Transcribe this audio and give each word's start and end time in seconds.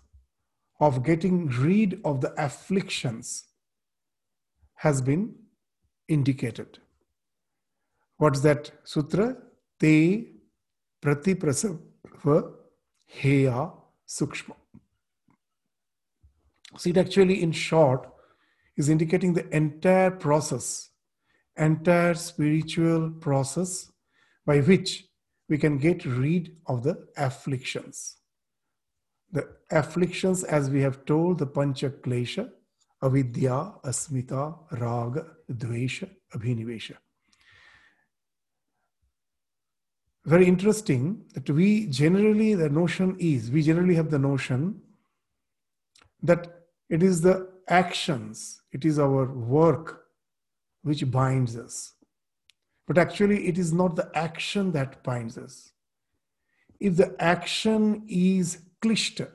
of 0.79 1.03
getting 1.03 1.47
rid 1.47 2.01
of 2.03 2.21
the 2.21 2.33
afflictions 2.41 3.45
has 4.75 5.01
been 5.01 5.33
indicated. 6.07 6.79
What's 8.17 8.41
that 8.41 8.71
sutra? 8.83 9.37
Te 9.79 10.33
pratiprasava 11.01 12.53
heya 13.13 13.73
sukshma. 14.07 14.55
So 16.77 16.89
it 16.89 16.97
actually, 16.97 17.41
in 17.41 17.51
short, 17.51 18.07
is 18.77 18.89
indicating 18.89 19.33
the 19.33 19.47
entire 19.55 20.11
process, 20.11 20.89
entire 21.57 22.13
spiritual 22.13 23.11
process 23.11 23.91
by 24.45 24.59
which 24.59 25.05
we 25.49 25.57
can 25.57 25.77
get 25.77 26.05
rid 26.05 26.55
of 26.67 26.83
the 26.83 27.07
afflictions. 27.17 28.17
The 29.31 29.47
afflictions, 29.71 30.43
as 30.43 30.69
we 30.69 30.81
have 30.81 31.05
told, 31.05 31.39
the 31.39 31.47
Pancha 31.47 31.89
Klesha, 31.89 32.49
Avidya, 33.01 33.73
Asmita, 33.83 34.57
Raga, 34.79 35.25
Dvesha, 35.51 36.09
Abhinivesha. 36.33 36.95
Very 40.25 40.47
interesting 40.47 41.23
that 41.35 41.47
we 41.49 41.85
generally, 41.87 42.55
the 42.55 42.69
notion 42.69 43.15
is, 43.19 43.51
we 43.51 43.61
generally 43.61 43.93
have 43.93 44.09
the 44.09 44.17
notion 44.17 44.81
that 46.23 46.65
it 46.89 47.03
is 47.03 47.21
the 47.21 47.54
actions, 47.67 48.61
it 48.71 48.85
is 48.85 48.99
our 48.99 49.25
work 49.25 50.05
which 50.83 51.09
binds 51.09 51.57
us. 51.57 51.93
But 52.87 52.97
actually, 52.97 53.47
it 53.47 53.57
is 53.57 53.73
not 53.73 53.95
the 53.95 54.11
action 54.13 54.71
that 54.73 55.03
binds 55.03 55.37
us. 55.37 55.71
If 56.79 56.97
the 56.97 57.15
action 57.19 58.03
is 58.07 58.59
klishta, 58.83 59.29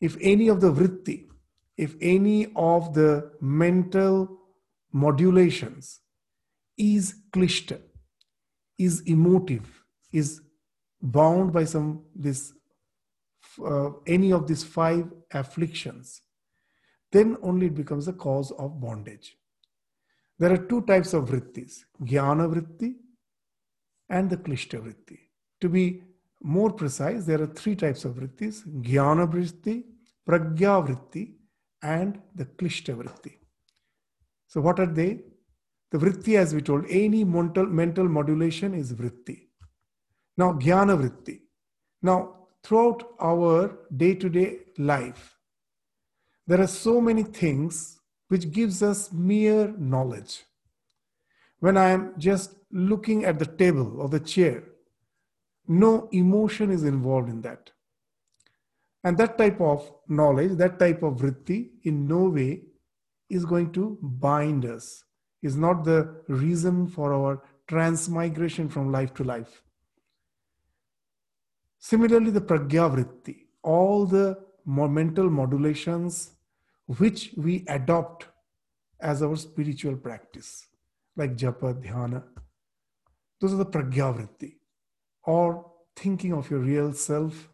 if 0.00 0.16
any 0.20 0.48
of 0.48 0.60
the 0.60 0.72
vritti, 0.72 1.28
if 1.76 1.94
any 2.00 2.48
of 2.56 2.94
the 2.94 3.32
mental 3.40 4.38
modulations 4.92 6.00
is 6.76 7.14
klishta, 7.32 7.80
is 8.78 9.02
emotive, 9.02 9.84
is 10.12 10.40
bound 11.00 11.52
by 11.52 11.64
some 11.64 12.02
this 12.14 12.52
uh, 13.64 13.90
any 14.06 14.32
of 14.32 14.48
these 14.48 14.64
five 14.64 15.08
afflictions, 15.32 16.22
then 17.14 17.36
only 17.42 17.66
it 17.66 17.76
becomes 17.82 18.08
a 18.08 18.12
cause 18.12 18.50
of 18.52 18.80
bondage. 18.80 19.36
There 20.38 20.52
are 20.52 20.62
two 20.70 20.80
types 20.90 21.12
of 21.16 21.28
vrittis 21.30 21.84
jnana 22.02 22.46
vritti 22.52 22.94
and 24.08 24.28
the 24.28 24.36
klishta 24.36 24.80
vritti. 24.84 25.18
To 25.60 25.68
be 25.68 26.02
more 26.42 26.72
precise, 26.72 27.24
there 27.24 27.40
are 27.40 27.52
three 27.60 27.76
types 27.76 28.04
of 28.04 28.16
vrittis 28.16 28.56
jnana 28.88 29.26
vritti, 29.34 29.84
pragya 30.28 30.74
vritti, 30.86 31.24
and 31.82 32.20
the 32.34 32.46
klishta 32.46 32.96
vritti. 33.00 33.34
So, 34.48 34.60
what 34.60 34.80
are 34.80 34.92
they? 35.00 35.20
The 35.92 35.98
vritti, 35.98 36.36
as 36.36 36.52
we 36.52 36.62
told, 36.62 36.84
any 36.90 37.22
mental, 37.22 37.66
mental 37.66 38.08
modulation 38.08 38.74
is 38.74 38.92
vritti. 38.92 39.38
Now, 40.36 40.54
jnana 40.54 40.98
vritti. 41.00 41.42
Now, 42.02 42.48
throughout 42.64 43.04
our 43.20 43.78
day 43.96 44.14
to 44.16 44.28
day 44.28 44.58
life, 44.78 45.33
there 46.46 46.60
are 46.60 46.66
so 46.66 47.00
many 47.00 47.22
things 47.22 48.00
which 48.28 48.50
gives 48.50 48.82
us 48.82 49.12
mere 49.12 49.68
knowledge. 49.78 50.44
When 51.60 51.76
I 51.76 51.90
am 51.90 52.14
just 52.18 52.54
looking 52.70 53.24
at 53.24 53.38
the 53.38 53.46
table 53.46 54.00
or 54.00 54.08
the 54.08 54.20
chair, 54.20 54.64
no 55.66 56.08
emotion 56.12 56.70
is 56.70 56.84
involved 56.84 57.28
in 57.28 57.40
that. 57.42 57.70
And 59.02 59.16
that 59.18 59.38
type 59.38 59.60
of 59.60 59.90
knowledge, 60.08 60.52
that 60.58 60.78
type 60.78 61.02
of 61.02 61.16
vritti, 61.16 61.70
in 61.82 62.06
no 62.06 62.24
way 62.24 62.62
is 63.30 63.44
going 63.44 63.72
to 63.72 63.98
bind 64.02 64.64
us, 64.64 65.04
is 65.42 65.56
not 65.56 65.84
the 65.84 66.22
reason 66.28 66.86
for 66.88 67.12
our 67.12 67.42
transmigration 67.66 68.68
from 68.68 68.92
life 68.92 69.14
to 69.14 69.24
life. 69.24 69.62
Similarly, 71.78 72.30
the 72.30 72.40
pragya 72.40 72.90
vritti, 72.94 73.46
all 73.62 74.06
the 74.06 74.38
mental 74.66 75.30
modulations 75.30 76.33
which 76.86 77.32
we 77.36 77.64
adopt 77.68 78.26
as 79.00 79.22
our 79.22 79.36
spiritual 79.36 79.96
practice, 79.96 80.66
like 81.16 81.36
japa, 81.36 81.74
dhyana, 81.82 82.22
those 83.40 83.52
are 83.52 83.56
the 83.56 83.66
pragya 83.66 84.14
vritti, 84.16 84.54
or 85.24 85.70
thinking 85.96 86.32
of 86.32 86.50
your 86.50 86.60
real 86.60 86.92
self, 86.92 87.48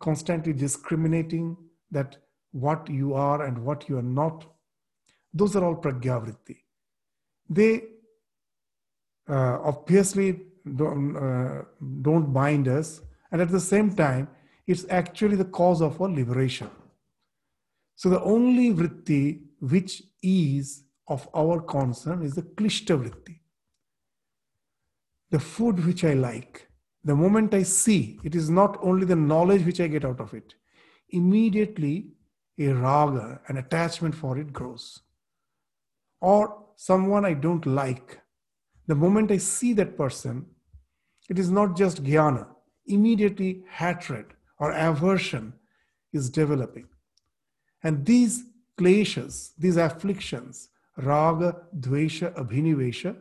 constantly 0.00 0.52
discriminating 0.52 1.56
that 1.90 2.16
what 2.52 2.88
you 2.88 3.14
are 3.14 3.44
and 3.44 3.58
what 3.64 3.88
you 3.88 3.98
are 3.98 4.02
not. 4.02 4.44
Those 5.34 5.56
are 5.56 5.64
all 5.64 5.76
pragya 5.76 6.24
vritti. 6.24 6.56
They 7.48 7.82
uh, 9.28 9.58
obviously 9.62 10.40
don't, 10.76 11.16
uh, 11.16 11.62
don't 12.02 12.32
bind 12.32 12.68
us, 12.68 13.00
and 13.30 13.42
at 13.42 13.50
the 13.50 13.60
same 13.60 13.94
time, 13.94 14.28
it's 14.66 14.84
actually 14.90 15.36
the 15.36 15.44
cause 15.44 15.80
of 15.82 16.00
our 16.00 16.08
liberation. 16.08 16.70
So 17.98 18.08
the 18.08 18.22
only 18.22 18.72
vritti 18.72 19.40
which 19.58 20.04
is 20.22 20.84
of 21.08 21.28
our 21.34 21.60
concern 21.60 22.22
is 22.22 22.36
the 22.36 22.42
klishta 22.42 22.96
vritti. 22.96 23.40
The 25.32 25.40
food 25.40 25.84
which 25.84 26.04
I 26.04 26.12
like, 26.14 26.68
the 27.02 27.16
moment 27.16 27.54
I 27.54 27.64
see, 27.64 28.20
it 28.22 28.36
is 28.36 28.48
not 28.48 28.78
only 28.82 29.04
the 29.04 29.16
knowledge 29.16 29.66
which 29.66 29.80
I 29.80 29.88
get 29.88 30.04
out 30.04 30.20
of 30.20 30.32
it. 30.32 30.54
Immediately, 31.10 32.12
a 32.60 32.68
raga, 32.68 33.40
an 33.48 33.56
attachment 33.56 34.14
for 34.14 34.38
it 34.38 34.52
grows. 34.52 35.00
Or 36.20 36.66
someone 36.76 37.24
I 37.24 37.34
don't 37.34 37.66
like, 37.66 38.20
the 38.86 38.94
moment 38.94 39.32
I 39.32 39.38
see 39.38 39.72
that 39.72 39.98
person, 39.98 40.46
it 41.28 41.36
is 41.36 41.50
not 41.50 41.76
just 41.76 42.04
jnana. 42.04 42.46
Immediately, 42.86 43.64
hatred 43.68 44.26
or 44.60 44.70
aversion 44.70 45.54
is 46.12 46.30
developing. 46.30 46.86
And 47.82 48.04
these 48.04 48.44
kleshas, 48.78 49.52
these 49.58 49.76
afflictions, 49.76 50.68
raga, 50.96 51.56
dvesha, 51.78 52.34
abhinivesha, 52.34 53.16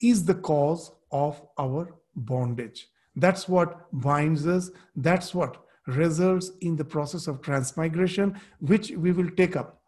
is 0.00 0.24
the 0.24 0.34
cause 0.34 0.92
of 1.10 1.40
our 1.58 1.94
bondage. 2.14 2.88
That's 3.14 3.48
what 3.48 3.88
binds 3.92 4.46
us. 4.46 4.70
That's 4.94 5.34
what 5.34 5.62
results 5.86 6.50
in 6.60 6.76
the 6.76 6.84
process 6.84 7.26
of 7.26 7.40
transmigration, 7.40 8.38
which 8.60 8.90
we 8.90 9.12
will 9.12 9.30
take 9.30 9.56
up 9.56 9.80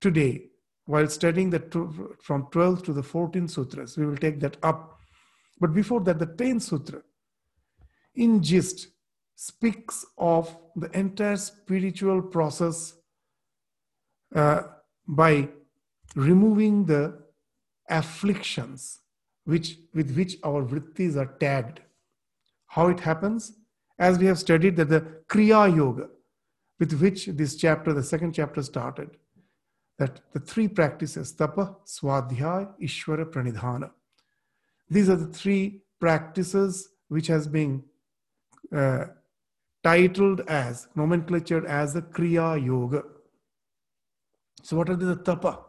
today 0.00 0.44
while 0.84 1.08
studying 1.08 1.50
the 1.50 1.60
from 2.22 2.44
12th 2.46 2.84
to 2.84 2.92
the 2.92 3.02
14th 3.02 3.50
sutras. 3.50 3.96
We 3.96 4.06
will 4.06 4.16
take 4.16 4.40
that 4.40 4.56
up. 4.62 4.98
But 5.60 5.74
before 5.74 6.00
that, 6.02 6.18
the 6.18 6.26
10th 6.26 6.62
sutra, 6.62 7.02
in 8.14 8.42
gist, 8.42 8.88
speaks 9.40 10.04
of 10.18 10.56
the 10.74 10.90
entire 10.98 11.36
spiritual 11.36 12.20
process 12.20 12.94
uh, 14.34 14.62
by 15.06 15.48
removing 16.16 16.84
the 16.86 17.22
afflictions 17.88 18.98
which, 19.44 19.78
with 19.94 20.16
which 20.16 20.38
our 20.42 20.64
vrittis 20.64 21.14
are 21.14 21.36
tagged. 21.38 21.78
How 22.66 22.88
it 22.88 22.98
happens? 22.98 23.52
As 23.96 24.18
we 24.18 24.26
have 24.26 24.40
studied 24.40 24.74
that 24.74 24.88
the 24.88 25.06
Kriya 25.28 25.72
Yoga, 25.74 26.08
with 26.80 27.00
which 27.00 27.26
this 27.26 27.54
chapter, 27.54 27.92
the 27.92 28.02
second 28.02 28.32
chapter 28.32 28.60
started, 28.64 29.10
that 30.00 30.20
the 30.32 30.40
three 30.40 30.66
practices, 30.66 31.30
tapa, 31.30 31.76
swadhyaya, 31.86 32.74
ishvara, 32.82 33.24
pranidhana. 33.24 33.92
These 34.90 35.08
are 35.08 35.16
the 35.16 35.32
three 35.32 35.82
practices 36.00 36.88
which 37.06 37.28
has 37.28 37.46
been 37.46 37.84
uh, 38.74 39.04
titled 39.88 40.42
as, 40.48 40.86
nomenclatured 40.94 41.64
as 41.64 41.94
the 41.94 42.02
Kriya 42.02 42.62
Yoga. 42.62 43.04
So 44.62 44.76
what 44.76 44.90
are 44.90 44.96
the 44.96 45.16
tapa? 45.16 45.60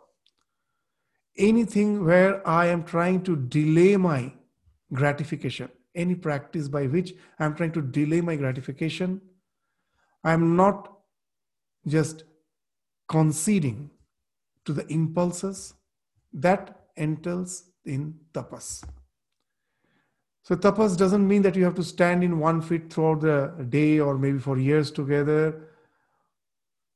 Anything 1.38 2.04
where 2.04 2.46
I 2.46 2.66
am 2.66 2.84
trying 2.84 3.24
to 3.24 3.38
delay 3.38 3.96
my 3.96 4.34
gratification, 4.92 5.70
any 5.96 6.16
practice 6.16 6.68
by 6.68 6.88
which 6.88 7.14
I'm 7.40 7.56
trying 7.56 7.72
to 7.72 7.82
delay 7.82 8.20
my 8.20 8.36
gratification, 8.36 9.22
I'm 10.26 10.58
not 10.58 10.92
just 11.88 12.26
conceding 13.08 13.90
to 14.66 14.74
the 14.74 14.86
impulses 14.92 15.76
that 16.34 16.88
entails 16.98 17.72
in 17.86 18.16
tapas. 18.34 18.84
So 20.50 20.56
tapas 20.56 20.98
doesn't 20.98 21.28
mean 21.28 21.44
that 21.44 21.56
you 21.56 21.64
have 21.64 21.76
to 21.76 21.84
stand 21.84 22.24
in 22.24 22.40
one 22.40 22.60
feet 22.60 22.92
throughout 22.92 23.22
the 23.22 23.54
day 23.70 24.00
or 24.00 24.18
maybe 24.18 24.40
for 24.40 24.58
years 24.58 24.90
together. 24.90 25.70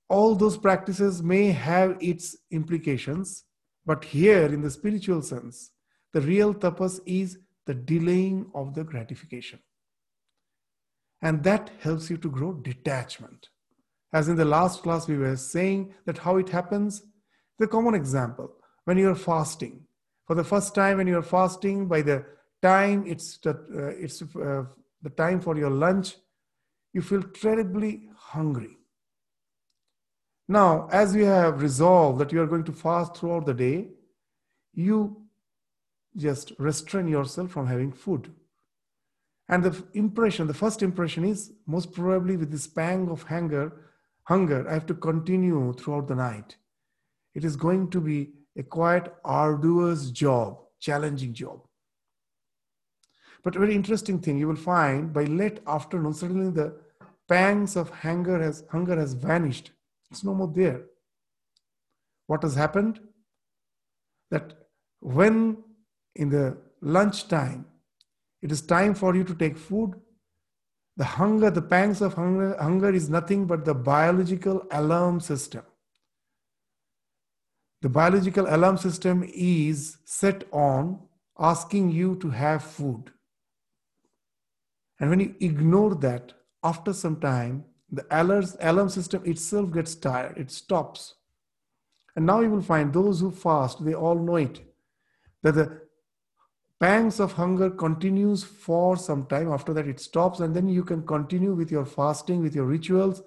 All 0.10 0.34
those 0.34 0.58
practices 0.58 1.22
may 1.22 1.52
have 1.52 1.96
its 2.02 2.36
implications, 2.50 3.44
but 3.86 4.06
here 4.06 4.46
in 4.46 4.62
the 4.62 4.72
spiritual 4.72 5.22
sense, 5.22 5.70
the 6.14 6.22
real 6.22 6.56
tapas 6.56 7.00
is 7.06 7.38
the 7.68 7.76
delaying 7.76 8.50
of 8.56 8.74
the 8.74 8.84
gratification. 8.84 9.60
And 11.22 11.44
that 11.44 11.70
helps 11.80 12.10
you 12.10 12.18
to 12.18 12.32
grow 12.32 12.54
detachment. 12.54 13.50
As 14.14 14.30
in 14.30 14.36
the 14.36 14.46
last 14.46 14.82
class, 14.82 15.08
we 15.08 15.20
were 15.20 15.38
saying 15.38 15.94
that 16.08 16.18
how 16.18 16.38
it 16.38 16.50
happens. 16.50 17.04
The 17.60 17.68
common 17.68 17.94
example 17.94 18.56
when 18.86 18.98
you 18.98 19.12
are 19.12 19.16
fasting. 19.16 19.86
For 20.26 20.34
the 20.34 20.44
first 20.44 20.74
time, 20.74 20.98
when 20.98 21.06
you 21.06 21.20
are 21.20 21.22
fasting, 21.22 21.88
by 21.88 22.02
the 22.02 22.26
time 22.63 23.04
it's 23.06 23.38
the, 23.38 23.51
uh, 23.51 24.04
it's 24.06 24.21
uh, 24.21 24.63
the 25.01 25.10
time 25.10 25.42
for 25.42 25.57
your 25.57 25.69
lunch, 25.69 26.15
you 26.94 27.01
feel 27.01 27.21
terribly 27.21 28.10
hungry. 28.15 28.77
Now, 30.48 30.88
as 30.92 31.15
you 31.15 31.25
have 31.25 31.62
resolved 31.62 32.19
that 32.19 32.31
you 32.31 32.42
are 32.42 32.48
going 32.48 32.63
to 32.65 32.71
fast 32.71 33.18
throughout 33.18 33.45
the 33.45 33.54
day, 33.54 33.89
you 34.74 35.25
just 36.15 36.54
restrain 36.57 37.07
yourself 37.07 37.51
from 37.51 37.68
having 37.68 37.92
food. 37.92 38.31
And 39.50 39.63
the 39.63 39.83
impression, 39.94 40.48
the 40.48 40.54
first 40.54 40.81
impression 40.81 41.25
is 41.25 41.51
most 41.65 41.92
probably 41.92 42.38
with 42.38 42.51
this 42.51 42.68
pang 42.68 43.10
of 43.10 43.24
hunger, 43.24 43.71
hunger, 44.24 44.68
I 44.69 44.74
have 44.74 44.86
to 44.88 44.94
continue 44.94 45.74
throughout 45.74 46.07
the 46.07 46.15
night. 46.15 46.56
It 47.36 47.44
is 47.44 47.56
going 47.56 47.89
to 47.92 48.00
be 48.00 48.31
a 48.56 48.63
quite 48.63 49.12
arduous 49.25 50.12
job, 50.12 50.60
challenging 50.80 51.33
job. 51.33 51.62
But 53.44 53.56
a 53.56 53.60
very 53.60 53.75
interesting 53.75 54.19
thing 54.19 54.38
you 54.38 54.48
will 54.48 54.56
find 54.56 55.12
by 55.12 55.25
late 55.25 55.60
afternoon, 55.68 56.13
suddenly 56.13 56.50
the 56.50 56.75
pangs 57.28 57.75
of 57.75 57.90
hunger 57.90 58.42
has 58.42 58.63
hunger 58.69 58.95
has 58.95 59.13
vanished. 59.13 59.72
It's 60.12 60.24
no 60.24 60.34
more 60.34 60.51
there. 60.54 60.84
What 62.28 62.44
has 62.44 62.56
happened? 62.56 63.00
That 64.31 64.54
when 65.01 65.57
in 66.16 66.30
the 66.30 66.57
lunch 66.81 67.28
time, 67.28 67.66
it 68.42 68.51
is 68.51 68.62
time 68.62 68.94
for 68.94 69.16
you 69.16 69.24
to 69.24 69.36
take 69.36 69.57
food, 69.57 69.94
the 70.96 71.04
hunger, 71.04 71.50
the 71.50 71.62
pangs 71.62 72.01
of 72.01 72.13
hunger, 72.13 72.56
hunger 72.60 72.92
is 72.92 73.10
nothing 73.10 73.46
but 73.46 73.66
the 73.66 73.74
biological 73.74 74.66
alarm 74.72 75.19
system. 75.19 75.63
The 77.81 77.89
biological 77.89 78.46
alarm 78.48 78.78
system 78.78 79.25
is 79.34 79.98
set 80.06 80.46
on 80.51 81.01
asking 81.38 81.92
you 81.92 82.16
to 82.18 82.30
have 82.30 82.63
food. 82.63 83.12
And 85.00 85.10
when 85.10 85.19
you 85.19 85.36
ignore 85.40 85.95
that, 85.95 86.34
after 86.63 86.94
some 86.94 87.19
time, 87.19 87.66
the 87.92 88.06
alarm 88.10 88.90
system 88.90 89.22
itself 89.25 89.72
gets 89.72 89.95
tired, 89.95 90.38
it 90.38 90.50
stops. 90.50 91.16
And 92.16 92.25
now 92.25 92.42
you 92.42 92.50
will 92.50 92.62
find 92.62 92.94
those 92.94 93.19
who 93.19 93.31
fast, 93.31 93.84
they 93.84 93.94
all 93.94 94.16
know 94.16 94.38
it, 94.38 94.62
that 95.42 95.56
the 95.56 95.81
pangs 96.80 97.19
of 97.19 97.34
hunger 97.34 97.69
continues 97.69 98.44
for 98.44 98.98
some 98.98 99.25
time. 99.28 99.51
After 99.51 99.74
that 99.74 99.88
it 99.88 100.00
stops. 100.00 100.42
And 100.42 100.54
then 100.54 100.68
you 100.68 100.84
can 100.84 101.06
continue 101.06 101.54
with 101.54 101.72
your 101.72 101.86
fasting 101.86 102.42
with 102.42 102.54
your 102.54 102.66
rituals 102.66 103.22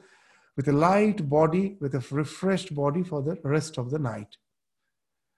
with 0.56 0.68
a 0.68 0.72
light 0.72 1.28
body 1.28 1.76
with 1.80 1.94
a 1.94 2.04
refreshed 2.10 2.74
body 2.74 3.02
for 3.02 3.22
the 3.22 3.38
rest 3.44 3.78
of 3.78 3.90
the 3.90 3.98
night. 3.98 4.36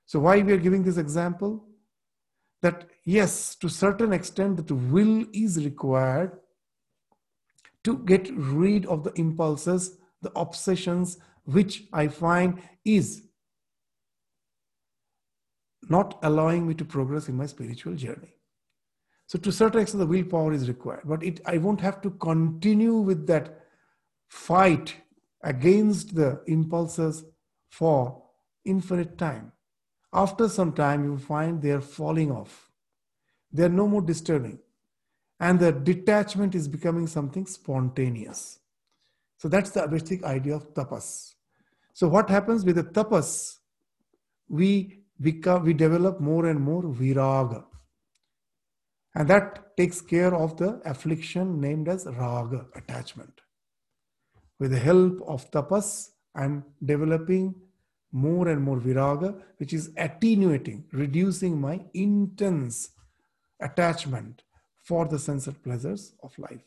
So 0.06 0.19
why 0.20 0.40
we 0.42 0.52
are 0.52 0.58
giving 0.58 0.82
this 0.82 0.96
example 0.96 1.64
that 2.62 2.88
yes 3.05 3.55
to 3.55 3.69
certain 3.69 4.12
extent 4.12 4.56
that 4.56 4.70
will 4.70 5.25
is 5.32 5.64
required 5.64 6.38
to 7.84 7.99
get 7.99 8.28
rid 8.34 8.87
of 8.87 9.05
the 9.05 9.12
impulses 9.12 9.99
the 10.22 10.32
obsessions 10.37 11.19
which 11.44 11.84
i 11.93 12.08
find 12.08 12.60
is 12.84 13.28
not 15.88 16.19
allowing 16.22 16.66
me 16.66 16.75
to 16.75 16.84
progress 16.84 17.28
in 17.28 17.37
my 17.37 17.46
spiritual 17.46 17.94
journey. 17.94 18.34
So 19.26 19.38
to 19.38 19.52
certain 19.52 19.81
extent, 19.81 20.00
the 20.00 20.06
willpower 20.06 20.52
is 20.52 20.69
required, 20.69 21.02
but 21.05 21.22
it, 21.22 21.40
I 21.44 21.58
won't 21.58 21.81
have 21.81 22.00
to 22.02 22.10
continue 22.10 22.96
with 22.96 23.26
that 23.26 23.60
fight 24.28 24.96
against 25.43 26.14
the 26.14 26.43
impulses 26.46 27.25
for 27.70 28.22
infinite 28.64 29.19
time. 29.19 29.52
After 30.12 30.49
some 30.49 30.72
time, 30.72 31.05
you 31.05 31.19
find 31.19 31.60
they 31.60 31.70
are 31.70 31.81
falling 31.81 32.31
off. 32.31 32.70
They 33.52 33.64
are 33.64 33.69
no 33.69 33.87
more 33.87 34.02
disturbing. 34.02 34.58
And 35.40 35.60
the 35.60 35.72
detachment 35.72 36.55
is 36.55 36.66
becoming 36.66 37.06
something 37.06 37.46
spontaneous. 37.46 38.58
So 39.37 39.49
that's 39.49 39.70
the 39.70 39.87
basic 39.87 40.25
idea 40.25 40.56
of 40.56 40.75
tapas. 40.75 41.34
So 41.93 42.08
what 42.08 42.28
happens 42.28 42.64
with 42.64 42.76
the 42.76 42.84
tapas? 42.84 43.56
We 44.49 45.05
become, 45.20 45.64
we 45.64 45.75
develop 45.75 46.20
more 46.20 46.46
and 46.46 46.60
more 46.60 46.82
viraga. 46.82 47.64
And 49.14 49.28
that 49.28 49.76
takes 49.76 50.00
care 50.00 50.34
of 50.34 50.56
the 50.56 50.81
affliction 50.84 51.60
named 51.60 51.88
as 51.88 52.06
raga, 52.06 52.67
attachment. 52.74 53.41
With 54.58 54.72
the 54.72 54.79
help 54.79 55.20
of 55.27 55.50
tapas, 55.50 56.10
I'm 56.34 56.65
developing 56.84 57.55
more 58.12 58.48
and 58.48 58.62
more 58.62 58.79
viraga, 58.79 59.41
which 59.58 59.72
is 59.72 59.91
attenuating, 59.96 60.84
reducing 60.93 61.60
my 61.60 61.81
intense 61.94 62.91
attachment 63.60 64.43
for 64.82 65.06
the 65.06 65.19
sense 65.19 65.48
pleasures 65.62 66.15
of 66.22 66.38
life. 66.38 66.65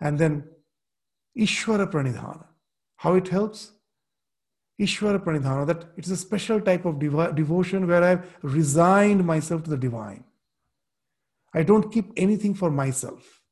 And 0.00 0.18
then 0.18 0.44
Ishvara 1.36 1.90
Pranidhana. 1.90 2.46
How 2.96 3.14
it 3.14 3.28
helps? 3.28 3.72
Ishvara 4.80 5.22
Pranidhana, 5.22 5.66
that 5.66 5.84
it's 5.96 6.10
a 6.10 6.16
special 6.16 6.60
type 6.60 6.86
of 6.86 6.98
dev- 6.98 7.34
devotion 7.34 7.86
where 7.86 8.02
I've 8.02 8.38
resigned 8.42 9.24
myself 9.24 9.64
to 9.64 9.70
the 9.70 9.76
divine. 9.76 10.24
I 11.52 11.62
don't 11.62 11.92
keep 11.92 12.12
anything 12.16 12.54
for 12.54 12.70
myself. 12.70 13.42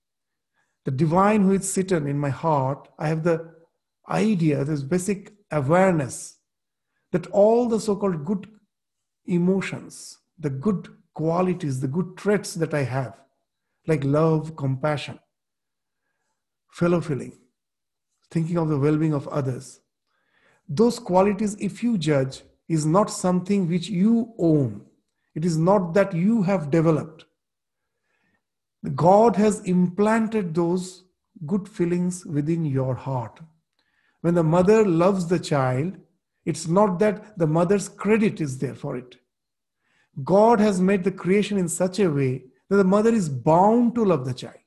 The 0.86 0.90
divine 0.90 1.42
who 1.42 1.52
is 1.52 1.70
sitting 1.70 2.08
in 2.08 2.18
my 2.18 2.30
heart, 2.30 2.88
I 2.98 3.08
have 3.08 3.24
the 3.24 3.52
idea, 4.08 4.64
this 4.64 4.82
basic 4.82 5.34
awareness 5.50 6.37
that 7.12 7.26
all 7.28 7.68
the 7.68 7.80
so 7.80 7.96
called 7.96 8.24
good 8.24 8.46
emotions, 9.26 10.18
the 10.38 10.50
good 10.50 10.88
qualities, 11.14 11.80
the 11.80 11.88
good 11.88 12.16
traits 12.16 12.54
that 12.54 12.74
I 12.74 12.82
have, 12.82 13.18
like 13.86 14.04
love, 14.04 14.56
compassion, 14.56 15.18
fellow 16.70 17.00
feeling, 17.00 17.32
thinking 18.30 18.58
of 18.58 18.68
the 18.68 18.78
well 18.78 18.96
being 18.96 19.14
of 19.14 19.28
others, 19.28 19.80
those 20.68 20.98
qualities, 20.98 21.56
if 21.58 21.82
you 21.82 21.96
judge, 21.96 22.42
is 22.68 22.84
not 22.84 23.10
something 23.10 23.68
which 23.68 23.88
you 23.88 24.34
own. 24.38 24.82
It 25.34 25.44
is 25.44 25.56
not 25.56 25.94
that 25.94 26.12
you 26.12 26.42
have 26.42 26.70
developed. 26.70 27.24
God 28.94 29.36
has 29.36 29.60
implanted 29.60 30.54
those 30.54 31.04
good 31.46 31.68
feelings 31.68 32.26
within 32.26 32.64
your 32.64 32.94
heart. 32.94 33.40
When 34.20 34.34
the 34.34 34.42
mother 34.42 34.84
loves 34.84 35.26
the 35.26 35.38
child, 35.38 35.96
it's 36.48 36.66
not 36.66 36.98
that 36.98 37.38
the 37.38 37.46
mother's 37.46 37.88
credit 37.88 38.40
is 38.40 38.58
there 38.58 38.74
for 38.74 38.96
it. 38.96 39.16
God 40.24 40.58
has 40.58 40.80
made 40.80 41.04
the 41.04 41.18
creation 41.22 41.58
in 41.58 41.68
such 41.68 42.00
a 42.00 42.10
way 42.10 42.44
that 42.68 42.78
the 42.78 42.92
mother 42.96 43.14
is 43.14 43.28
bound 43.28 43.94
to 43.94 44.04
love 44.04 44.24
the 44.24 44.34
child. 44.34 44.64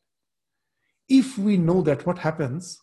If 1.09 1.37
we 1.37 1.57
know 1.57 1.81
that, 1.81 2.05
what 2.05 2.19
happens? 2.19 2.81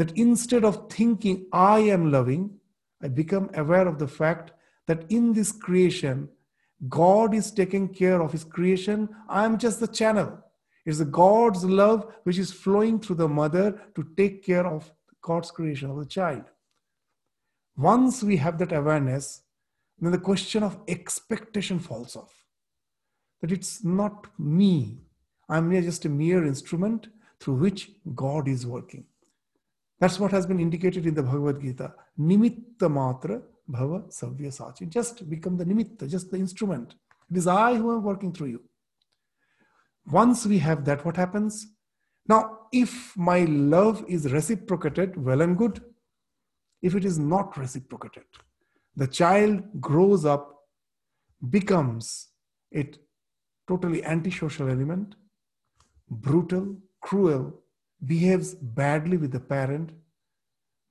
that 0.00 0.16
instead 0.16 0.64
of 0.64 0.90
thinking 0.90 1.46
I 1.52 1.80
am 1.80 2.10
loving, 2.10 2.58
I 3.02 3.08
become 3.08 3.50
aware 3.52 3.86
of 3.86 3.98
the 3.98 4.08
fact 4.08 4.52
that 4.86 5.04
in 5.10 5.34
this 5.34 5.52
creation, 5.52 6.30
God 6.88 7.34
is 7.34 7.50
taking 7.50 7.86
care 7.88 8.22
of 8.22 8.32
his 8.32 8.42
creation. 8.42 9.10
I 9.28 9.44
am 9.44 9.58
just 9.58 9.78
the 9.78 9.86
channel. 9.86 10.38
It's 10.86 11.00
the 11.00 11.04
God's 11.04 11.66
love 11.66 12.10
which 12.22 12.38
is 12.38 12.50
flowing 12.50 12.98
through 12.98 13.16
the 13.16 13.28
mother 13.28 13.78
to 13.94 14.06
take 14.16 14.42
care 14.42 14.66
of 14.66 14.90
God's 15.20 15.50
creation 15.50 15.90
of 15.90 15.98
the 15.98 16.06
child. 16.06 16.44
Once 17.76 18.22
we 18.22 18.36
have 18.36 18.58
that 18.58 18.72
awareness, 18.72 19.42
then 19.98 20.12
the 20.12 20.18
question 20.18 20.62
of 20.62 20.78
expectation 20.88 21.78
falls 21.78 22.16
off. 22.16 22.34
That 23.40 23.52
it's 23.52 23.84
not 23.84 24.26
me. 24.38 25.02
I'm 25.48 25.70
just 25.82 26.04
a 26.04 26.08
mere 26.08 26.44
instrument 26.44 27.08
through 27.40 27.54
which 27.54 27.90
God 28.14 28.48
is 28.48 28.66
working. 28.66 29.04
That's 29.98 30.18
what 30.18 30.30
has 30.30 30.46
been 30.46 30.60
indicated 30.60 31.06
in 31.06 31.14
the 31.14 31.22
Bhagavad 31.22 31.60
Gita. 31.60 31.92
Nimitta 32.18 32.88
matra 32.88 33.42
bhava 33.70 34.10
savya 34.10 34.48
sachi. 34.48 34.88
Just 34.88 35.28
become 35.28 35.56
the 35.56 35.64
nimitta, 35.64 36.08
just 36.08 36.30
the 36.30 36.38
instrument. 36.38 36.94
It 37.30 37.36
is 37.36 37.46
I 37.46 37.74
who 37.74 37.94
am 37.94 38.02
working 38.02 38.32
through 38.32 38.48
you. 38.48 38.62
Once 40.10 40.46
we 40.46 40.58
have 40.58 40.84
that, 40.86 41.04
what 41.04 41.16
happens? 41.16 41.66
Now, 42.26 42.60
if 42.72 43.16
my 43.16 43.44
love 43.44 44.04
is 44.08 44.32
reciprocated, 44.32 45.22
well 45.22 45.40
and 45.40 45.56
good. 45.56 45.82
If 46.82 46.94
it 46.94 47.04
is 47.04 47.18
not 47.18 47.56
reciprocated, 47.56 48.24
the 48.96 49.06
child 49.06 49.80
grows 49.80 50.24
up, 50.24 50.64
becomes 51.48 52.28
a 52.74 52.90
totally 53.68 54.04
antisocial 54.04 54.68
element, 54.68 55.14
brutal, 56.08 56.76
cruel, 57.00 57.60
behaves 58.04 58.54
badly 58.54 59.16
with 59.16 59.32
the 59.32 59.40
parent. 59.40 59.90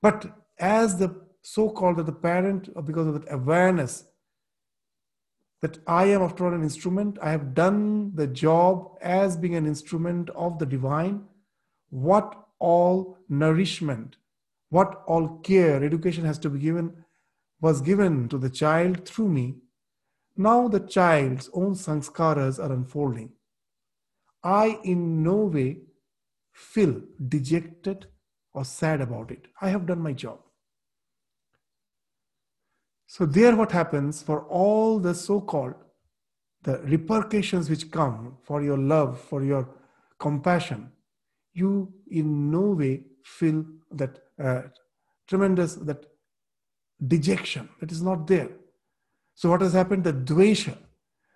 But 0.00 0.26
as 0.58 0.98
the 0.98 1.14
so-called 1.42 1.96
that 1.96 2.06
the 2.06 2.12
parent, 2.12 2.68
because 2.86 3.06
of 3.06 3.14
that 3.14 3.32
awareness 3.32 4.04
that 5.62 5.78
I 5.86 6.04
am 6.06 6.22
after 6.22 6.46
all 6.46 6.54
an 6.54 6.62
instrument, 6.62 7.18
I 7.20 7.30
have 7.30 7.54
done 7.54 8.14
the 8.14 8.26
job 8.26 8.96
as 9.02 9.36
being 9.36 9.56
an 9.56 9.66
instrument 9.66 10.30
of 10.30 10.58
the 10.58 10.66
divine, 10.66 11.24
what 11.90 12.46
all 12.58 13.18
nourishment, 13.28 14.16
what 14.70 15.02
all 15.06 15.38
care, 15.38 15.84
education 15.84 16.24
has 16.24 16.38
to 16.38 16.50
be 16.50 16.58
given, 16.58 17.04
was 17.60 17.80
given 17.80 18.28
to 18.28 18.38
the 18.38 18.50
child 18.50 19.06
through 19.06 19.28
me. 19.28 19.56
Now 20.36 20.68
the 20.68 20.80
child's 20.80 21.50
own 21.52 21.74
sanskaras 21.74 22.58
are 22.58 22.72
unfolding. 22.72 23.32
I 24.42 24.78
in 24.84 25.22
no 25.22 25.36
way 25.36 25.82
feel 26.52 27.00
dejected 27.28 28.06
or 28.54 28.64
sad 28.64 29.00
about 29.00 29.30
it. 29.30 29.46
I 29.60 29.68
have 29.68 29.86
done 29.86 30.00
my 30.00 30.12
job. 30.12 30.38
So, 33.06 33.26
there, 33.26 33.56
what 33.56 33.72
happens 33.72 34.22
for 34.22 34.42
all 34.44 35.00
the 35.00 35.14
so 35.14 35.40
called 35.40 35.74
the 36.62 36.78
repercussions 36.78 37.68
which 37.68 37.90
come 37.90 38.36
for 38.44 38.62
your 38.62 38.78
love, 38.78 39.20
for 39.20 39.42
your 39.42 39.68
compassion, 40.18 40.92
you 41.52 41.92
in 42.08 42.50
no 42.50 42.60
way 42.60 43.02
feel 43.24 43.64
that 43.90 44.20
uh, 44.42 44.62
tremendous 45.28 45.74
that 45.74 46.04
dejection 47.06 47.68
that 47.80 47.92
is 47.92 48.02
not 48.02 48.26
there. 48.26 48.50
So, 49.34 49.48
what 49.50 49.60
has 49.60 49.72
happened? 49.72 50.04
The 50.04 50.12
dvesha, 50.12 50.76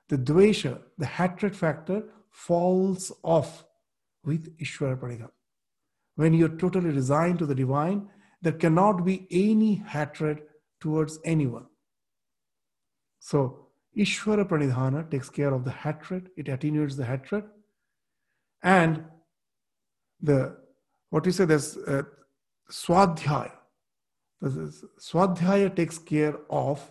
the 0.09 0.19
dvesha, 0.19 0.81
the 0.99 1.07
hatred 1.07 1.57
factor 1.57 2.05
falls 2.31 3.13
off 3.23 3.65
with 4.25 4.57
Ishvara 4.59 4.99
Pranidhana. 4.99 5.31
When 6.17 6.35
you're 6.35 6.57
totally 6.57 6.91
resigned 6.91 7.39
to 7.41 7.47
the 7.47 7.55
divine, 7.55 8.09
there 8.43 8.53
cannot 8.53 9.05
be 9.05 9.27
any 9.31 9.77
hatred 9.77 10.43
towards 10.81 11.19
anyone. 11.25 11.67
So, 13.21 13.69
Ishvara 13.97 14.47
Pranidhana 14.47 15.11
takes 15.11 15.29
care 15.29 15.55
of 15.55 15.65
the 15.65 15.71
hatred, 15.71 16.31
it 16.37 16.49
attenuates 16.49 16.97
the 16.97 17.07
hatred. 17.07 17.45
And 18.63 19.05
the 20.21 20.57
what 21.11 21.25
you 21.27 21.33
say, 21.33 21.45
there's 21.45 21.77
uh, 21.77 22.03
Swadhyaya. 22.71 23.53
Swadhyaya 24.43 25.75
takes 25.75 25.99
care 25.99 26.37
of 26.51 26.91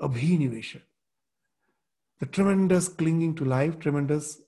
Abhinivesha 0.00 0.80
the 2.18 2.26
tremendous 2.26 2.88
clinging 2.88 3.34
to 3.34 3.44
life, 3.44 3.78
tremendous 3.78 4.40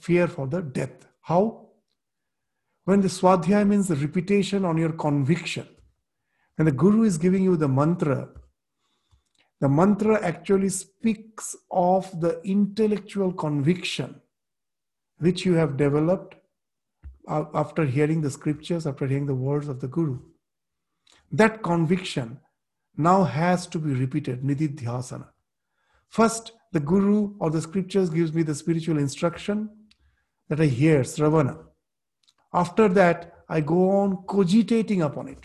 fear 0.00 0.26
for 0.26 0.46
the 0.46 0.62
death. 0.62 1.06
How? 1.20 1.66
When 2.84 3.00
the 3.00 3.08
swadhyaya 3.08 3.66
means 3.66 3.88
the 3.88 3.96
repetition 3.96 4.64
on 4.64 4.76
your 4.76 4.92
conviction, 4.92 5.68
and 6.56 6.66
the 6.66 6.72
guru 6.72 7.02
is 7.02 7.18
giving 7.18 7.42
you 7.42 7.56
the 7.56 7.68
mantra, 7.68 8.28
the 9.60 9.68
mantra 9.68 10.22
actually 10.22 10.68
speaks 10.68 11.56
of 11.70 12.20
the 12.20 12.40
intellectual 12.42 13.32
conviction 13.32 14.20
which 15.18 15.44
you 15.44 15.54
have 15.54 15.76
developed 15.76 16.36
after 17.28 17.84
hearing 17.84 18.20
the 18.20 18.30
scriptures, 18.30 18.86
after 18.86 19.06
hearing 19.06 19.26
the 19.26 19.34
words 19.34 19.68
of 19.68 19.80
the 19.80 19.88
guru. 19.88 20.18
That 21.32 21.62
conviction 21.62 22.38
now 22.96 23.24
has 23.24 23.66
to 23.68 23.78
be 23.78 23.92
repeated, 23.92 24.42
nididhyasana. 24.42 25.28
First, 26.08 26.52
the 26.72 26.80
guru 26.80 27.34
or 27.40 27.50
the 27.50 27.60
scriptures 27.60 28.10
gives 28.10 28.32
me 28.32 28.42
the 28.42 28.54
spiritual 28.54 28.98
instruction 28.98 29.68
that 30.48 30.60
I 30.60 30.66
hear, 30.66 31.00
Sravana. 31.00 31.58
After 32.52 32.88
that, 32.88 33.32
I 33.48 33.60
go 33.60 33.90
on 33.90 34.24
cogitating 34.26 35.02
upon 35.02 35.28
it. 35.28 35.38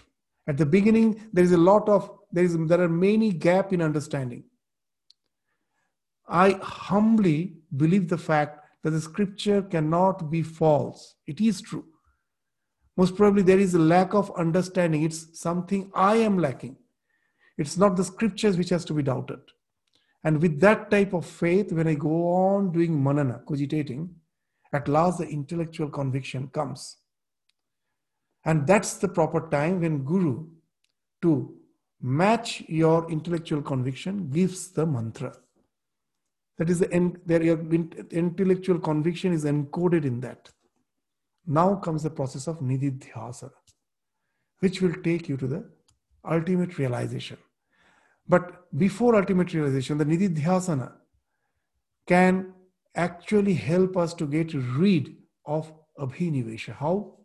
At 0.48 0.58
the 0.58 0.66
beginning, 0.66 1.30
there 1.34 1.44
is 1.44 1.52
a 1.52 1.58
lot 1.58 1.88
of, 1.90 2.10
there, 2.32 2.44
is, 2.44 2.58
there 2.68 2.82
are 2.82 2.90
many 2.90 3.32
gap 3.32 3.74
in 3.74 3.82
understanding. 3.82 4.44
I 6.28 6.52
humbly 6.62 7.58
believe 7.76 8.08
the 8.08 8.18
fact 8.18 8.61
that 8.84 8.92
the 8.92 9.02
scripture 9.02 9.62
cannot 9.62 10.32
be 10.32 10.42
false. 10.42 11.16
It 11.28 11.40
is 11.40 11.62
true. 11.62 11.86
Most 12.98 13.16
probably, 13.16 13.42
there 13.42 13.60
is 13.60 13.74
a 13.74 13.80
lack 13.80 14.14
of 14.14 14.32
understanding. 14.38 15.04
It's 15.04 15.40
something 15.40 15.92
I 15.96 16.18
am 16.18 16.38
lacking. 16.38 16.78
It's 17.58 17.78
not 17.78 17.96
the 17.96 18.04
scriptures 18.04 18.58
which 18.58 18.70
has 18.70 18.84
to 18.86 18.94
be 18.94 19.04
doubted. 19.04 19.40
And 20.24 20.42
with 20.42 20.60
that 20.60 20.92
type 20.92 21.14
of 21.14 21.26
faith, 21.26 21.72
when 21.72 21.88
I 21.88 21.96
go 21.96 22.32
on 22.32 22.72
doing 22.72 23.02
manana, 23.02 23.42
cogitating, 23.48 24.14
at 24.74 24.88
last 24.88 25.18
the 25.18 25.28
intellectual 25.28 25.90
conviction 25.90 26.48
comes. 26.50 26.98
And 28.46 28.66
that's 28.66 28.96
the 28.96 29.08
proper 29.08 29.50
time 29.50 29.82
when 29.82 30.04
Guru, 30.04 30.48
to 31.22 31.54
match 32.02 32.64
your 32.68 33.10
intellectual 33.12 33.62
conviction, 33.62 34.30
gives 34.30 34.70
the 34.70 34.86
mantra. 34.86 35.36
That 36.58 36.70
is 36.70 36.80
the 36.80 36.90
your 37.44 37.60
intellectual 38.12 38.80
conviction 38.80 39.34
is 39.34 39.46
encoded 39.46 40.06
in 40.06 40.20
that. 40.22 40.50
Now 41.48 41.76
comes 41.76 42.04
the 42.04 42.10
process 42.10 42.48
of 42.48 42.60
nididhyasa, 42.60 43.52
which 44.60 44.82
will 44.82 44.94
take 45.04 45.28
you 45.28 45.38
to 45.38 45.48
the 45.48 45.70
ultimate 46.30 46.78
realization. 46.78 47.38
But 48.28 48.78
before 48.78 49.16
ultimate 49.16 49.54
realization, 49.54 49.98
the 49.98 50.06
nididhyasana 50.06 50.94
can 52.08 52.54
actually 52.96 53.54
help 53.54 53.98
us 53.98 54.14
to 54.16 54.28
get 54.28 54.54
rid 54.54 55.16
of 55.46 55.74
abhinivesha. 55.98 56.76
How? 56.76 57.18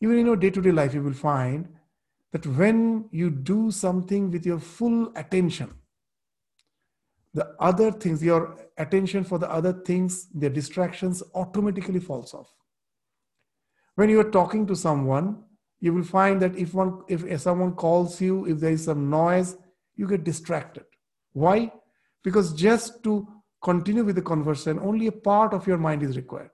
Even 0.00 0.18
in 0.18 0.26
your 0.26 0.36
day 0.36 0.50
to 0.50 0.62
day 0.62 0.72
life, 0.72 0.94
you 0.94 1.02
will 1.02 1.12
find 1.12 1.68
that 2.32 2.46
when 2.46 3.08
you 3.12 3.30
do 3.30 3.70
something 3.70 4.30
with 4.30 4.46
your 4.46 4.58
full 4.58 5.12
attention, 5.14 5.72
the 7.34 7.54
other 7.58 7.90
things, 7.90 8.22
your 8.22 8.56
attention 8.78 9.24
for 9.24 9.38
the 9.38 9.50
other 9.50 9.72
things, 9.72 10.28
the 10.32 10.48
distractions 10.48 11.22
automatically 11.34 11.98
falls 11.98 12.32
off. 12.32 12.54
When 13.96 14.08
you 14.08 14.20
are 14.20 14.30
talking 14.30 14.66
to 14.68 14.76
someone, 14.76 15.42
you 15.80 15.92
will 15.92 16.04
find 16.04 16.40
that 16.40 16.56
if 16.56 16.72
one 16.72 17.02
if 17.08 17.40
someone 17.40 17.72
calls 17.72 18.20
you, 18.20 18.46
if 18.46 18.60
there 18.60 18.72
is 18.72 18.84
some 18.84 19.10
noise, 19.10 19.56
you 19.96 20.06
get 20.06 20.24
distracted. 20.24 20.84
Why? 21.32 21.72
Because 22.22 22.54
just 22.54 23.02
to 23.04 23.28
continue 23.62 24.04
with 24.04 24.14
the 24.14 24.22
conversation, 24.22 24.78
only 24.78 25.08
a 25.08 25.12
part 25.12 25.52
of 25.52 25.66
your 25.66 25.78
mind 25.78 26.02
is 26.02 26.16
required. 26.16 26.50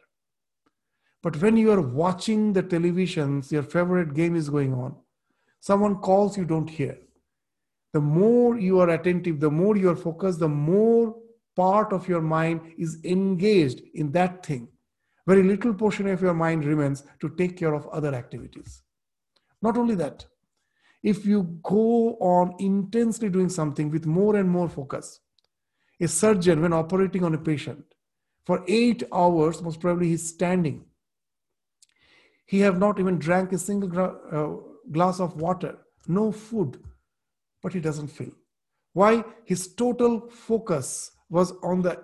But 1.22 1.40
when 1.42 1.56
you 1.56 1.70
are 1.72 1.80
watching 1.80 2.54
the 2.54 2.62
televisions, 2.62 3.52
your 3.52 3.62
favorite 3.62 4.14
game 4.14 4.34
is 4.34 4.48
going 4.48 4.72
on, 4.72 4.96
someone 5.60 5.96
calls, 5.96 6.38
you 6.38 6.46
don't 6.46 6.68
hear. 6.68 6.98
The 7.92 8.00
more 8.00 8.58
you 8.58 8.78
are 8.80 8.90
attentive, 8.90 9.40
the 9.40 9.50
more 9.50 9.76
you 9.76 9.90
are 9.90 9.96
focused, 9.96 10.38
the 10.38 10.48
more 10.48 11.16
part 11.56 11.92
of 11.92 12.08
your 12.08 12.20
mind 12.20 12.60
is 12.78 12.98
engaged 13.04 13.82
in 13.94 14.12
that 14.12 14.46
thing. 14.46 14.68
Very 15.26 15.42
little 15.42 15.74
portion 15.74 16.06
of 16.06 16.22
your 16.22 16.34
mind 16.34 16.64
remains 16.64 17.04
to 17.20 17.28
take 17.30 17.56
care 17.56 17.74
of 17.74 17.86
other 17.88 18.14
activities. 18.14 18.82
Not 19.60 19.76
only 19.76 19.94
that, 19.96 20.26
if 21.02 21.26
you 21.26 21.58
go 21.62 22.14
on 22.14 22.54
intensely 22.58 23.28
doing 23.28 23.48
something 23.48 23.90
with 23.90 24.06
more 24.06 24.36
and 24.36 24.48
more 24.48 24.68
focus, 24.68 25.20
a 26.00 26.08
surgeon, 26.08 26.62
when 26.62 26.72
operating 26.72 27.24
on 27.24 27.34
a 27.34 27.38
patient, 27.38 27.84
for 28.44 28.64
eight 28.66 29.02
hours, 29.12 29.62
most 29.62 29.80
probably 29.80 30.08
he's 30.08 30.28
standing. 30.28 30.84
He 32.46 32.60
have 32.60 32.78
not 32.78 32.98
even 32.98 33.18
drank 33.18 33.52
a 33.52 33.58
single 33.58 33.88
gra- 33.88 34.18
uh, 34.32 34.56
glass 34.90 35.20
of 35.20 35.36
water, 35.40 35.78
no 36.08 36.32
food, 36.32 36.82
but 37.62 37.72
he 37.72 37.80
doesn't 37.80 38.08
feel. 38.08 38.32
Why? 38.92 39.24
His 39.44 39.74
total 39.74 40.28
focus 40.30 41.12
was 41.28 41.52
on 41.62 41.82
the 41.82 42.02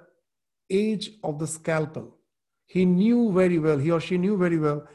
edge 0.70 1.10
of 1.22 1.38
the 1.38 1.46
scalpel. 1.46 2.16
He 2.66 2.84
knew 2.84 3.32
very 3.32 3.58
well, 3.58 3.78
he 3.78 3.90
or 3.90 4.00
she 4.00 4.18
knew 4.18 4.36
very 4.36 4.58
well, 4.58 4.86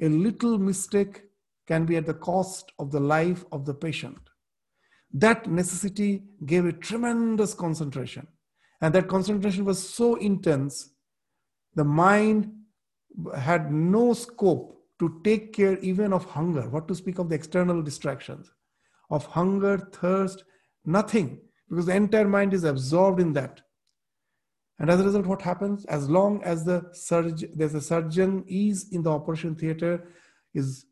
a 0.00 0.08
little 0.08 0.58
mistake 0.58 1.22
can 1.66 1.86
be 1.86 1.96
at 1.96 2.06
the 2.06 2.14
cost 2.14 2.72
of 2.78 2.90
the 2.90 3.00
life 3.00 3.44
of 3.52 3.64
the 3.64 3.74
patient. 3.74 4.18
That 5.12 5.48
necessity 5.50 6.22
gave 6.46 6.66
a 6.66 6.72
tremendous 6.72 7.54
concentration. 7.54 8.26
And 8.80 8.94
that 8.94 9.08
concentration 9.08 9.64
was 9.64 9.86
so 9.86 10.14
intense, 10.16 10.90
the 11.74 11.84
mind 11.84 12.50
had 13.36 13.72
no 13.72 14.14
scope 14.14 14.76
to 14.98 15.20
take 15.22 15.52
care 15.52 15.78
even 15.78 16.12
of 16.12 16.24
hunger, 16.24 16.68
what 16.68 16.88
to 16.88 16.94
speak 16.94 17.18
of 17.18 17.28
the 17.28 17.34
external 17.34 17.82
distractions, 17.82 18.50
of 19.10 19.26
hunger, 19.26 19.78
thirst, 19.92 20.44
nothing, 20.84 21.40
because 21.68 21.86
the 21.86 21.94
entire 21.94 22.28
mind 22.28 22.54
is 22.54 22.64
absorbed 22.64 23.20
in 23.20 23.32
that. 23.34 23.60
And 24.78 24.90
as 24.90 25.00
a 25.00 25.04
result, 25.04 25.26
what 25.26 25.42
happens? 25.42 25.84
As 25.86 26.08
long 26.08 26.42
as 26.42 26.64
the 26.64 26.88
surgeon, 26.92 27.52
there's 27.54 27.74
a 27.74 27.80
surgeon 27.80 28.44
is 28.48 28.88
in 28.92 29.02
the 29.02 29.10
operation 29.10 29.54
theater, 29.54 30.08
is 30.54 30.86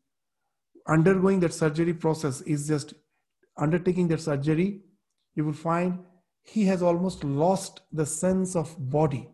undergoing 0.87 1.39
that 1.39 1.53
surgery 1.53 1.93
process, 1.93 2.41
is 2.41 2.67
just 2.67 2.93
undertaking 3.57 4.07
that 4.09 4.21
surgery, 4.21 4.81
you 5.35 5.43
will 5.43 5.53
find 5.53 5.99
he 6.43 6.65
has 6.65 6.81
almost 6.81 7.23
lost 7.23 7.81
the 7.91 8.05
sense 8.05 8.55
of 8.55 8.75
body. 8.77 9.29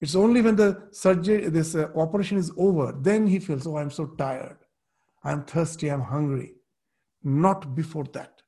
It's 0.00 0.14
only 0.14 0.40
when 0.40 0.56
the 0.56 0.88
surgery, 0.92 1.48
this 1.48 1.74
uh, 1.74 1.90
operation 1.94 2.38
is 2.38 2.52
over, 2.56 2.96
then 2.98 3.26
he 3.26 3.38
feels, 3.38 3.66
oh, 3.66 3.76
I'm 3.76 3.90
so 3.90 4.06
tired, 4.06 4.56
I'm 5.22 5.44
thirsty, 5.44 5.88
I'm 5.88 6.00
hungry. 6.00 6.54
Not 7.22 7.74
before 7.74 8.04
that. 8.12 8.42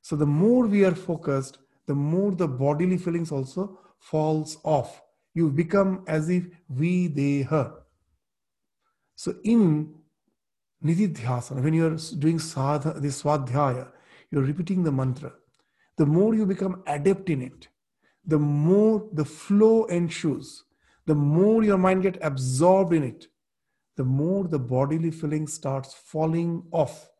So 0.00 0.16
the 0.16 0.26
more 0.26 0.66
we 0.66 0.84
are 0.84 0.94
focused, 0.94 1.58
the 1.86 1.94
more 1.94 2.32
the 2.32 2.48
bodily 2.48 2.98
feelings 2.98 3.32
also 3.32 3.78
falls 3.98 4.58
off. 4.64 5.02
You 5.34 5.50
become 5.50 6.04
as 6.06 6.28
if 6.28 6.46
videha. 6.72 7.72
So 9.14 9.34
in 9.44 9.94
Nididhyasana, 10.84 11.62
when 11.62 11.74
you're 11.74 11.96
doing 12.18 12.38
sadha, 12.38 13.00
this 13.00 13.22
swadhyaya, 13.22 13.88
you're 14.30 14.42
repeating 14.42 14.82
the 14.82 14.92
mantra. 14.92 15.32
The 15.96 16.06
more 16.06 16.34
you 16.34 16.46
become 16.46 16.82
adept 16.86 17.30
in 17.30 17.42
it, 17.42 17.68
the 18.24 18.38
more 18.38 19.08
the 19.12 19.24
flow 19.24 19.84
ensues, 19.84 20.64
the 21.06 21.14
more 21.14 21.62
your 21.62 21.78
mind 21.78 22.02
gets 22.02 22.18
absorbed 22.22 22.92
in 22.92 23.02
it, 23.02 23.26
the 23.96 24.04
more 24.04 24.44
the 24.44 24.58
bodily 24.58 25.10
feeling 25.10 25.46
starts 25.46 25.94
falling 25.94 26.64
off. 26.70 27.11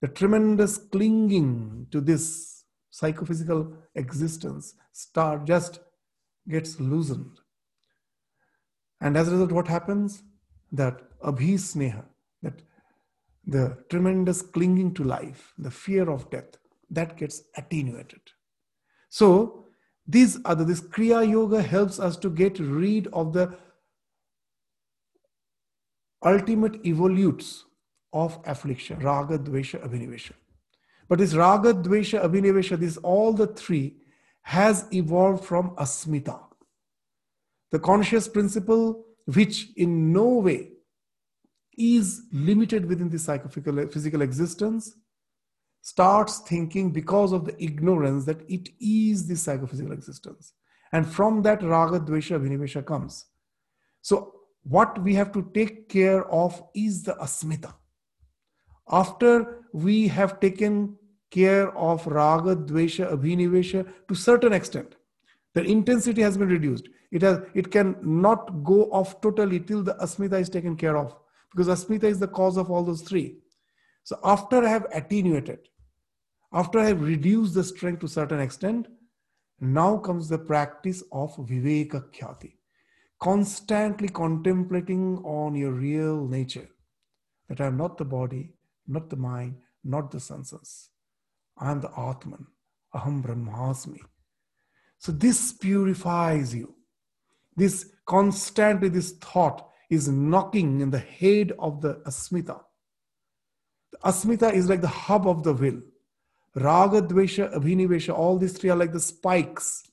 The 0.00 0.08
tremendous 0.08 0.78
clinging 0.78 1.88
to 1.90 2.00
this 2.00 2.64
psychophysical 2.90 3.72
existence 3.94 4.74
start 4.92 5.44
just 5.44 5.80
gets 6.48 6.78
loosened. 6.80 7.38
And 9.00 9.16
as 9.16 9.28
a 9.28 9.32
result, 9.32 9.52
what 9.52 9.68
happens? 9.68 10.22
That 10.72 11.00
abhisneha, 11.20 12.04
that 12.42 12.62
the 13.46 13.78
tremendous 13.88 14.42
clinging 14.42 14.94
to 14.94 15.04
life, 15.04 15.52
the 15.58 15.70
fear 15.70 16.10
of 16.10 16.30
death, 16.30 16.58
that 16.90 17.16
gets 17.16 17.42
attenuated. 17.56 18.20
So, 19.08 19.66
these 20.06 20.42
the, 20.42 20.64
this 20.64 20.80
Kriya 20.80 21.28
Yoga 21.28 21.62
helps 21.62 21.98
us 21.98 22.16
to 22.18 22.30
get 22.30 22.58
rid 22.58 23.08
of 23.08 23.32
the 23.32 23.56
ultimate 26.24 26.82
evolutes 26.82 27.64
of 28.12 28.38
affliction, 28.44 28.98
raga, 29.00 29.38
dvesha, 29.38 29.86
abhinivesha. 29.86 30.32
But 31.08 31.18
this 31.18 31.34
raga, 31.34 31.74
dvesha, 31.74 32.24
abhinivesha, 32.24 32.78
this 32.78 32.96
all 32.98 33.32
the 33.32 33.46
three 33.46 33.96
has 34.42 34.86
evolved 34.92 35.44
from 35.44 35.70
asmita. 35.76 36.40
The 37.70 37.78
conscious 37.78 38.28
principle, 38.28 39.04
which 39.26 39.68
in 39.76 40.12
no 40.12 40.26
way 40.26 40.70
is 41.76 42.22
limited 42.32 42.86
within 42.86 43.08
the 43.08 43.18
psychophysical 43.18 43.86
physical 43.88 44.22
existence, 44.22 44.96
starts 45.82 46.40
thinking 46.40 46.90
because 46.90 47.32
of 47.32 47.44
the 47.44 47.62
ignorance 47.62 48.24
that 48.24 48.40
it 48.48 48.68
is 48.80 49.26
the 49.26 49.36
psychophysical 49.36 49.92
existence. 49.92 50.54
And 50.92 51.06
from 51.06 51.42
that 51.42 51.62
raga, 51.62 52.00
dvesha, 52.00 52.40
vinivesha 52.40 52.84
comes. 52.84 53.26
So 54.00 54.34
what 54.62 55.02
we 55.02 55.14
have 55.14 55.32
to 55.32 55.50
take 55.54 55.88
care 55.88 56.30
of 56.32 56.62
is 56.74 57.02
the 57.02 57.14
asmita. 57.14 57.74
After 58.90 59.64
we 59.72 60.08
have 60.08 60.40
taken 60.40 60.96
care 61.30 61.76
of 61.76 62.06
raga, 62.06 62.56
dvesha, 62.56 63.12
abhinivesha 63.12 63.86
to 64.08 64.14
certain 64.14 64.52
extent. 64.52 64.94
The 65.54 65.62
intensity 65.62 66.22
has 66.22 66.38
been 66.38 66.48
reduced. 66.48 66.88
It 67.10 67.22
has 67.22 67.40
it 67.54 67.70
can 67.70 67.96
not 68.02 68.64
go 68.64 68.84
off 68.90 69.20
totally 69.20 69.60
till 69.60 69.82
the 69.82 69.94
asmita 69.94 70.40
is 70.40 70.48
taken 70.48 70.76
care 70.76 70.96
of 70.96 71.14
because 71.50 71.68
asmita 71.68 72.04
is 72.04 72.18
the 72.18 72.28
cause 72.28 72.56
of 72.56 72.70
all 72.70 72.84
those 72.84 73.02
three. 73.02 73.38
So 74.04 74.18
after 74.24 74.64
I 74.64 74.68
have 74.68 74.86
attenuated, 74.92 75.68
after 76.52 76.78
I 76.78 76.86
have 76.86 77.02
reduced 77.02 77.54
the 77.54 77.64
strength 77.64 78.00
to 78.00 78.08
certain 78.08 78.40
extent, 78.40 78.88
now 79.60 79.98
comes 79.98 80.28
the 80.28 80.38
practice 80.38 81.02
of 81.12 81.34
viveka 81.36 82.10
khyati, 82.12 82.52
constantly 83.20 84.08
contemplating 84.08 85.18
on 85.24 85.54
your 85.54 85.72
real 85.72 86.26
nature, 86.26 86.68
that 87.48 87.60
I 87.60 87.66
am 87.66 87.76
not 87.76 87.98
the 87.98 88.04
body, 88.04 88.52
not 88.88 89.10
the 89.10 89.16
mind, 89.16 89.56
not 89.84 90.10
the 90.10 90.20
senses. 90.20 90.88
I 91.56 91.70
am 91.70 91.80
the 91.80 91.90
Atman. 91.90 92.46
Aham 92.94 93.22
Brahmasmi. 93.22 94.00
So 94.98 95.12
this 95.12 95.52
purifies 95.52 96.54
you. 96.54 96.74
This 97.56 97.90
constantly, 98.06 98.88
this 98.88 99.12
thought 99.12 99.68
is 99.90 100.08
knocking 100.08 100.80
in 100.80 100.90
the 100.90 100.98
head 100.98 101.52
of 101.58 101.80
the 101.80 101.94
asmita. 102.06 102.60
The 103.92 103.98
asmita 103.98 104.52
is 104.52 104.68
like 104.68 104.80
the 104.80 104.88
hub 104.88 105.26
of 105.26 105.42
the 105.42 105.52
will. 105.52 105.80
Raga, 106.54 107.02
Dvesha, 107.02 107.54
Abhinivesha, 107.54 108.14
all 108.14 108.38
these 108.38 108.52
three 108.52 108.70
are 108.70 108.76
like 108.76 108.92
the 108.92 109.00
spikes. 109.00 109.84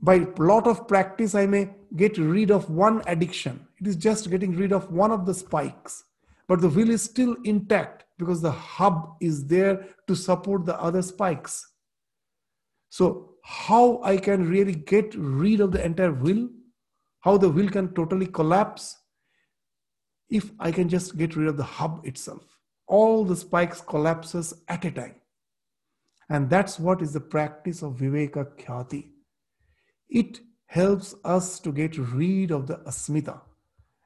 By 0.00 0.16
a 0.16 0.26
lot 0.38 0.66
of 0.66 0.86
practice, 0.86 1.34
I 1.34 1.46
may 1.46 1.70
get 1.96 2.18
rid 2.18 2.50
of 2.50 2.70
one 2.70 3.02
addiction. 3.06 3.66
It 3.80 3.86
is 3.86 3.96
just 3.96 4.30
getting 4.30 4.54
rid 4.56 4.72
of 4.72 4.92
one 4.92 5.10
of 5.10 5.26
the 5.26 5.34
spikes. 5.34 6.04
But 6.48 6.60
the 6.60 6.68
wheel 6.68 6.90
is 6.90 7.02
still 7.02 7.36
intact 7.44 8.04
because 8.18 8.42
the 8.42 8.50
hub 8.50 9.16
is 9.20 9.46
there 9.46 9.86
to 10.06 10.14
support 10.14 10.66
the 10.66 10.80
other 10.80 11.02
spikes. 11.02 11.66
So, 12.90 13.30
how 13.42 14.02
I 14.02 14.16
can 14.16 14.48
really 14.48 14.74
get 14.74 15.14
rid 15.16 15.60
of 15.60 15.72
the 15.72 15.84
entire 15.84 16.12
wheel, 16.12 16.48
how 17.20 17.36
the 17.36 17.48
wheel 17.48 17.68
can 17.68 17.92
totally 17.94 18.26
collapse, 18.26 18.96
if 20.30 20.50
I 20.58 20.70
can 20.72 20.88
just 20.88 21.16
get 21.16 21.36
rid 21.36 21.48
of 21.48 21.56
the 21.56 21.64
hub 21.64 22.00
itself. 22.04 22.42
All 22.86 23.24
the 23.24 23.36
spikes 23.36 23.80
collapses 23.80 24.54
at 24.68 24.84
a 24.84 24.90
time. 24.90 25.16
And 26.30 26.48
that's 26.48 26.78
what 26.78 27.02
is 27.02 27.12
the 27.12 27.20
practice 27.20 27.82
of 27.82 27.96
Viveka 27.96 28.46
Khyati. 28.56 29.10
It 30.08 30.40
helps 30.66 31.14
us 31.24 31.60
to 31.60 31.72
get 31.72 31.98
rid 31.98 32.50
of 32.50 32.66
the 32.66 32.76
asmita. 32.86 33.40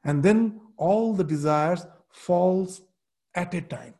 And 0.04 0.22
then 0.22 0.60
all 0.76 1.14
the 1.14 1.24
desires 1.24 1.86
falls 2.10 2.82
at 3.34 3.54
a 3.54 3.60
time. 3.60 3.94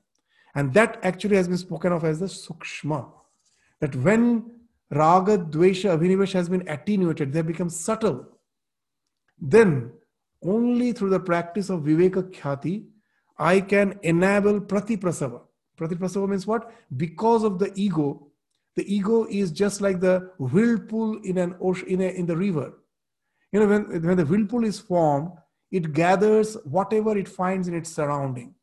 And 0.55 0.75
that 0.75 0.99
actually 1.03 1.37
has 1.37 1.49
been 1.49 1.59
spoken 1.59 1.93
of 1.93 2.05
as 2.05 2.21
the 2.21 2.27
sukshma. 2.27 3.11
That 3.81 3.95
when 3.95 4.51
raga, 4.91 5.39
dvesha, 5.39 5.97
abhinivesha 5.97 6.33
has 6.33 6.49
been 6.49 6.69
attenuated, 6.69 7.33
they 7.33 7.43
become 7.43 7.71
subtle. 7.71 8.27
Then 9.41 9.93
only 10.43 10.93
through 10.93 11.11
the 11.11 11.21
practice 11.21 11.71
of 11.71 11.83
viveka 11.83 12.31
khyati, 12.33 12.87
I 13.39 13.61
can 13.61 13.99
enable 14.03 14.61
pratiprasava. 14.61 15.43
Pratiprasava 15.79 16.29
means 16.29 16.47
what? 16.47 16.73
Because 16.97 17.45
of 17.45 17.59
the 17.59 17.73
ego, 17.77 18.29
the 18.75 18.93
ego 18.93 19.27
is 19.29 19.53
just 19.53 19.81
like 19.81 20.01
the 20.01 20.31
whirlpool 20.39 21.21
in 21.23 21.39
an 21.39 21.55
ocean, 21.61 21.89
in, 21.89 22.01
a, 22.01 22.09
in 22.09 22.27
the 22.27 22.37
river. 22.37 22.73
You 23.53 23.61
know, 23.61 23.67
when, 23.67 24.03
when 24.03 24.17
the 24.17 24.27
whirlpool 24.27 24.65
is 24.65 24.81
formed, 24.81 25.31
it 25.71 25.93
gathers 25.93 26.57
whatever 26.65 27.17
it 27.17 27.29
finds 27.29 27.69
in 27.69 27.75
its 27.75 27.91
surrounding. 27.91 28.55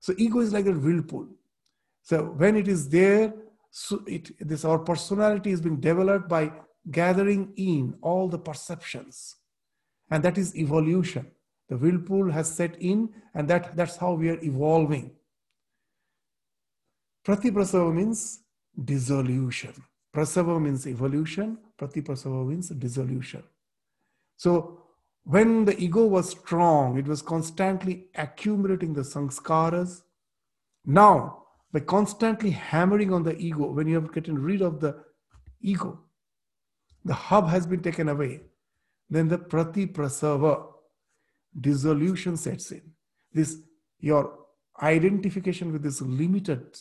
So 0.00 0.14
ego 0.16 0.40
is 0.40 0.52
like 0.52 0.66
a 0.66 0.72
whirlpool. 0.72 1.28
So 2.02 2.24
when 2.24 2.56
it 2.56 2.68
is 2.68 2.88
there, 2.88 3.34
so 3.70 4.02
it, 4.06 4.30
this 4.40 4.64
our 4.64 4.78
personality 4.78 5.50
is 5.50 5.60
being 5.60 5.78
developed 5.78 6.28
by 6.28 6.52
gathering 6.90 7.52
in 7.56 7.94
all 8.00 8.28
the 8.28 8.38
perceptions, 8.38 9.36
and 10.10 10.22
that 10.24 10.38
is 10.38 10.56
evolution. 10.56 11.30
The 11.68 11.76
whirlpool 11.76 12.32
has 12.32 12.52
set 12.52 12.80
in, 12.80 13.10
and 13.34 13.46
that, 13.48 13.76
that's 13.76 13.96
how 13.96 14.14
we 14.14 14.30
are 14.30 14.42
evolving. 14.42 15.12
Pratiprasava 17.24 17.94
means 17.94 18.40
dissolution. 18.82 19.74
Prasava 20.12 20.60
means 20.60 20.86
evolution, 20.86 21.58
Pratiprasava 21.78 22.44
means 22.48 22.70
dissolution. 22.70 23.44
So 24.36 24.82
when 25.24 25.64
the 25.64 25.78
ego 25.78 26.06
was 26.06 26.30
strong, 26.30 26.98
it 26.98 27.06
was 27.06 27.22
constantly 27.22 28.06
accumulating 28.14 28.94
the 28.94 29.02
sanskaras. 29.02 30.02
Now, 30.84 31.44
by 31.72 31.80
constantly 31.80 32.50
hammering 32.50 33.12
on 33.12 33.22
the 33.22 33.36
ego, 33.36 33.70
when 33.70 33.86
you 33.86 33.94
have 33.94 34.12
gotten 34.12 34.38
rid 34.38 34.62
of 34.62 34.80
the 34.80 35.04
ego, 35.60 36.00
the 37.04 37.14
hub 37.14 37.48
has 37.48 37.66
been 37.66 37.82
taken 37.82 38.08
away, 38.08 38.42
then 39.08 39.28
the 39.28 39.38
prati 39.38 39.86
prasava, 39.86 40.66
dissolution 41.60 42.36
sets 42.36 42.70
in. 42.72 42.82
This, 43.32 43.58
your 43.98 44.38
identification 44.82 45.72
with 45.72 45.82
this 45.82 46.00
limited 46.00 46.78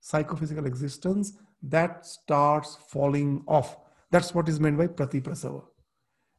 psychophysical 0.00 0.66
existence, 0.66 1.34
that 1.62 2.06
starts 2.06 2.76
falling 2.88 3.42
off. 3.46 3.76
That's 4.10 4.34
what 4.34 4.48
is 4.48 4.60
meant 4.60 4.78
by 4.78 4.86
prati 4.86 5.20
prasava. 5.20 5.62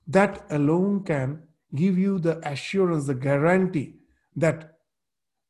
That 0.10 0.44
alone 0.50 1.04
can 1.04 1.44
give 1.76 1.98
you 1.98 2.18
the 2.18 2.40
assurance, 2.48 3.06
the 3.06 3.14
guarantee 3.14 3.98
that 4.36 4.80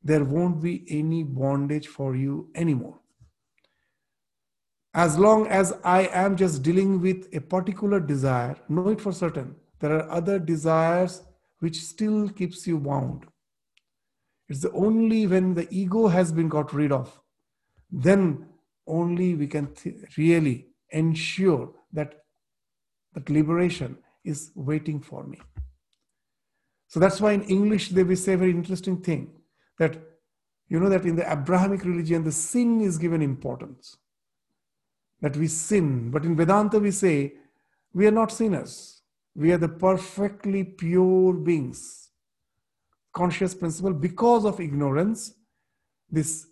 there 0.02 0.24
won't 0.24 0.62
be 0.62 0.84
any 0.88 1.22
bondage 1.22 1.88
for 1.88 2.14
you 2.14 2.50
anymore. 2.54 3.00
As 4.92 5.18
long 5.18 5.46
as 5.46 5.72
I 5.82 6.08
am 6.08 6.36
just 6.36 6.62
dealing 6.62 7.00
with 7.00 7.28
a 7.32 7.40
particular 7.40 8.00
desire, 8.00 8.56
know 8.68 8.88
it 8.88 9.00
for 9.00 9.12
certain. 9.12 9.56
There 9.78 9.96
are 9.96 10.10
other 10.10 10.38
desires 10.38 11.22
which 11.60 11.80
still 11.80 12.28
keeps 12.28 12.66
you 12.66 12.78
bound. 12.78 13.24
It's 14.48 14.66
only 14.74 15.26
when 15.26 15.54
the 15.54 15.68
ego 15.70 16.08
has 16.08 16.32
been 16.32 16.48
got 16.48 16.74
rid 16.74 16.92
of, 16.92 17.18
then 17.90 18.46
only 18.86 19.34
we 19.36 19.46
can 19.46 19.72
th- 19.74 20.18
really 20.18 20.66
ensure 20.90 21.72
that 21.92 22.14
that 23.14 23.30
liberation 23.30 23.96
is 24.24 24.52
waiting 24.54 25.00
for 25.00 25.24
me. 25.24 25.38
So 26.88 27.00
that's 27.00 27.20
why 27.20 27.32
in 27.32 27.42
English 27.44 27.90
they 27.90 28.02
will 28.02 28.16
say 28.16 28.34
a 28.34 28.38
very 28.38 28.50
interesting 28.50 29.00
thing 29.00 29.30
that 29.78 29.96
you 30.68 30.78
know 30.78 30.88
that 30.88 31.04
in 31.04 31.16
the 31.16 31.30
Abrahamic 31.30 31.84
religion 31.84 32.24
the 32.24 32.32
sin 32.32 32.80
is 32.80 32.98
given 32.98 33.22
importance. 33.22 33.96
That 35.20 35.36
we 35.36 35.48
sin, 35.48 36.10
but 36.10 36.24
in 36.24 36.36
Vedanta 36.36 36.78
we 36.78 36.90
say 36.90 37.34
we 37.92 38.06
are 38.06 38.12
not 38.12 38.32
sinners. 38.32 39.02
We 39.34 39.52
are 39.52 39.58
the 39.58 39.68
perfectly 39.68 40.64
pure 40.64 41.34
beings. 41.34 42.10
Conscious 43.12 43.54
principle 43.54 43.92
because 43.92 44.44
of 44.44 44.60
ignorance, 44.60 45.34
this 46.10 46.46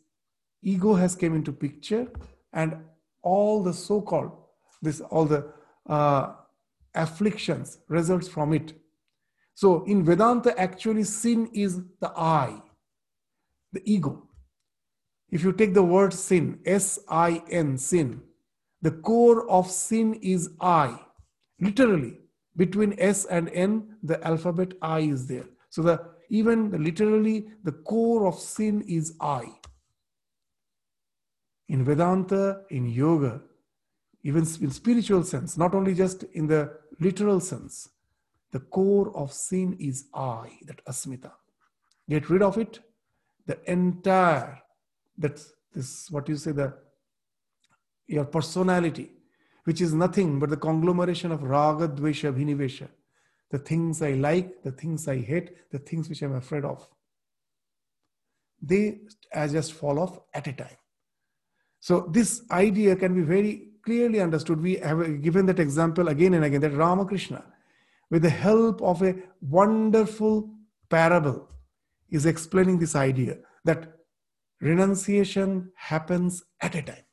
ego 0.63 0.95
has 0.95 1.15
came 1.15 1.35
into 1.35 1.53
picture 1.53 2.11
and 2.53 2.77
all 3.23 3.63
the 3.63 3.73
so-called 3.73 4.33
this 4.83 5.01
all 5.01 5.25
the 5.25 5.53
uh, 5.87 6.33
afflictions 6.99 7.79
results 7.89 8.29
from 8.29 8.53
it 8.53 8.75
so 9.59 9.83
in 9.87 10.05
Vedanta, 10.05 10.57
actually, 10.57 11.03
sin 11.03 11.51
is 11.53 11.83
the 11.99 12.13
I, 12.17 12.63
the 13.73 13.83
ego. 13.85 14.29
If 15.33 15.43
you 15.43 15.53
take 15.53 15.75
the 15.75 15.83
word 15.83 16.15
sin, 16.15 16.61
S 16.65 17.01
I 17.09 17.43
N, 17.51 17.77
sin, 17.77 18.23
the 18.83 18.93
core 18.93 19.51
of 19.51 19.69
sin 19.69 20.15
is 20.23 20.51
I. 20.61 21.01
Literally, 21.59 22.21
between 22.57 22.95
S 23.01 23.25
and 23.25 23.49
N, 23.49 23.97
the 24.01 24.25
alphabet 24.25 24.75
I 24.81 25.01
is 25.01 25.27
there. 25.27 25.49
So 25.71 25.83
the 25.83 26.05
even 26.31 26.71
the, 26.71 26.79
literally 26.79 27.49
the 27.65 27.73
core 27.73 28.29
of 28.29 28.39
sin 28.39 28.83
is 28.83 29.15
I. 29.21 29.43
In 31.69 31.85
Vedanta, 31.85 32.61
in 32.71 32.87
yoga, 32.87 33.43
even 34.23 34.47
in 34.61 34.71
spiritual 34.71 35.25
sense, 35.25 35.59
not 35.59 35.75
only 35.75 35.95
just 35.95 36.23
in 36.35 36.47
the 36.47 36.79
literal 37.01 37.41
sense, 37.41 37.89
the 38.51 38.61
core 38.61 39.15
of 39.17 39.33
sin 39.33 39.77
is 39.79 40.07
I, 40.15 40.59
that 40.67 40.85
asmita. 40.87 41.33
Get 42.09 42.31
rid 42.31 42.43
of 42.43 42.57
it, 42.59 42.81
the 43.47 43.59
entire, 43.71 44.63
that's 45.17 45.53
this 45.73 46.11
what 46.11 46.29
you 46.29 46.37
say, 46.37 46.53
the 46.53 46.75
your 48.07 48.25
personality, 48.25 49.11
which 49.65 49.83
is 49.83 49.93
nothing 49.93 50.39
but 50.39 50.49
the 50.49 50.57
conglomeration 50.57 51.31
of 51.31 51.43
raga, 51.43 51.89
dvesha, 51.89 52.33
bhinivesha. 52.33 52.89
The 53.51 53.59
things 53.59 54.03
I 54.03 54.13
like, 54.13 54.63
the 54.63 54.73
things 54.73 55.07
I 55.09 55.19
hate, 55.19 55.71
the 55.71 55.79
things 55.79 56.09
which 56.09 56.23
I'm 56.23 56.35
afraid 56.35 56.65
of. 56.65 56.87
They 58.61 59.01
just 59.33 59.75
fall 59.75 59.99
off 59.99 60.21
at 60.35 60.47
a 60.47 60.53
time. 60.53 60.77
So 61.81 62.09
this 62.11 62.43
idea 62.51 62.97
can 62.97 63.15
be 63.15 63.23
very 63.23 63.69
clearly 63.89 64.21
understood. 64.27 64.63
We 64.71 64.75
have 64.89 65.01
given 65.27 65.47
that 65.47 65.61
example 65.67 66.09
again 66.15 66.35
and 66.35 66.45
again 66.49 66.63
that 66.67 66.79
Ramakrishna 66.85 67.43
with 68.11 68.23
the 68.23 68.31
help 68.31 68.81
of 68.83 69.03
a 69.03 69.15
wonderful 69.41 70.51
parable, 70.89 71.49
is 72.11 72.25
explaining 72.25 72.79
this 72.79 72.97
idea 72.97 73.37
that 73.65 73.93
renunciation 74.61 75.71
happens 75.77 76.43
at 76.63 76.75
a 76.75 76.83
time. 76.83 77.05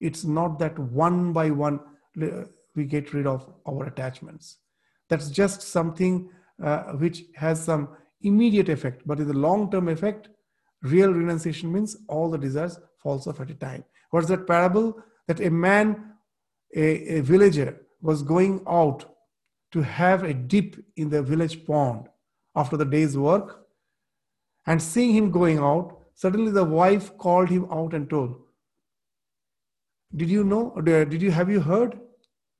It's 0.00 0.24
not 0.24 0.60
that 0.60 0.78
one 0.78 1.32
by 1.32 1.50
one 1.50 1.80
uh, 2.22 2.44
we 2.76 2.84
get 2.84 3.12
rid 3.12 3.26
of 3.26 3.52
our 3.66 3.86
attachments. 3.86 4.58
That's 5.08 5.28
just 5.30 5.62
something 5.62 6.30
uh, 6.62 6.92
which 7.02 7.24
has 7.34 7.64
some 7.64 7.88
immediate 8.22 8.68
effect, 8.68 9.02
but 9.06 9.18
in 9.18 9.26
the 9.26 9.34
long 9.34 9.70
term 9.72 9.88
effect, 9.88 10.28
real 10.82 11.12
renunciation 11.12 11.72
means 11.72 11.96
all 12.08 12.30
the 12.30 12.38
desires 12.38 12.78
falls 13.02 13.26
off 13.26 13.40
at 13.40 13.50
a 13.50 13.54
time. 13.54 13.84
What's 14.10 14.28
that 14.28 14.46
parable? 14.46 15.02
That 15.28 15.40
a 15.40 15.50
man, 15.50 16.14
a, 16.74 17.18
a 17.18 17.20
villager, 17.20 17.80
was 18.00 18.22
going 18.22 18.62
out 18.66 19.04
to 19.70 19.82
have 19.82 20.24
a 20.24 20.34
dip 20.34 20.76
in 20.96 21.10
the 21.10 21.22
village 21.22 21.64
pond 21.64 22.08
after 22.56 22.76
the 22.76 22.84
day's 22.84 23.16
work. 23.16 23.66
And 24.66 24.82
seeing 24.82 25.14
him 25.14 25.30
going 25.30 25.58
out, 25.58 25.96
suddenly 26.14 26.50
the 26.50 26.64
wife 26.64 27.16
called 27.16 27.48
him 27.48 27.66
out 27.70 27.94
and 27.94 28.10
told, 28.10 28.34
Did 30.16 30.28
you 30.28 30.42
know, 30.42 30.74
uh, 30.76 30.80
did 30.82 31.22
you 31.22 31.30
have 31.30 31.48
you 31.48 31.60
heard 31.60 32.00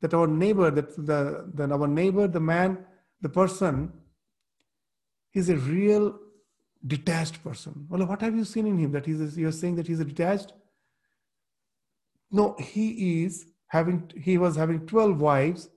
that 0.01 0.15
our 0.15 0.27
neighbor, 0.27 0.71
that 0.71 0.95
the, 0.97 1.51
the 1.55 1.69
our 1.71 1.89
neighbor, 1.89 2.29
the 2.29 2.41
man, 2.41 2.79
the 3.21 3.29
person, 3.29 3.93
is 5.35 5.49
a 5.49 5.57
real 5.57 6.19
detached 6.87 7.43
person. 7.43 7.87
Well, 7.89 8.07
what 8.07 8.21
have 8.21 8.37
you 8.37 8.45
seen 8.45 8.67
in 8.67 8.79
him 8.79 8.93
that 8.93 9.07
he's 9.07 9.37
you're 9.37 9.53
saying 9.53 9.77
that 9.77 9.87
he's 9.87 10.01
a 10.01 10.05
detached? 10.05 10.53
No, 12.31 12.55
he 12.59 13.25
is 13.25 13.47
having 13.69 14.11
he 14.17 14.39
was 14.39 14.57
having 14.57 14.87
12 14.87 15.21
wives 15.21 15.69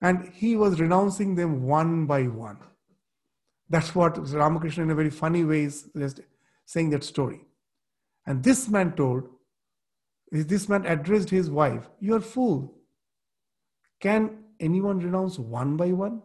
and 0.00 0.30
he 0.34 0.56
was 0.56 0.80
renouncing 0.80 1.34
them 1.34 1.62
one 1.64 2.06
by 2.06 2.24
one. 2.24 2.58
That's 3.68 3.94
what 3.94 4.16
Ramakrishna, 4.32 4.84
in 4.84 4.90
a 4.90 4.94
very 4.94 5.10
funny 5.10 5.44
way, 5.44 5.64
is 5.64 5.88
just 5.96 6.20
saying 6.66 6.90
that 6.90 7.02
story. 7.02 7.40
And 8.26 8.42
this 8.42 8.68
man 8.68 8.92
told, 8.92 9.28
this 10.30 10.68
man 10.68 10.84
addressed 10.86 11.30
his 11.30 11.50
wife, 11.50 11.88
You're 12.00 12.20
fool. 12.20 12.74
Can 14.00 14.44
anyone 14.60 14.98
renounce 14.98 15.38
one 15.38 15.76
by 15.76 15.92
one? 15.92 16.22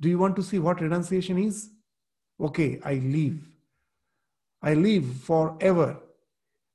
Do 0.00 0.08
you 0.08 0.18
want 0.18 0.36
to 0.36 0.42
see 0.42 0.58
what 0.58 0.80
renunciation 0.80 1.38
is? 1.38 1.70
Okay, 2.40 2.80
I 2.84 2.94
leave. 2.94 3.46
I 4.62 4.74
leave 4.74 5.06
forever. 5.06 5.98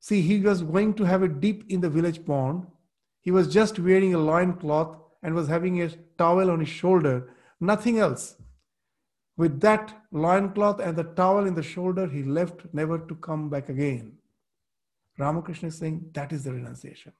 See, 0.06 0.22
he 0.22 0.39
was 0.39 0.62
going 0.62 0.94
to 0.98 1.04
have 1.04 1.24
a 1.24 1.28
dip 1.28 1.63
in 1.68 1.82
the 1.82 1.89
village 1.89 2.24
pond. 2.24 2.68
He 3.22 3.32
was 3.32 3.52
just 3.52 3.80
wearing 3.80 4.13
a 4.13 4.20
loin 4.20 4.54
cloth 4.54 4.96
and 5.24 5.34
was 5.34 5.48
having 5.48 5.82
a 5.82 5.89
towel 6.20 6.52
on 6.52 6.60
his 6.60 6.70
shoulder, 6.70 7.34
nothing 7.60 7.98
else. 7.98 8.36
With 9.36 9.62
that 9.62 10.00
loincloth 10.12 10.80
and 10.80 10.96
the 10.96 11.06
towel 11.06 11.48
in 11.48 11.56
the 11.56 11.63
shoulder, 11.63 12.06
he 12.06 12.22
left 12.22 12.72
never 12.72 13.00
to 13.00 13.15
come 13.15 13.50
back 13.50 13.70
again. 13.70 14.20
Ramakrishna 15.18 15.70
is 15.70 15.80
saying 15.80 16.12
that 16.13 16.32
is 16.32 16.44
the 16.44 16.54
renunciation. 16.54 17.13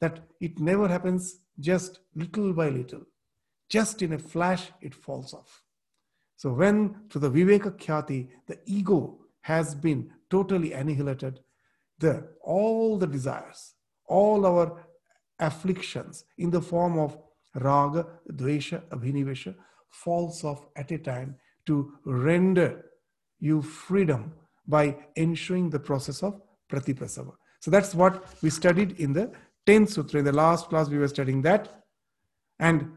That 0.00 0.18
it 0.40 0.58
never 0.58 0.88
happens 0.88 1.38
just 1.60 2.00
little 2.16 2.52
by 2.52 2.70
little. 2.70 3.02
Just 3.68 4.02
in 4.02 4.14
a 4.14 4.18
flash, 4.18 4.72
it 4.80 4.92
falls 4.92 5.32
off. 5.32 5.62
So 6.34 6.52
when 6.52 6.96
to 7.10 7.20
the 7.20 7.30
Viveka 7.30 7.78
Khyati, 7.78 8.26
the 8.48 8.58
ego 8.66 9.18
has 9.42 9.76
been 9.76 10.10
totally 10.28 10.72
annihilated, 10.72 11.38
the 11.98 12.28
all 12.42 12.98
the 12.98 13.06
desires, 13.06 13.74
all 14.06 14.46
our 14.46 14.86
afflictions 15.38 16.24
in 16.38 16.50
the 16.50 16.60
form 16.60 16.98
of 16.98 17.18
raga, 17.54 18.06
dvesha, 18.32 18.82
abhinivesha 18.88 19.54
falls 19.90 20.44
off 20.44 20.66
at 20.76 20.90
a 20.90 20.98
time 20.98 21.34
to 21.66 21.92
render 22.04 22.84
you 23.40 23.62
freedom 23.62 24.32
by 24.66 24.96
ensuring 25.16 25.70
the 25.70 25.78
process 25.78 26.22
of 26.22 26.40
pratiprasava. 26.70 27.32
So 27.60 27.70
that's 27.70 27.94
what 27.94 28.26
we 28.42 28.50
studied 28.50 29.00
in 29.00 29.12
the 29.12 29.32
10th 29.66 29.90
sutra. 29.90 30.18
In 30.20 30.24
the 30.24 30.32
last 30.32 30.68
class, 30.68 30.88
we 30.88 30.98
were 30.98 31.08
studying 31.08 31.42
that. 31.42 31.84
And 32.58 32.90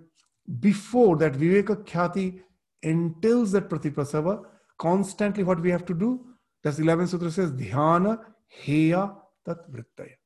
before 0.60 1.18
that, 1.18 1.34
Viveka 1.34 1.84
Khyati 1.86 2.42
entails 2.82 3.52
that 3.54 3.70
pratiprasava, 3.70 4.44
constantly 4.78 5.44
what 5.44 5.62
we 5.62 5.70
have 5.70 5.86
to 5.86 5.94
do, 5.94 6.26
that's 6.64 6.80
11th 6.80 7.10
sutra 7.10 7.32
says, 7.32 7.52
dhyana 7.52 8.20
heya 8.64 9.16
tat 9.46 9.72
vrittaya, 9.72 10.18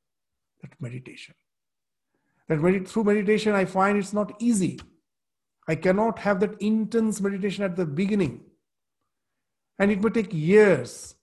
that 0.62 0.72
meditation 0.80 1.34
that 2.48 2.60
med- 2.60 2.88
through 2.88 3.04
meditation 3.04 3.54
i 3.54 3.64
find 3.64 3.98
it's 3.98 4.12
not 4.12 4.32
easy 4.38 4.78
i 5.68 5.74
cannot 5.74 6.18
have 6.18 6.40
that 6.40 6.60
intense 6.60 7.20
meditation 7.20 7.64
at 7.64 7.76
the 7.76 7.86
beginning 7.86 8.40
and 9.78 9.90
it 9.90 10.00
may 10.00 10.10
take 10.10 10.32
years 10.32 11.14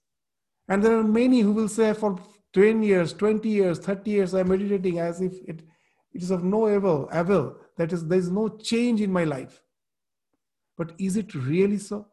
and 0.68 0.82
there 0.82 0.96
are 0.96 1.04
many 1.04 1.40
who 1.40 1.52
will 1.52 1.68
say 1.68 1.92
for 1.92 2.18
10 2.52 2.82
years 2.82 3.12
20 3.12 3.48
years 3.48 3.78
30 3.78 4.10
years 4.10 4.34
i'm 4.34 4.48
meditating 4.48 4.98
as 4.98 5.20
if 5.20 5.32
it 5.46 5.62
It 6.14 6.22
is 6.22 6.30
of 6.30 6.44
no 6.44 6.66
avail, 6.66 7.08
avail. 7.10 7.56
That 7.76 7.92
is, 7.92 8.06
there 8.06 8.18
is 8.18 8.30
no 8.30 8.48
change 8.48 9.00
in 9.00 9.12
my 9.12 9.24
life. 9.24 9.60
But 10.78 10.92
is 10.98 11.16
it 11.16 11.34
really 11.34 11.78
so? 11.78 12.06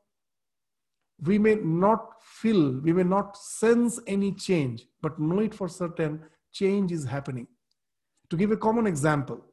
We 1.23 1.37
may 1.37 1.55
not 1.55 2.21
feel, 2.21 2.79
we 2.79 2.93
may 2.93 3.03
not 3.03 3.37
sense 3.37 3.99
any 4.07 4.31
change, 4.31 4.87
but 5.01 5.19
know 5.19 5.39
it 5.39 5.53
for 5.53 5.67
certain 5.67 6.21
change 6.51 6.91
is 6.91 7.05
happening. 7.05 7.47
To 8.29 8.37
give 8.37 8.51
a 8.51 8.57
common 8.57 8.87
example, 8.87 9.45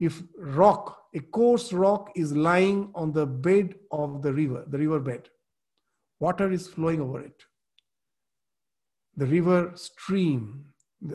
if 0.00 0.22
rock, 0.36 0.98
a 1.14 1.20
coarse 1.20 1.72
rock 1.72 2.10
is 2.14 2.36
lying 2.36 2.90
on 2.94 3.12
the 3.12 3.26
bed 3.26 3.76
of 3.90 4.22
the 4.22 4.32
river, 4.32 4.64
the 4.66 4.78
river 4.78 5.00
bed, 5.00 5.28
water 6.20 6.50
is 6.50 6.68
flowing 6.68 7.00
over 7.00 7.20
it. 7.20 7.44
The 9.16 9.26
river 9.26 9.72
stream 9.76 10.66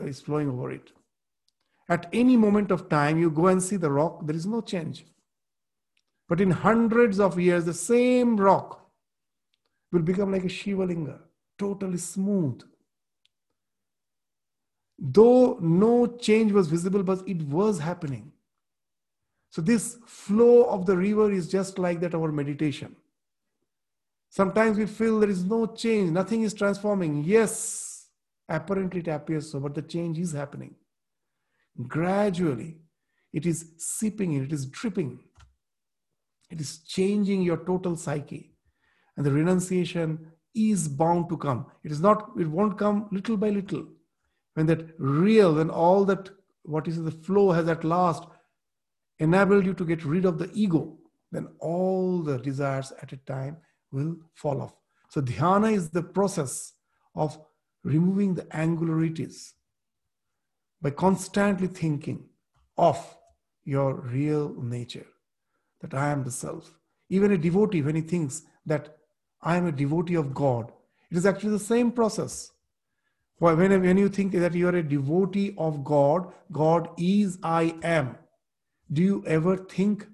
is 0.02 0.20
flowing 0.20 0.48
over 0.48 0.72
it. 0.72 0.90
At 1.88 2.08
any 2.12 2.36
moment 2.36 2.70
of 2.70 2.88
time, 2.88 3.18
you 3.18 3.30
go 3.30 3.48
and 3.48 3.62
see 3.62 3.76
the 3.76 3.90
rock, 3.90 4.26
there 4.26 4.36
is 4.36 4.46
no 4.46 4.60
change. 4.60 5.04
But 6.28 6.40
in 6.40 6.50
hundreds 6.50 7.20
of 7.20 7.38
years, 7.38 7.64
the 7.64 7.74
same 7.74 8.36
rock 8.36 8.79
will 9.92 10.02
become 10.02 10.32
like 10.32 10.44
a 10.44 10.48
Shivalinga, 10.48 11.18
totally 11.58 11.98
smooth. 11.98 12.62
Though 14.98 15.58
no 15.60 16.06
change 16.06 16.52
was 16.52 16.68
visible, 16.68 17.02
but 17.02 17.26
it 17.26 17.42
was 17.42 17.78
happening. 17.78 18.32
So, 19.50 19.60
this 19.62 19.98
flow 20.06 20.64
of 20.64 20.86
the 20.86 20.96
river 20.96 21.32
is 21.32 21.48
just 21.48 21.78
like 21.78 22.00
that 22.00 22.14
our 22.14 22.30
meditation. 22.30 22.94
Sometimes 24.28 24.78
we 24.78 24.86
feel 24.86 25.18
there 25.18 25.28
is 25.28 25.44
no 25.44 25.66
change, 25.66 26.10
nothing 26.10 26.42
is 26.42 26.54
transforming. 26.54 27.24
Yes, 27.24 28.06
apparently 28.48 29.00
it 29.00 29.08
appears 29.08 29.50
so, 29.50 29.58
but 29.58 29.74
the 29.74 29.82
change 29.82 30.18
is 30.20 30.32
happening. 30.32 30.76
Gradually, 31.88 32.76
it 33.32 33.46
is 33.46 33.72
seeping 33.78 34.34
in, 34.34 34.44
it 34.44 34.52
is 34.52 34.66
dripping. 34.66 35.18
It 36.48 36.60
is 36.60 36.78
changing 36.78 37.42
your 37.42 37.56
total 37.56 37.96
psyche. 37.96 38.49
And 39.16 39.26
the 39.26 39.32
renunciation 39.32 40.32
is 40.54 40.88
bound 40.88 41.28
to 41.28 41.36
come. 41.36 41.66
It 41.84 41.92
is 41.92 42.00
not, 42.00 42.30
it 42.38 42.46
won't 42.46 42.78
come 42.78 43.08
little 43.12 43.36
by 43.36 43.50
little. 43.50 43.86
When 44.54 44.66
that 44.66 44.94
real, 44.98 45.54
when 45.54 45.70
all 45.70 46.04
that, 46.06 46.30
what 46.62 46.88
is 46.88 47.02
the 47.02 47.10
flow 47.10 47.52
has 47.52 47.68
at 47.68 47.84
last 47.84 48.24
enabled 49.18 49.66
you 49.66 49.74
to 49.74 49.84
get 49.84 50.04
rid 50.04 50.24
of 50.24 50.38
the 50.38 50.50
ego, 50.54 50.96
then 51.30 51.48
all 51.60 52.22
the 52.22 52.38
desires 52.38 52.92
at 53.02 53.12
a 53.12 53.16
time 53.18 53.58
will 53.92 54.16
fall 54.34 54.62
off. 54.62 54.74
So 55.10 55.20
dhyana 55.20 55.72
is 55.72 55.90
the 55.90 56.02
process 56.02 56.72
of 57.14 57.38
removing 57.84 58.34
the 58.34 58.46
angularities 58.56 59.52
by 60.82 60.90
constantly 60.90 61.66
thinking 61.66 62.24
of 62.78 63.16
your 63.64 63.94
real 63.94 64.54
nature, 64.60 65.06
that 65.80 65.94
I 65.94 66.10
am 66.10 66.24
the 66.24 66.30
self. 66.30 66.72
Even 67.08 67.32
a 67.32 67.38
devotee, 67.38 67.82
when 67.82 67.96
he 67.96 68.02
thinks 68.02 68.42
that 68.66 68.96
I 69.42 69.56
am 69.56 69.66
a 69.66 69.72
devotee 69.72 70.16
of 70.16 70.34
God, 70.34 70.72
it 71.10 71.16
is 71.16 71.26
actually 71.26 71.50
the 71.50 71.58
same 71.58 71.92
process. 71.92 72.52
When, 73.38 73.56
when 73.58 73.96
you 73.96 74.10
think 74.10 74.32
that 74.32 74.54
you 74.54 74.68
are 74.68 74.76
a 74.76 74.82
devotee 74.82 75.54
of 75.56 75.82
God, 75.82 76.30
God 76.52 76.90
is 76.98 77.38
I 77.42 77.74
am. 77.82 78.16
Do 78.92 79.00
you 79.02 79.24
ever 79.26 79.56
think 79.56 80.06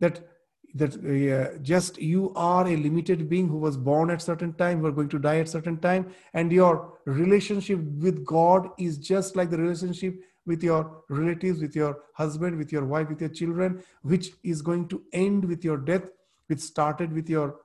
that 0.00 0.28
that 0.76 0.92
uh, 0.96 1.56
just 1.62 1.98
you 2.02 2.32
are 2.34 2.66
a 2.66 2.76
limited 2.76 3.28
being 3.28 3.48
who 3.48 3.58
was 3.58 3.76
born 3.76 4.10
at 4.10 4.20
certain 4.20 4.52
time 4.54 4.80
who 4.80 4.86
are 4.86 4.92
going 4.92 5.08
to 5.08 5.20
die 5.20 5.38
at 5.38 5.48
certain 5.48 5.78
time 5.78 6.12
and 6.32 6.50
your 6.50 6.98
relationship 7.04 7.78
with 8.00 8.24
god 8.24 8.68
is 8.76 8.98
just 8.98 9.36
like 9.36 9.50
the 9.50 9.56
relationship 9.56 10.16
with 10.46 10.62
your 10.62 11.02
relatives, 11.08 11.60
with 11.60 11.74
your 11.74 11.98
husband, 12.14 12.56
with 12.56 12.72
your 12.72 12.84
wife, 12.84 13.08
with 13.08 13.20
your 13.20 13.30
children, 13.30 13.82
which 14.02 14.30
is 14.42 14.62
going 14.62 14.88
to 14.88 15.02
end 15.12 15.44
with 15.44 15.64
your 15.64 15.76
death, 15.76 16.04
which 16.48 16.60
started 16.60 17.12
with 17.12 17.28
your 17.28 17.56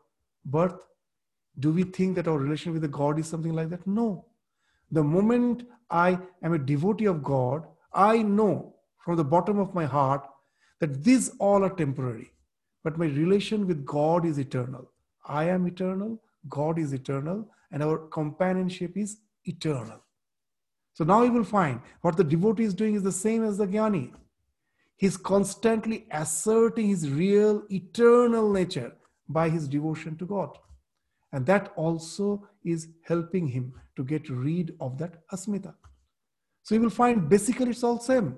birth? 0.45 0.85
Do 1.59 1.71
we 1.71 1.83
think 1.83 2.15
that 2.15 2.27
our 2.27 2.37
relation 2.37 2.73
with 2.73 2.81
the 2.81 2.87
God 2.87 3.19
is 3.19 3.27
something 3.27 3.53
like 3.53 3.69
that? 3.69 3.85
No. 3.85 4.25
The 4.91 5.03
moment 5.03 5.63
I 5.89 6.19
am 6.41 6.53
a 6.53 6.59
devotee 6.59 7.05
of 7.05 7.23
God, 7.23 7.65
I 7.93 8.21
know 8.21 8.75
from 8.99 9.17
the 9.17 9.23
bottom 9.23 9.59
of 9.59 9.73
my 9.73 9.85
heart 9.85 10.25
that 10.79 11.03
these 11.03 11.29
all 11.39 11.63
are 11.63 11.75
temporary, 11.75 12.31
but 12.83 12.97
my 12.97 13.05
relation 13.05 13.67
with 13.67 13.85
God 13.85 14.25
is 14.25 14.37
eternal. 14.37 14.91
I 15.25 15.45
am 15.45 15.67
eternal, 15.67 16.21
God 16.47 16.79
is 16.79 16.93
eternal, 16.93 17.47
and 17.71 17.83
our 17.83 17.97
companionship 17.97 18.97
is 18.97 19.17
eternal. 19.45 20.01
So 20.93 21.03
now 21.03 21.23
you 21.23 21.31
will 21.31 21.43
find 21.43 21.81
what 22.01 22.17
the 22.17 22.23
devotee 22.23 22.63
is 22.63 22.73
doing 22.73 22.95
is 22.95 23.03
the 23.03 23.11
same 23.11 23.43
as 23.43 23.57
the 23.57 23.67
jnani. 23.67 24.11
He's 24.95 25.15
constantly 25.15 26.07
asserting 26.11 26.87
his 26.87 27.09
real 27.09 27.63
eternal 27.71 28.51
nature 28.51 28.93
by 29.29 29.49
his 29.49 29.67
devotion 29.67 30.17
to 30.17 30.25
God. 30.25 30.57
And 31.31 31.45
that 31.45 31.71
also 31.75 32.47
is 32.63 32.87
helping 33.03 33.47
him 33.47 33.73
to 33.95 34.03
get 34.03 34.29
rid 34.29 34.75
of 34.79 34.97
that 34.97 35.27
asmita. 35.29 35.73
So 36.63 36.75
you 36.75 36.81
will 36.81 36.89
find 36.89 37.29
basically 37.29 37.69
it's 37.69 37.83
all 37.83 37.99
same. 37.99 38.37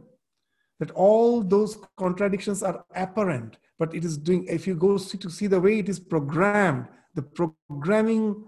That 0.79 0.91
all 0.91 1.43
those 1.43 1.77
contradictions 1.97 2.63
are 2.63 2.83
apparent, 2.95 3.57
but 3.77 3.93
it 3.93 4.03
is 4.03 4.17
doing, 4.17 4.45
if 4.47 4.65
you 4.65 4.75
go 4.75 4.97
see, 4.97 5.17
to 5.19 5.29
see 5.29 5.47
the 5.47 5.61
way 5.61 5.79
it 5.79 5.89
is 5.89 5.99
programmed, 5.99 6.87
the 7.13 7.21
programming 7.21 8.45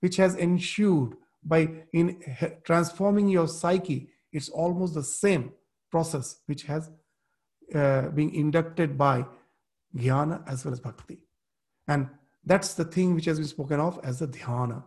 which 0.00 0.16
has 0.16 0.34
ensued 0.36 1.14
by 1.44 1.70
in 1.92 2.20
transforming 2.64 3.28
your 3.28 3.46
psyche 3.46 4.08
it's 4.32 4.48
almost 4.48 4.94
the 4.94 5.02
same 5.02 5.52
process 5.90 6.40
which 6.46 6.64
has 6.64 6.90
uh, 7.74 8.08
been 8.08 8.30
inducted 8.30 8.96
by 8.98 9.24
jnana 9.96 10.42
as 10.48 10.64
well 10.64 10.72
as 10.72 10.80
bhakti 10.80 11.18
and 11.88 12.08
that's 12.46 12.74
the 12.74 12.84
thing 12.84 13.14
which 13.14 13.24
has 13.24 13.38
been 13.38 13.48
spoken 13.48 13.80
of 13.80 14.00
as 14.02 14.18
the 14.18 14.28
dhyana 14.28 14.82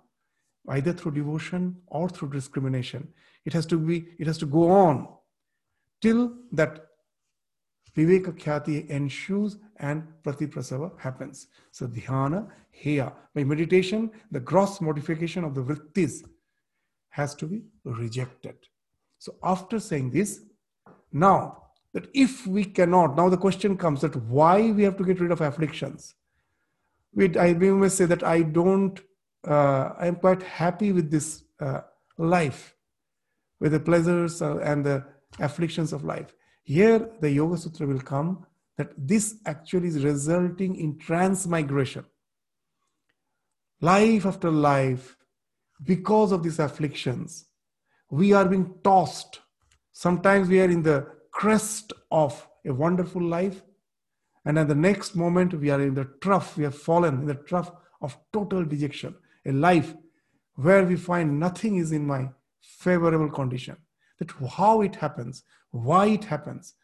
either 0.69 0.93
through 0.93 1.11
devotion 1.11 1.75
or 1.87 2.09
through 2.09 2.29
discrimination 2.29 3.07
it 3.45 3.53
has 3.53 3.65
to 3.65 3.77
be 3.77 4.07
it 4.19 4.27
has 4.27 4.37
to 4.37 4.45
go 4.45 4.69
on 4.69 5.07
till 6.01 6.33
that 6.51 6.87
viveka 7.95 8.31
khyati 8.41 8.87
ensues 8.89 9.57
and 9.77 10.03
pratiprasava 10.23 10.91
happens 10.99 11.47
so 11.71 11.87
dhyana 11.87 12.47
heya 12.83 13.11
by 13.33 13.43
meditation 13.43 14.11
the 14.31 14.39
gross 14.39 14.81
modification 14.81 15.43
of 15.43 15.55
the 15.55 15.61
vrittis 15.61 16.23
has 17.17 17.33
to 17.33 17.47
be 17.47 17.63
rejected. 17.83 18.55
So 19.17 19.35
after 19.43 19.79
saying 19.79 20.11
this, 20.11 20.41
now 21.11 21.63
that 21.93 22.07
if 22.13 22.45
we 22.45 22.63
cannot, 22.63 23.17
now 23.17 23.27
the 23.27 23.43
question 23.45 23.75
comes 23.75 24.01
that 24.01 24.15
why 24.15 24.71
we 24.71 24.83
have 24.83 24.97
to 24.97 25.03
get 25.03 25.19
rid 25.19 25.31
of 25.31 25.41
afflictions. 25.41 26.13
We, 27.17 27.35
I 27.35 27.53
we 27.53 27.71
may 27.71 27.89
say 27.89 28.05
that 28.05 28.23
I 28.23 28.43
don't, 28.43 29.01
uh, 29.45 29.93
I'm 29.99 30.17
quite 30.17 30.43
happy 30.43 30.91
with 30.91 31.09
this 31.09 31.43
uh, 31.59 31.81
life, 32.19 32.75
with 33.59 33.71
the 33.71 33.79
pleasures 33.79 34.39
uh, 34.43 34.59
and 34.59 34.85
the 34.85 35.03
afflictions 35.39 35.93
of 35.93 36.03
life. 36.03 36.31
Here, 36.63 37.09
the 37.19 37.31
Yoga 37.31 37.57
Sutra 37.57 37.87
will 37.87 38.01
come 38.01 38.45
that 38.77 38.91
this 38.95 39.37
actually 39.47 39.87
is 39.87 40.03
resulting 40.03 40.75
in 40.75 40.99
transmigration. 40.99 42.05
Life 43.81 44.27
after 44.27 44.51
life, 44.51 45.17
because 45.83 46.31
of 46.31 46.43
these 46.43 46.59
afflictions, 46.59 47.45
we 48.11 48.33
are 48.33 48.45
being 48.45 48.75
tossed. 48.83 49.39
Sometimes 49.91 50.49
we 50.49 50.61
are 50.61 50.69
in 50.69 50.83
the 50.83 51.07
crest 51.31 51.93
of 52.11 52.47
a 52.63 52.71
wonderful 52.71 53.23
life, 53.23 53.63
and 54.47 54.57
at 54.57 54.69
the 54.69 54.75
next 54.75 55.13
moment, 55.13 55.53
we 55.53 55.69
are 55.71 55.81
in 55.81 55.93
the 55.93 56.05
trough, 56.21 56.55
we 56.55 56.63
have 56.63 56.73
fallen 56.73 57.15
in 57.19 57.25
the 57.25 57.35
trough 57.35 57.69
of 58.01 58.17
total 58.31 58.63
dejection, 58.63 59.13
a 59.45 59.51
life 59.51 59.93
where 60.55 60.85
we 60.85 60.95
find 60.95 61.37
nothing 61.37 61.75
is 61.75 61.91
in 61.91 62.07
my 62.07 62.29
favorable 62.61 63.29
condition. 63.29 63.75
That 64.19 64.31
how 64.55 64.79
it 64.79 64.95
happens, 64.95 65.43
why 65.71 66.05
it 66.07 66.23
happens. 66.23 66.75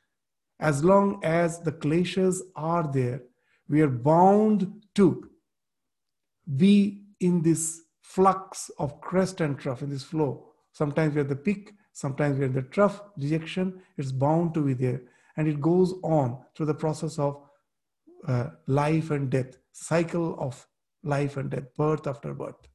As 0.60 0.84
long 0.84 1.22
as 1.24 1.62
the 1.62 1.72
kleshas 1.72 2.42
are 2.58 2.86
there, 2.92 3.22
we 3.70 3.80
are 3.80 3.88
bound 3.88 4.84
to 4.96 5.30
be 6.58 7.04
in 7.22 7.44
this 7.44 7.84
flux 8.02 8.72
of 8.78 9.00
crest 9.00 9.40
and 9.40 9.58
trough 9.58 9.82
in 9.82 9.90
this 9.90 10.04
flow. 10.04 10.50
Sometimes 10.74 11.16
we're 11.16 11.22
at 11.22 11.30
the 11.30 11.38
peak, 11.38 11.72
sometimes 11.94 12.38
we're 12.38 12.48
at 12.48 12.56
the 12.56 12.64
trough, 12.64 13.02
dejection, 13.18 13.82
it's 13.98 14.12
bound 14.12 14.54
to 14.54 14.66
be 14.66 14.74
there. 14.74 15.04
And 15.38 15.48
it 15.48 15.62
goes 15.62 15.94
on 16.04 16.40
through 16.54 16.66
the 16.66 16.76
process 16.76 17.18
of 17.18 17.42
uh, 18.28 18.48
life 18.68 19.12
and 19.12 19.30
death, 19.30 19.58
cycle 19.72 20.38
of 20.40 20.66
life 21.04 21.38
and 21.38 21.50
death, 21.50 21.66
birth 21.78 22.08
after 22.08 22.34
birth. 22.34 22.68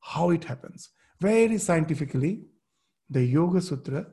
How 0.00 0.30
it 0.30 0.44
happens. 0.44 0.90
Very 1.20 1.58
scientifically, 1.58 2.42
the 3.08 3.24
Yoga 3.24 3.60
Sutra 3.60 4.06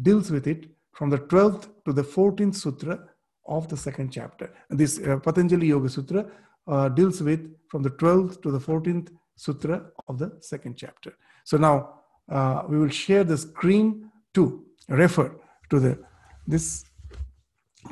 deals 0.00 0.30
with 0.30 0.46
it 0.46 0.66
from 0.92 1.10
the 1.10 1.18
12th 1.18 1.68
to 1.84 1.92
the 1.92 2.02
14th 2.02 2.54
Sutra 2.54 3.00
of 3.46 3.68
the 3.68 3.76
second 3.76 4.10
chapter. 4.10 4.52
And 4.70 4.78
this 4.78 4.98
uh, 5.00 5.18
Patanjali 5.18 5.68
Yoga 5.68 5.88
Sutra 5.88 6.26
uh, 6.66 6.88
deals 6.88 7.20
with 7.22 7.54
from 7.68 7.82
the 7.82 7.90
12th 7.90 8.42
to 8.42 8.50
the 8.50 8.58
14th 8.58 9.10
sutra 9.36 9.84
of 10.08 10.18
the 10.18 10.36
second 10.40 10.76
chapter. 10.76 11.12
So 11.44 11.56
now 11.56 11.94
uh, 12.30 12.62
we 12.68 12.78
will 12.78 12.88
share 12.88 13.24
the 13.24 13.36
screen 13.36 14.10
to 14.34 14.64
refer 14.88 15.34
to 15.70 15.80
the 15.80 15.98
this 16.46 16.84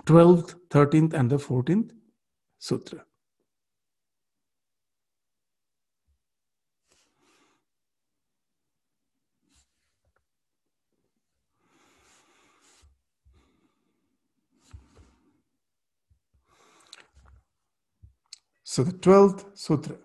12th, 0.05 0.55
13th, 0.71 1.13
and 1.15 1.29
the 1.31 1.37
14th 1.37 1.91
sutra. 2.63 3.05
So 18.63 18.85
the 18.85 18.93
12th 18.93 19.59
sutra. 19.59 19.97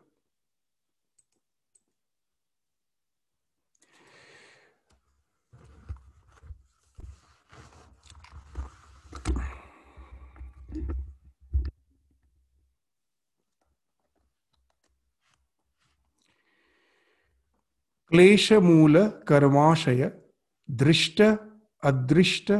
क्लेश 18.11 18.53
मूल 18.69 18.99
कर्माशय 19.29 20.11
दृष्ट 20.69 21.23
अदृष्ट 21.91 22.53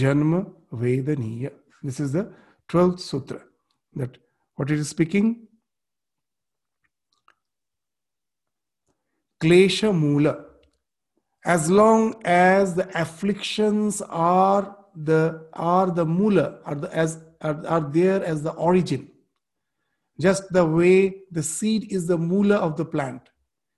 जन्म 0.00 0.34
वेदनीय 0.80 1.50
this 1.84 2.00
is 2.00 2.16
the 2.16 2.24
twelfth 2.70 2.98
सूत्र 3.10 3.40
that 3.98 4.16
what 4.58 4.72
it 4.72 4.80
is 4.80 4.88
speaking? 4.88 5.46
Klesha 9.40 9.96
Mula. 9.96 10.46
As 11.44 11.70
long 11.70 12.20
as 12.24 12.74
the 12.74 12.88
afflictions 13.00 14.02
are 14.02 14.76
the 14.96 15.46
are 15.52 15.90
the 15.92 16.04
mula, 16.04 16.58
are 16.64 16.74
the 16.74 16.92
as 16.92 17.22
are, 17.40 17.64
are 17.66 17.80
there 17.80 18.22
as 18.24 18.42
the 18.42 18.50
origin. 18.54 19.08
Just 20.18 20.52
the 20.52 20.66
way 20.66 21.22
the 21.30 21.42
seed 21.44 21.92
is 21.92 22.08
the 22.08 22.18
mula 22.18 22.56
of 22.56 22.76
the 22.76 22.84
plant. 22.84 23.22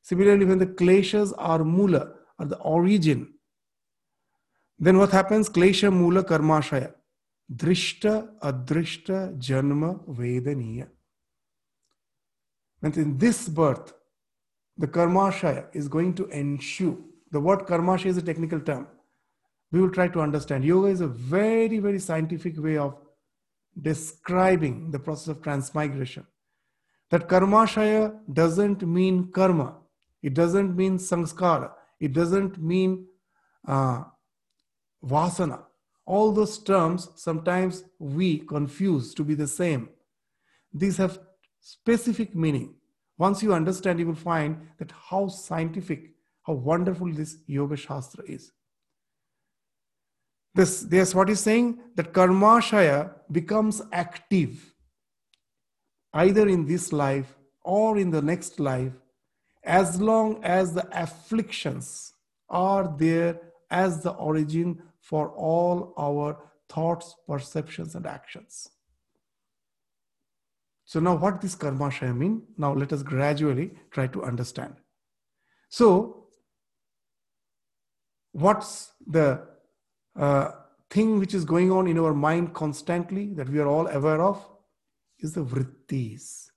Similarly, 0.09 0.45
when 0.45 0.59
the 0.59 0.67
kleshas 0.67 1.33
are 1.37 1.63
mula, 1.63 2.03
are 2.39 2.45
the 2.45 2.59
origin, 2.59 3.33
then 4.77 4.97
what 4.99 5.11
happens? 5.11 5.49
Klesha 5.49 5.91
mula 5.91 6.23
karmashaya. 6.23 6.93
Drishta 7.53 8.29
Adrishta 8.41 9.37
Janma 9.37 9.91
Vedaniya. 10.07 10.87
And 12.81 12.97
in 12.97 13.17
this 13.17 13.47
birth, 13.47 13.93
the 14.77 14.87
Karmashaya 14.87 15.65
is 15.73 15.87
going 15.87 16.13
to 16.15 16.25
ensue. 16.27 17.03
The 17.31 17.39
word 17.39 17.61
Karmashaya 17.67 18.07
is 18.07 18.17
a 18.17 18.21
technical 18.21 18.59
term. 18.59 18.87
We 19.71 19.81
will 19.81 19.91
try 19.91 20.07
to 20.09 20.21
understand. 20.21 20.65
Yoga 20.65 20.87
is 20.87 21.01
a 21.01 21.07
very, 21.07 21.79
very 21.79 21.99
scientific 21.99 22.61
way 22.61 22.77
of 22.77 22.95
describing 23.81 24.91
the 24.91 24.99
process 24.99 25.29
of 25.29 25.41
transmigration. 25.41 26.25
That 27.11 27.27
Karmashaya 27.27 28.19
doesn't 28.31 28.81
mean 28.83 29.31
karma, 29.31 29.75
it 30.27 30.33
doesn't 30.33 30.75
mean 30.75 30.97
samskara, 30.97 31.69
it 31.99 32.11
doesn't 32.19 32.57
mean 32.71 32.91
uh, 33.67 34.03
vasana 35.13 35.59
all 36.05 36.31
those 36.31 36.59
terms 36.59 37.09
sometimes 37.15 37.83
we 37.99 38.39
confuse 38.39 39.13
to 39.15 39.23
be 39.23 39.33
the 39.33 39.47
same. 39.47 39.89
These 40.73 40.97
have 40.97 41.19
specific 41.59 42.35
meaning. 42.35 42.75
Once 43.17 43.41
you 43.41 43.53
understand, 43.53 43.99
you 43.99 44.05
will 44.05 44.13
find 44.13 44.67
that 44.77 44.91
how 45.09 45.27
scientific, 45.27 46.11
how 46.45 46.53
wonderful 46.53 47.11
this 47.11 47.37
Yoga 47.47 47.75
Shastra 47.75 48.23
is. 48.25 48.51
This, 50.53 50.81
this 50.81 51.15
what 51.15 51.29
is 51.29 51.39
saying 51.39 51.79
that 51.95 52.13
Karmashaya 52.13 53.11
becomes 53.31 53.81
active 53.91 54.73
either 56.13 56.47
in 56.47 56.65
this 56.65 56.93
life 56.93 57.35
or 57.63 57.97
in 57.97 58.11
the 58.11 58.21
next 58.21 58.59
life 58.59 58.93
as 59.65 59.99
long 59.99 60.43
as 60.43 60.73
the 60.73 60.87
afflictions 60.91 62.13
are 62.49 62.93
there 62.97 63.39
as 63.71 64.01
the 64.03 64.11
origin 64.11 64.81
for 65.01 65.29
all 65.29 65.93
our 65.97 66.37
thoughts, 66.69 67.15
perceptions, 67.27 67.95
and 67.95 68.05
actions. 68.05 68.69
So 70.85 70.99
now 70.99 71.15
what 71.15 71.41
this 71.41 71.55
karma 71.55 71.89
shaya 71.89 72.15
mean? 72.15 72.43
Now 72.57 72.73
let 72.73 72.93
us 72.93 73.01
gradually 73.01 73.71
try 73.91 74.07
to 74.07 74.23
understand. 74.23 74.75
So 75.69 76.27
what's 78.31 78.91
the 79.05 79.41
uh, 80.15 80.51
thing 80.89 81.19
which 81.19 81.33
is 81.33 81.43
going 81.43 81.71
on 81.71 81.87
in 81.87 81.97
our 81.97 82.13
mind 82.13 82.53
constantly 82.53 83.33
that 83.33 83.49
we 83.49 83.59
are 83.59 83.67
all 83.67 83.87
aware 83.87 84.21
of 84.21 84.45
is 85.19 85.33
the 85.33 85.43
vrittis. 85.43 86.49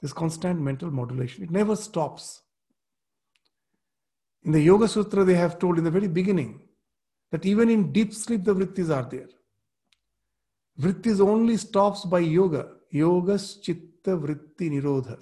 This 0.00 0.12
constant 0.12 0.60
mental 0.60 0.90
modulation. 0.90 1.42
It 1.44 1.50
never 1.50 1.74
stops. 1.74 2.42
In 4.44 4.52
the 4.52 4.60
Yoga 4.60 4.86
Sutra, 4.86 5.24
they 5.24 5.34
have 5.34 5.58
told 5.58 5.78
in 5.78 5.84
the 5.84 5.90
very 5.90 6.08
beginning 6.08 6.60
that 7.30 7.44
even 7.44 7.68
in 7.68 7.92
deep 7.92 8.14
sleep, 8.14 8.44
the 8.44 8.54
vrittis 8.54 8.94
are 8.94 9.08
there. 9.08 9.28
Vrittis 10.80 11.20
only 11.20 11.56
stops 11.56 12.04
by 12.04 12.20
yoga. 12.20 12.68
Yogas 12.94 13.60
chitta 13.60 14.16
vritti 14.16 14.70
nirodha. 14.70 15.20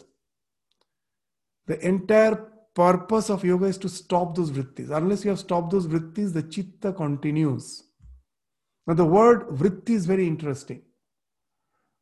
The 1.67 1.85
entire 1.85 2.37
purpose 2.75 3.31
of 3.31 3.43
yoga 3.43 3.67
is 3.67 3.79
to 3.79 3.89
stop 3.89 4.37
those 4.37 4.51
vrittis. 4.51 4.91
Unless 4.91 5.25
you 5.25 5.31
have 5.31 5.41
stopped 5.41 5.71
those 5.71 5.87
vrittis, 5.87 6.33
the 6.33 6.43
chitta 6.43 6.93
continues. 6.93 7.85
Now, 8.87 8.95
the 8.95 9.05
word 9.05 9.49
vritti 9.49 9.91
is 9.91 10.07
very 10.07 10.27
interesting. 10.27 10.83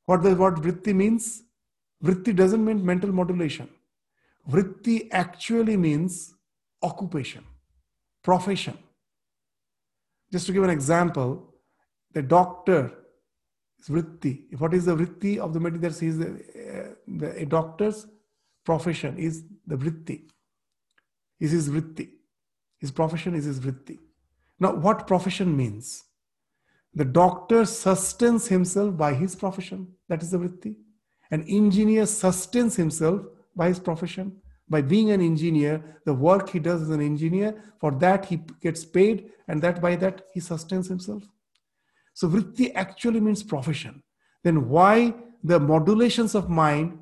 What 0.04 0.22
the 0.22 0.34
word 0.34 0.56
vritti 0.56 0.94
means? 0.94 1.44
Vritti 2.04 2.36
doesn't 2.36 2.64
mean 2.64 2.84
mental 2.84 3.10
modulation. 3.10 3.68
Vritti 4.50 5.08
actually 5.10 5.76
means 5.76 6.34
occupation, 6.82 7.42
profession. 8.22 8.76
Just 10.30 10.46
to 10.46 10.52
give 10.52 10.64
an 10.64 10.70
example, 10.70 11.54
the 12.12 12.22
doctor 12.22 12.92
is 13.80 13.88
vritti. 13.88 14.58
What 14.58 14.74
is 14.74 14.84
the 14.84 14.96
vritti 14.96 15.38
of 15.38 15.54
the 15.54 15.60
medical? 15.60 15.88
That 15.88 16.02
is 16.02 16.18
the, 16.18 16.28
uh, 16.28 16.94
the 17.06 17.42
a 17.42 17.46
doctor's 17.46 18.06
profession 18.64 19.16
is 19.16 19.44
the 19.66 19.76
vritti. 19.76 20.28
Is 21.40 21.52
his 21.52 21.70
vritti. 21.70 22.10
His 22.78 22.90
profession 22.90 23.34
is 23.34 23.44
his 23.46 23.60
vritti. 23.60 23.98
Now, 24.60 24.74
what 24.74 25.06
profession 25.06 25.56
means? 25.56 26.04
The 26.94 27.04
doctor 27.04 27.64
sustains 27.64 28.46
himself 28.48 28.96
by 28.96 29.14
his 29.14 29.34
profession. 29.34 29.88
That 30.08 30.22
is 30.22 30.30
the 30.30 30.38
vritti. 30.38 30.76
An 31.30 31.42
engineer 31.48 32.06
sustains 32.06 32.76
himself 32.76 33.22
by 33.56 33.68
his 33.68 33.78
profession. 33.78 34.40
By 34.68 34.80
being 34.82 35.10
an 35.10 35.20
engineer 35.20 36.00
the 36.04 36.14
work 36.14 36.50
he 36.50 36.58
does 36.58 36.82
as 36.82 36.90
an 36.90 37.00
engineer 37.00 37.62
for 37.80 37.90
that 37.92 38.24
he 38.26 38.40
gets 38.60 38.84
paid 38.84 39.30
and 39.48 39.60
that 39.62 39.80
by 39.80 39.96
that 39.96 40.22
he 40.32 40.40
sustains 40.40 40.88
himself. 40.88 41.22
So 42.14 42.28
vritti 42.28 42.72
actually 42.74 43.20
means 43.20 43.42
profession. 43.42 44.02
Then 44.42 44.68
why 44.68 45.14
the 45.42 45.60
modulations 45.60 46.34
of 46.34 46.48
mind 46.48 46.98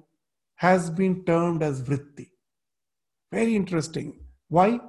has 0.57 0.91
been 0.91 1.25
termed 1.25 1.63
as 1.63 1.83
vritti? 1.83 2.31
Very 3.31 3.55
interesting. 3.55 4.21
Why? 4.49 4.81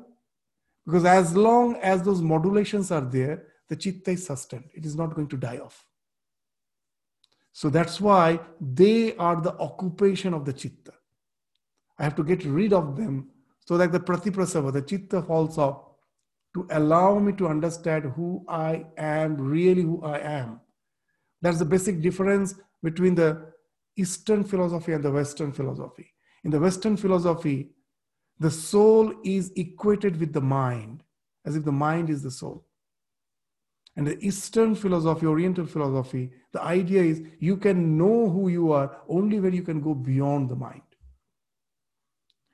Because 0.86 1.06
as 1.06 1.36
long 1.36 1.76
as 1.78 2.02
those 2.02 2.22
modulations 2.22 2.92
are 2.92 3.02
there 3.02 3.48
the 3.70 3.76
chitta 3.76 4.12
is 4.12 4.26
sustained. 4.26 4.70
It 4.74 4.86
is 4.86 4.96
not 4.96 5.16
going 5.16 5.28
to 5.30 5.38
die 5.38 5.60
off 5.60 5.86
so 7.54 7.70
that's 7.70 8.02
why 8.02 8.38
they 8.60 9.16
are 9.16 9.40
the 9.40 9.54
occupation 9.60 10.34
of 10.34 10.44
the 10.44 10.52
chitta 10.52 10.94
I 11.98 12.04
have 12.04 12.16
to 12.16 12.24
get 12.24 12.44
rid 12.46 12.74
of 12.74 12.98
them 12.98 13.30
so 13.60 13.78
that 13.78 13.92
the 13.92 14.00
pratiprasava, 14.00 14.74
the 14.74 14.82
chitta 14.82 15.22
falls 15.22 15.58
off 15.58 15.86
to 16.54 16.68
allow 16.72 17.18
me 17.20 17.34
to 17.34 17.48
understand 17.48 18.12
who 18.16 18.44
I 18.48 18.86
am, 18.98 19.38
really 19.38 19.82
who 19.82 20.04
I 20.04 20.20
am. 20.20 20.60
That's 21.42 21.60
the 21.60 21.66
basic 21.66 22.02
difference 22.02 22.56
between 22.82 23.16
the 23.16 23.54
Eastern 23.96 24.44
philosophy 24.44 24.94
and 24.94 25.04
the 25.04 25.12
Western 25.12 25.52
philosophy. 25.52 26.14
In 26.44 26.52
the 26.52 26.60
Western 26.60 26.98
philosophy, 26.98 27.70
the 28.40 28.52
soul 28.52 29.14
is 29.24 29.52
equated 29.56 30.20
with 30.20 30.34
the 30.34 30.42
mind, 30.42 31.04
as 31.46 31.56
if 31.56 31.64
the 31.64 31.72
mind 31.72 32.10
is 32.10 32.22
the 32.22 32.32
soul. 32.32 32.66
And 33.96 34.08
the 34.08 34.18
Eastern 34.26 34.74
philosophy, 34.76 35.26
Oriental 35.26 35.66
philosophy, 35.66 36.32
the 36.52 36.62
idea 36.62 37.04
is 37.04 37.22
you 37.40 37.58
can 37.58 37.98
know 37.98 38.30
who 38.30 38.50
you 38.50 38.72
are 38.72 38.98
only 39.08 39.40
when 39.40 39.54
you 39.54 39.62
can 39.62 39.82
go 39.82 39.94
beyond 39.94 40.50
the 40.50 40.56
mind. 40.56 40.82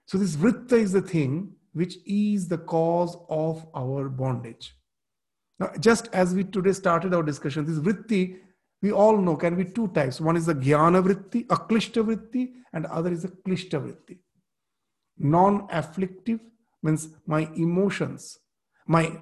So 0.05 0.17
this 0.17 0.35
vritta 0.35 0.73
is 0.73 0.91
the 0.91 1.01
thing 1.01 1.53
which 1.73 1.97
is 2.05 2.47
the 2.47 2.57
cause 2.57 3.15
of 3.29 3.65
our 3.75 4.09
bondage. 4.09 4.75
Now, 5.59 5.71
just 5.79 6.09
as 6.13 6.33
we 6.33 6.43
today 6.43 6.71
started 6.71 7.13
our 7.13 7.23
discussion, 7.23 7.65
this 7.65 7.79
vritti, 7.79 8.37
we 8.81 8.91
all 8.91 9.17
know 9.17 9.35
can 9.35 9.55
be 9.55 9.65
two 9.65 9.89
types. 9.89 10.19
One 10.19 10.37
is 10.37 10.45
the 10.45 10.55
jnana 10.55 11.03
vritti, 11.03 11.45
aklishta 11.47 12.03
vritti, 12.03 12.53
and 12.73 12.85
other 12.85 13.11
is 13.11 13.23
the 13.23 13.29
klishta 13.29 13.79
vritti. 13.79 14.19
Non-afflictive 15.17 16.39
means 16.81 17.09
my 17.25 17.49
emotions, 17.55 18.39
my 18.87 19.19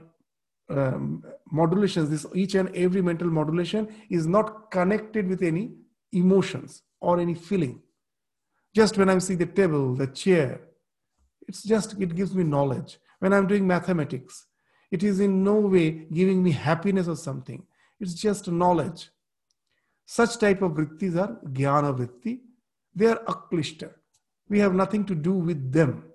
um, 0.69 1.23
modulations, 1.51 2.09
this 2.09 2.25
each 2.33 2.55
and 2.55 2.75
every 2.75 3.01
mental 3.01 3.29
modulation 3.29 3.87
is 4.09 4.27
not 4.27 4.71
connected 4.71 5.27
with 5.27 5.41
any 5.41 5.71
emotions 6.11 6.83
or 6.99 7.19
any 7.19 7.33
feeling. 7.33 7.81
Just 8.75 8.97
when 8.97 9.09
I 9.09 9.17
see 9.19 9.35
the 9.35 9.45
table, 9.45 9.95
the 9.95 10.07
chair, 10.07 10.61
it's 11.47 11.63
just, 11.63 11.99
it 11.99 12.15
gives 12.15 12.35
me 12.35 12.43
knowledge. 12.43 12.99
When 13.19 13.33
I'm 13.33 13.47
doing 13.47 13.65
mathematics, 13.65 14.45
it 14.91 15.03
is 15.03 15.19
in 15.19 15.43
no 15.43 15.55
way 15.55 16.07
giving 16.13 16.43
me 16.43 16.51
happiness 16.51 17.07
or 17.07 17.15
something. 17.15 17.65
It's 17.99 18.13
just 18.13 18.47
knowledge. 18.47 19.09
Such 20.05 20.37
type 20.37 20.61
of 20.61 20.73
vrittis 20.73 21.17
are 21.17 21.39
jnana 21.45 21.97
vritti. 21.97 22.39
They 22.95 23.07
are 23.07 23.21
aklishta. 23.25 23.91
We 24.49 24.59
have 24.59 24.73
nothing 24.73 25.05
to 25.05 25.15
do 25.15 25.33
with 25.33 25.71
them. 25.71 26.05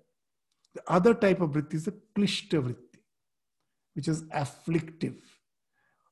The 0.75 0.83
other 0.87 1.15
type 1.15 1.41
of 1.41 1.51
vritti 1.51 1.75
is 1.75 1.85
the 1.85 1.95
klishta 2.17 2.63
vritti, 2.63 2.82
which 3.95 4.09
is 4.09 4.25
afflictive. 4.33 5.17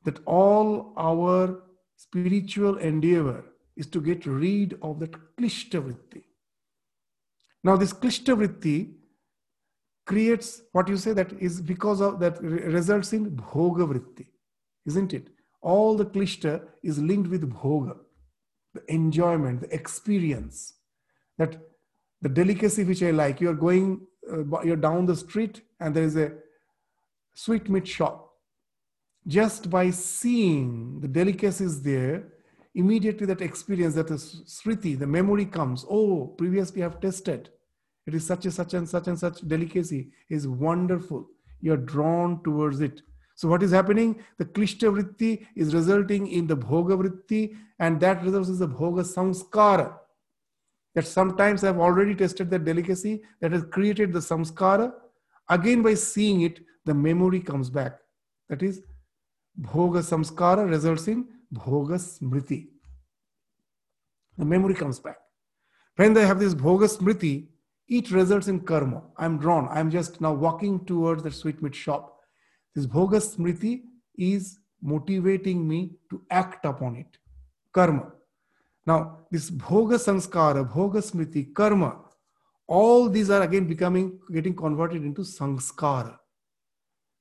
That 0.05 0.20
all 0.26 0.93
our 0.97 1.62
spiritual 1.97 2.78
endeavor 2.78 3.45
is 3.76 3.87
to 3.89 4.01
get 4.01 4.26
rid 4.26 4.78
of 4.83 5.01
that 5.01 5.12
klishta 5.37 5.83
vritti. 5.83 6.22
Now, 7.62 7.76
this 7.76 7.93
klishta 7.93 8.35
vritti 8.37 8.95
creates 10.07 10.62
what 10.72 10.89
you 10.89 10.97
say 10.97 11.12
that 11.12 11.33
is 11.35 11.61
because 11.61 12.01
of 12.01 12.18
that 12.20 12.41
results 12.43 13.12
in 13.12 13.31
bhoga 13.31 13.87
vritti, 13.91 14.26
isn't 14.87 15.12
it? 15.12 15.28
All 15.61 15.97
the 15.97 16.07
klishta 16.07 16.62
is 16.83 16.99
linked 16.99 17.31
with 17.31 17.51
bhoga, 17.51 17.97
the 18.74 18.83
enjoyment, 18.93 19.61
the 19.61 19.74
experience. 19.74 20.74
That 21.39 21.59
the 22.22 22.28
delicacy 22.28 22.85
which 22.85 23.03
I 23.03 23.11
like, 23.11 23.41
you're 23.41 23.55
going, 23.55 24.07
uh, 24.31 24.62
you're 24.62 24.76
down 24.76 25.07
the 25.07 25.16
street 25.16 25.62
and 25.81 25.95
there 25.95 26.05
is 26.05 26.16
a 26.16 26.33
sweet 27.35 27.68
meat 27.68 27.87
shop. 27.87 28.33
Just 29.26 29.68
by 29.70 29.91
seeing 29.91 31.01
the 31.01 31.09
delicacies 31.09 31.83
there, 31.83 32.28
immediately 32.74 33.26
that 33.26 33.41
experience, 33.43 33.95
that 33.95 34.11
is 34.11 34.43
smriti, 34.47 34.99
the 34.99 35.07
memory 35.07 35.45
comes. 35.45 35.85
Oh, 35.89 36.28
previously 36.39 36.83
I've 36.83 37.01
tested. 37.01 37.51
It 38.07 38.14
is 38.14 38.26
such 38.26 38.45
and 38.45 38.55
such 38.55 38.74
and 38.74 38.89
such 38.89 39.09
and 39.09 39.18
such 39.18 39.41
delicacy 39.47 40.11
is 40.28 40.49
wonderful. 40.49 41.28
You're 41.61 41.76
drawn 41.76 42.43
towards 42.43 42.81
it. 42.81 43.03
So 43.35 43.49
what 43.49 43.62
is 43.62 43.70
happening? 43.70 44.22
The 44.39 44.45
klishta 44.45 44.91
vritti 44.93 45.47
is 45.55 45.74
resulting 45.74 46.26
in 46.26 46.47
the 46.47 46.57
bhoga 46.57 46.97
vritti, 47.01 47.57
and 47.78 48.01
that 48.01 48.22
results 48.22 48.49
in 48.49 48.59
the 48.59 48.68
bhoga 48.68 49.03
samskara. 49.03 49.95
That 50.95 51.07
sometimes 51.07 51.62
I've 51.62 51.78
already 51.78 52.14
tested 52.14 52.51
that 52.51 52.64
delicacy 52.64 53.22
that 53.41 53.53
has 53.53 53.64
created 53.70 54.12
the 54.12 54.18
samskara. 54.18 54.93
Again, 55.49 55.83
by 55.83 55.95
seeing 55.95 56.43
it, 56.43 56.61
the 56.85 56.95
memory 56.95 57.41
comes 57.41 57.70
back. 57.70 57.99
That 58.49 58.62
is, 58.62 58.83
bhoga 59.61 60.01
samskara 60.01 60.68
results 60.68 61.09
in 61.09 61.26
bhoga 61.53 61.99
smriti. 61.99 62.68
The 64.39 64.45
memory 64.45 64.74
comes 64.74 64.99
back. 64.99 65.18
When 65.97 66.14
they 66.14 66.26
have 66.26 66.39
this 66.41 66.55
bhoga 66.55 66.89
smriti, 66.89 67.49
it 67.89 68.11
results 68.11 68.49
in 68.49 68.61
karma. 68.61 69.03
I'm 69.18 69.39
drawn. 69.39 69.68
I'm 69.68 69.91
just 69.91 70.20
now 70.20 70.33
walking 70.33 70.85
towards 70.87 71.22
the 71.22 71.31
sweetmeat 71.31 71.74
shop. 71.74 72.20
This 72.74 72.87
bhoga 72.87 73.20
smriti 73.20 73.83
is 74.16 74.59
motivating 74.81 75.68
me 75.68 75.97
to 76.09 76.22
act 76.31 76.64
upon 76.64 76.97
it. 76.97 77.18
Karma. 77.72 78.12
Now, 78.87 79.26
this 79.31 79.51
bhoga 79.51 79.97
sanskara, 79.97 80.72
bhoga 80.72 81.03
smriti, 81.03 81.53
karma, 81.53 81.99
all 82.66 83.09
these 83.09 83.28
are 83.28 83.43
again 83.43 83.66
becoming, 83.66 84.20
getting 84.33 84.55
converted 84.55 85.05
into 85.05 85.22
sanskara. 85.22 86.20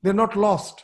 They're 0.02 0.14
not 0.14 0.36
lost. 0.36 0.84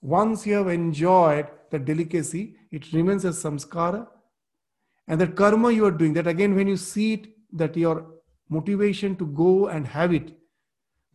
Once 0.00 0.46
you 0.46 0.54
have 0.54 0.68
enjoyed 0.68 1.48
the 1.70 1.78
delicacy, 1.78 2.56
it 2.70 2.92
remains 2.92 3.24
as 3.24 3.42
samskara. 3.42 4.06
And 5.08 5.20
that 5.20 5.36
karma 5.36 5.70
you 5.70 5.84
are 5.86 5.90
doing, 5.90 6.14
that 6.14 6.26
again, 6.26 6.54
when 6.54 6.68
you 6.68 6.76
see 6.76 7.14
it, 7.14 7.26
that 7.52 7.76
your 7.76 8.06
motivation 8.48 9.16
to 9.16 9.26
go 9.26 9.68
and 9.68 9.86
have 9.86 10.12
it, 10.12 10.32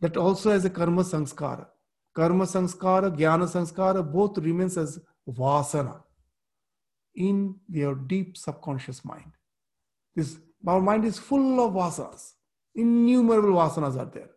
that 0.00 0.16
also 0.16 0.50
as 0.50 0.64
a 0.64 0.70
karma 0.70 1.02
samskara. 1.02 1.66
Karma 2.14 2.44
samskara, 2.44 3.16
jnana 3.16 3.46
samskara, 3.46 4.02
both 4.12 4.38
remains 4.38 4.76
as 4.76 4.98
vasana 5.28 6.02
in 7.14 7.56
your 7.68 7.94
deep 7.94 8.36
subconscious 8.36 9.04
mind. 9.04 9.32
This 10.14 10.38
our 10.66 10.80
mind 10.80 11.04
is 11.04 11.18
full 11.18 11.64
of 11.64 11.72
vasanas. 11.74 12.32
Innumerable 12.74 13.54
vasanas 13.54 13.98
are 13.98 14.10
there. 14.12 14.30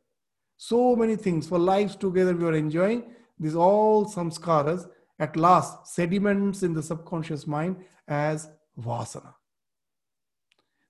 So 0.65 0.95
many 0.95 1.17
things 1.17 1.45
for 1.45 1.59
lives 1.59 1.93
together 1.97 2.33
we 2.33 2.45
are 2.45 2.53
enjoying. 2.53 3.03
These 3.37 3.53
all 3.53 4.05
samskaras 4.05 4.89
at 5.19 5.35
last 5.35 5.87
sediments 5.87 6.63
in 6.63 6.73
the 6.73 6.81
subconscious 6.81 7.45
mind 7.45 7.83
as 8.07 8.47
vasana. 8.79 9.33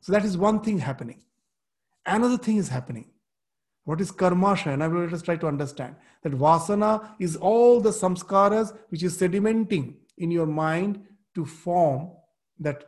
So 0.02 0.12
that 0.12 0.26
is 0.26 0.38
one 0.38 0.60
thing 0.60 0.78
happening. 0.78 1.24
Another 2.06 2.38
thing 2.38 2.58
is 2.58 2.70
happening. 2.70 3.10
What 3.86 4.00
is 4.00 4.12
karmasha? 4.12 4.72
And 4.74 4.84
I 4.84 4.88
will 4.88 5.06
let 5.06 5.14
us 5.14 5.24
try 5.24 5.38
to 5.38 5.48
understand 5.48 5.96
that 6.22 6.34
vasana 6.34 7.10
is 7.20 7.36
all 7.36 7.82
the 7.82 7.90
samskaras 7.90 8.78
which 8.90 9.02
is 9.02 9.18
sedimenting 9.18 9.96
in 10.20 10.30
your 10.30 10.46
mind 10.46 11.02
to 11.34 11.46
form 11.46 12.12
that 12.60 12.84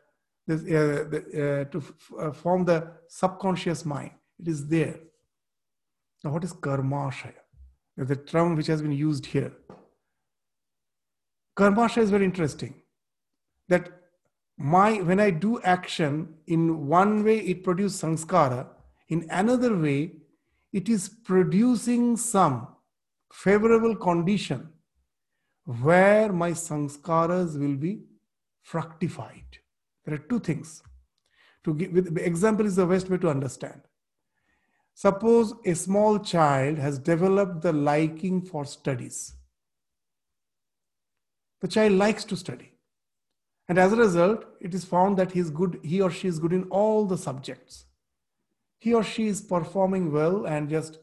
this, 0.46 0.62
uh, 0.62 1.06
the, 1.10 1.20
uh, 1.34 1.72
to 1.72 1.80
f- 1.80 2.12
uh, 2.20 2.32
form 2.32 2.64
the 2.64 2.92
subconscious 3.08 3.86
mind. 3.86 4.12
It 4.40 4.50
is 4.50 4.68
there. 4.68 5.00
Now, 6.26 6.32
what 6.32 6.44
is 6.44 6.54
karmashaya? 6.54 7.34
The 7.96 8.16
term 8.16 8.56
which 8.56 8.68
has 8.68 8.82
been 8.82 8.92
used 8.92 9.28
here. 9.28 9.54
Karmashaya 11.56 12.02
is 12.02 12.10
very 12.10 12.26
interesting. 12.26 12.82
That 13.70 13.92
my 14.58 15.02
when 15.02 15.20
I 15.20 15.30
do 15.30 15.62
action 15.62 16.34
in 16.48 16.88
one 16.88 17.24
way, 17.24 17.38
it 17.40 17.64
produces 17.64 18.02
sanskara 18.02 18.68
in 19.10 19.28
another 19.30 19.78
way, 19.78 20.14
it 20.74 20.90
is 20.90 21.08
producing 21.10 22.18
some 22.18 22.68
favorable 23.32 23.96
condition 23.96 24.70
where 25.66 26.34
my 26.34 26.52
sanskaras 26.52 27.60
will 27.60 27.76
be 27.76 28.02
fructified. 28.64 29.60
There 30.06 30.16
are 30.16 30.26
two 30.30 30.40
things. 30.40 30.82
To 31.66 31.74
give 31.74 31.92
with 31.92 32.18
example 32.18 32.66
is 32.66 32.76
the 32.76 32.86
best 32.86 33.10
way 33.10 33.18
to 33.20 33.30
understand. 33.30 33.82
Suppose 34.96 35.54
a 35.66 35.76
small 35.76 36.18
child 36.20 36.80
has 36.80 36.98
developed 36.98 37.62
the 37.62 37.74
liking 37.74 38.42
for 38.42 38.66
studies. 38.66 39.36
The 41.62 41.68
child 41.68 41.94
likes 41.94 42.24
to 42.26 42.36
study. 42.36 42.72
And 43.68 43.78
as 43.78 43.94
a 43.94 43.98
result, 43.98 44.46
it 44.60 44.74
is 44.74 44.86
found 44.86 45.18
that 45.18 45.32
he 45.34 45.40
is 45.40 45.52
good, 45.52 45.80
he 45.84 46.02
or 46.02 46.10
she 46.10 46.28
is 46.28 46.40
good 46.40 46.54
in 46.54 46.64
all 46.66 47.06
the 47.06 47.18
subjects 47.18 47.86
he 48.86 48.94
or 48.94 49.04
she 49.04 49.28
is 49.28 49.42
performing 49.42 50.12
well 50.12 50.46
and 50.46 50.70
just 50.70 51.00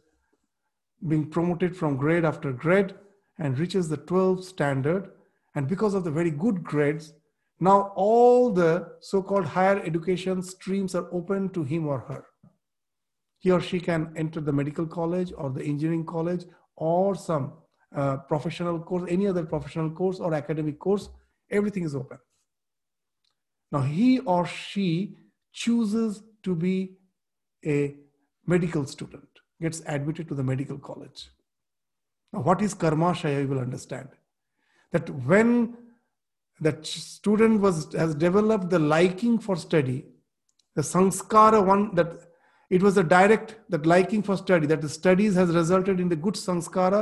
being 1.09 1.29
promoted 1.29 1.77
from 1.77 1.97
grade 1.97 2.25
after 2.25 2.53
grade 2.53 2.95
and 3.39 3.59
reaches 3.59 3.89
the 3.89 3.97
12 3.97 4.45
standard 4.45 5.11
and 5.57 5.67
because 5.67 5.95
of 5.95 6.05
the 6.05 6.11
very 6.11 6.31
good 6.31 6.63
grades 6.63 7.13
now 7.59 7.93
all 7.97 8.53
the 8.53 8.89
so-called 9.01 9.47
higher 9.47 9.81
education 9.81 10.43
streams 10.43 10.95
are 10.95 11.09
open 11.13 11.49
to 11.49 11.65
him 11.65 11.89
or 11.89 11.99
her 12.01 12.25
he 13.43 13.51
or 13.51 13.61
she 13.61 13.79
can 13.81 14.13
enter 14.17 14.41
the 14.41 14.53
medical 14.53 14.87
college 14.87 15.33
or 15.37 15.51
the 15.51 15.65
engineering 15.73 16.05
college 16.05 16.45
or 16.77 17.15
some 17.15 17.53
uh, 17.95 18.17
professional 18.33 18.79
course 18.91 19.05
any 19.17 19.27
other 19.27 19.45
professional 19.45 19.91
course 19.91 20.21
or 20.21 20.35
academic 20.35 20.79
course 20.79 21.09
everything 21.51 21.85
is 21.91 21.95
open 21.95 22.19
now 23.71 23.83
he 23.83 24.11
or 24.21 24.47
she 24.47 25.17
chooses 25.53 26.23
to 26.43 26.55
be 26.55 26.77
a 27.65 27.95
medical 28.47 28.87
student 28.87 29.29
gets 29.63 29.81
admitted 29.87 30.29
to 30.29 30.35
the 30.35 30.43
medical 30.43 30.79
college. 30.79 31.31
Now, 32.33 32.41
what 32.41 32.61
is 32.61 32.75
karmashaya? 32.75 33.43
You 33.43 33.49
will 33.49 33.61
understand 33.61 34.09
that 34.91 35.09
when 35.11 35.77
that 36.61 36.87
student 36.87 37.61
was 37.61 37.93
has 37.95 38.15
developed 38.15 38.71
the 38.71 38.79
liking 38.79 39.39
for 39.39 39.57
study, 39.57 40.05
the 40.75 40.83
sanskara 40.83 41.65
one 41.65 41.95
that 41.95 42.13
it 42.73 42.83
was 42.83 42.97
a 42.97 43.05
direct 43.05 43.57
that 43.69 43.85
liking 43.85 44.23
for 44.23 44.35
study 44.35 44.67
that 44.67 44.81
the 44.81 44.89
studies 44.89 45.35
has 45.35 45.55
resulted 45.55 46.01
in 46.01 46.09
the 46.09 46.17
good 46.17 46.37
sanskara 46.43 47.01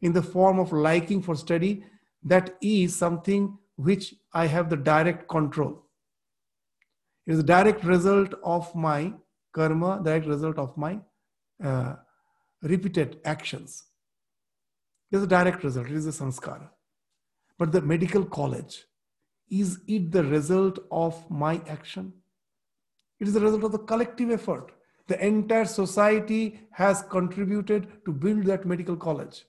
in 0.00 0.14
the 0.14 0.22
form 0.22 0.58
of 0.58 0.72
liking 0.72 1.20
for 1.20 1.36
study. 1.36 1.84
That 2.22 2.56
is 2.62 2.96
something 2.96 3.58
which 3.76 4.14
I 4.32 4.46
have 4.46 4.70
the 4.70 4.78
direct 4.78 5.28
control. 5.28 5.84
It 7.26 7.34
is 7.34 7.40
a 7.40 7.42
direct 7.42 7.84
result 7.84 8.32
of 8.42 8.74
my 8.74 9.12
karma, 9.52 10.00
direct 10.02 10.26
result 10.26 10.56
of 10.56 10.74
my 10.78 10.98
uh, 11.62 11.96
repeated 12.62 13.20
actions. 13.26 13.84
It 15.12 15.18
is 15.18 15.24
a 15.24 15.26
direct 15.26 15.62
result, 15.64 15.88
it 15.88 15.96
is 15.96 16.06
a 16.06 16.12
sanskara. 16.24 16.70
But 17.58 17.72
the 17.72 17.82
medical 17.82 18.24
college, 18.24 18.86
is 19.50 19.80
it 19.86 20.12
the 20.12 20.24
result 20.24 20.78
of 20.90 21.30
my 21.30 21.60
action? 21.68 22.14
It 23.18 23.28
is 23.28 23.34
the 23.34 23.40
result 23.40 23.64
of 23.64 23.72
the 23.72 23.80
collective 23.80 24.30
effort. 24.30 24.72
The 25.10 25.26
entire 25.26 25.64
society 25.64 26.60
has 26.70 27.02
contributed 27.02 28.04
to 28.04 28.12
build 28.12 28.44
that 28.44 28.64
medical 28.64 28.96
college. 28.96 29.44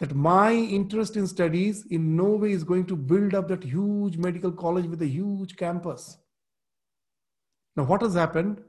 that 0.00 0.14
my 0.14 0.52
interest 0.52 1.16
in 1.16 1.26
studies 1.26 1.84
in 1.90 2.16
no 2.16 2.24
way 2.24 2.52
is 2.52 2.64
going 2.64 2.86
to 2.86 2.96
build 2.96 3.34
up 3.34 3.48
that 3.48 3.62
huge 3.62 4.16
medical 4.16 4.50
college 4.50 4.86
with 4.86 5.02
a 5.02 5.06
huge 5.06 5.56
campus. 5.56 6.16
Now, 7.76 7.84
what 7.84 8.02
has 8.02 8.14
happened? 8.14 8.62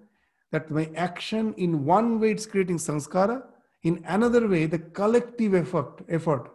That 0.51 0.69
my 0.69 0.91
action 0.95 1.53
in 1.55 1.85
one 1.85 2.19
way 2.19 2.31
it's 2.31 2.45
creating 2.45 2.77
sanskara, 2.77 3.43
in 3.83 4.03
another 4.05 4.47
way, 4.47 4.65
the 4.65 4.79
collective 4.79 5.55
effort, 5.55 6.03
effort 6.09 6.51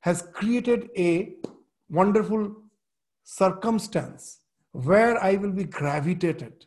has 0.00 0.22
created 0.32 0.88
a 0.96 1.34
wonderful 1.90 2.56
circumstance 3.24 4.40
where 4.72 5.22
I 5.22 5.36
will 5.36 5.52
be 5.52 5.64
gravitated, 5.64 6.64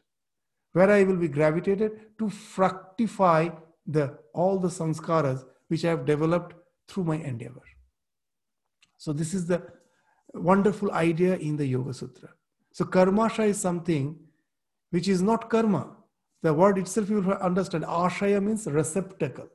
where 0.73 0.89
I 0.89 1.03
will 1.03 1.17
be 1.17 1.27
gravitated 1.27 1.91
to 2.19 2.29
fructify 2.29 3.49
the 3.85 4.17
all 4.33 4.59
the 4.59 4.69
sanskaras 4.69 5.43
which 5.67 5.85
I 5.85 5.89
have 5.89 6.05
developed 6.05 6.55
through 6.87 7.05
my 7.05 7.17
endeavor. 7.17 7.63
So 8.97 9.13
this 9.13 9.33
is 9.33 9.47
the 9.47 9.63
wonderful 10.33 10.91
idea 10.91 11.35
in 11.37 11.57
the 11.57 11.65
Yoga 11.65 11.93
Sutra. 11.93 12.29
So 12.71 12.85
karmasha 12.85 13.47
is 13.47 13.59
something 13.59 14.15
which 14.91 15.07
is 15.07 15.21
not 15.21 15.49
karma. 15.49 15.95
The 16.43 16.53
word 16.53 16.77
itself 16.77 17.09
you 17.09 17.21
will 17.21 17.33
understand. 17.33 17.83
Ashaya 17.83 18.43
means 18.43 18.65
receptacle. 18.67 19.47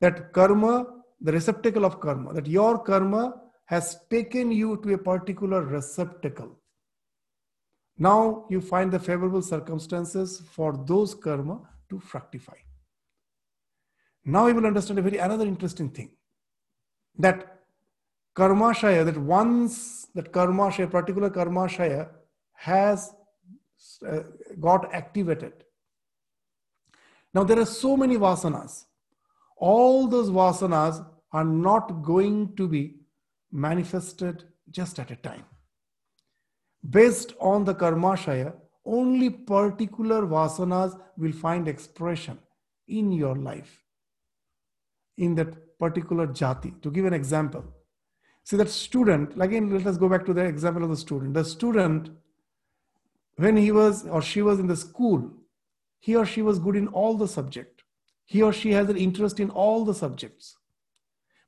That 0.00 0.32
karma, 0.32 0.86
the 1.20 1.32
receptacle 1.32 1.84
of 1.84 2.00
karma, 2.00 2.32
that 2.34 2.46
your 2.46 2.78
karma 2.78 3.34
has 3.66 3.98
taken 4.10 4.50
you 4.50 4.80
to 4.82 4.94
a 4.94 4.98
particular 4.98 5.62
receptacle. 5.62 6.57
Now 7.98 8.46
you 8.48 8.60
find 8.60 8.92
the 8.92 8.98
favorable 8.98 9.42
circumstances 9.42 10.40
for 10.52 10.84
those 10.86 11.14
karma 11.14 11.60
to 11.90 11.98
fructify. 11.98 12.56
Now 14.24 14.46
you 14.46 14.54
will 14.54 14.66
understand 14.66 14.98
a 14.98 15.02
very 15.02 15.18
another 15.18 15.46
interesting 15.46 15.90
thing 15.90 16.10
that 17.18 17.58
karmashaya, 18.36 19.04
that 19.04 19.18
once 19.18 20.06
that 20.14 20.32
karmashaya, 20.32 20.90
particular 20.90 21.28
karmashaya 21.28 22.08
has 22.52 23.12
uh, 24.06 24.20
got 24.60 24.92
activated. 24.94 25.64
Now 27.34 27.44
there 27.44 27.58
are 27.58 27.66
so 27.66 27.96
many 27.96 28.16
vasanas. 28.16 28.84
All 29.56 30.06
those 30.06 30.30
vasanas 30.30 31.04
are 31.32 31.44
not 31.44 32.02
going 32.02 32.54
to 32.56 32.68
be 32.68 32.96
manifested 33.50 34.44
just 34.70 34.98
at 34.98 35.10
a 35.10 35.16
time. 35.16 35.44
Based 36.88 37.34
on 37.40 37.64
the 37.64 37.74
karmashaya, 37.74 38.54
only 38.84 39.30
particular 39.30 40.22
vasanas 40.22 40.98
will 41.16 41.32
find 41.32 41.68
expression 41.68 42.38
in 42.86 43.12
your 43.12 43.36
life, 43.36 43.84
in 45.18 45.34
that 45.34 45.78
particular 45.78 46.26
jati. 46.26 46.80
To 46.82 46.90
give 46.90 47.04
an 47.04 47.12
example, 47.12 47.64
see 48.44 48.56
that 48.56 48.70
student, 48.70 49.40
again, 49.40 49.70
let 49.70 49.86
us 49.86 49.98
go 49.98 50.08
back 50.08 50.24
to 50.26 50.32
the 50.32 50.44
example 50.44 50.84
of 50.84 50.90
the 50.90 50.96
student. 50.96 51.34
The 51.34 51.44
student, 51.44 52.10
when 53.36 53.56
he 53.56 53.70
was 53.70 54.06
or 54.06 54.22
she 54.22 54.40
was 54.40 54.58
in 54.58 54.66
the 54.66 54.76
school, 54.76 55.30
he 55.98 56.16
or 56.16 56.24
she 56.24 56.40
was 56.40 56.58
good 56.58 56.76
in 56.76 56.88
all 56.88 57.16
the 57.16 57.28
subject. 57.28 57.82
He 58.24 58.42
or 58.42 58.52
she 58.52 58.72
has 58.72 58.88
an 58.88 58.96
interest 58.96 59.40
in 59.40 59.50
all 59.50 59.84
the 59.84 59.94
subjects. 59.94 60.56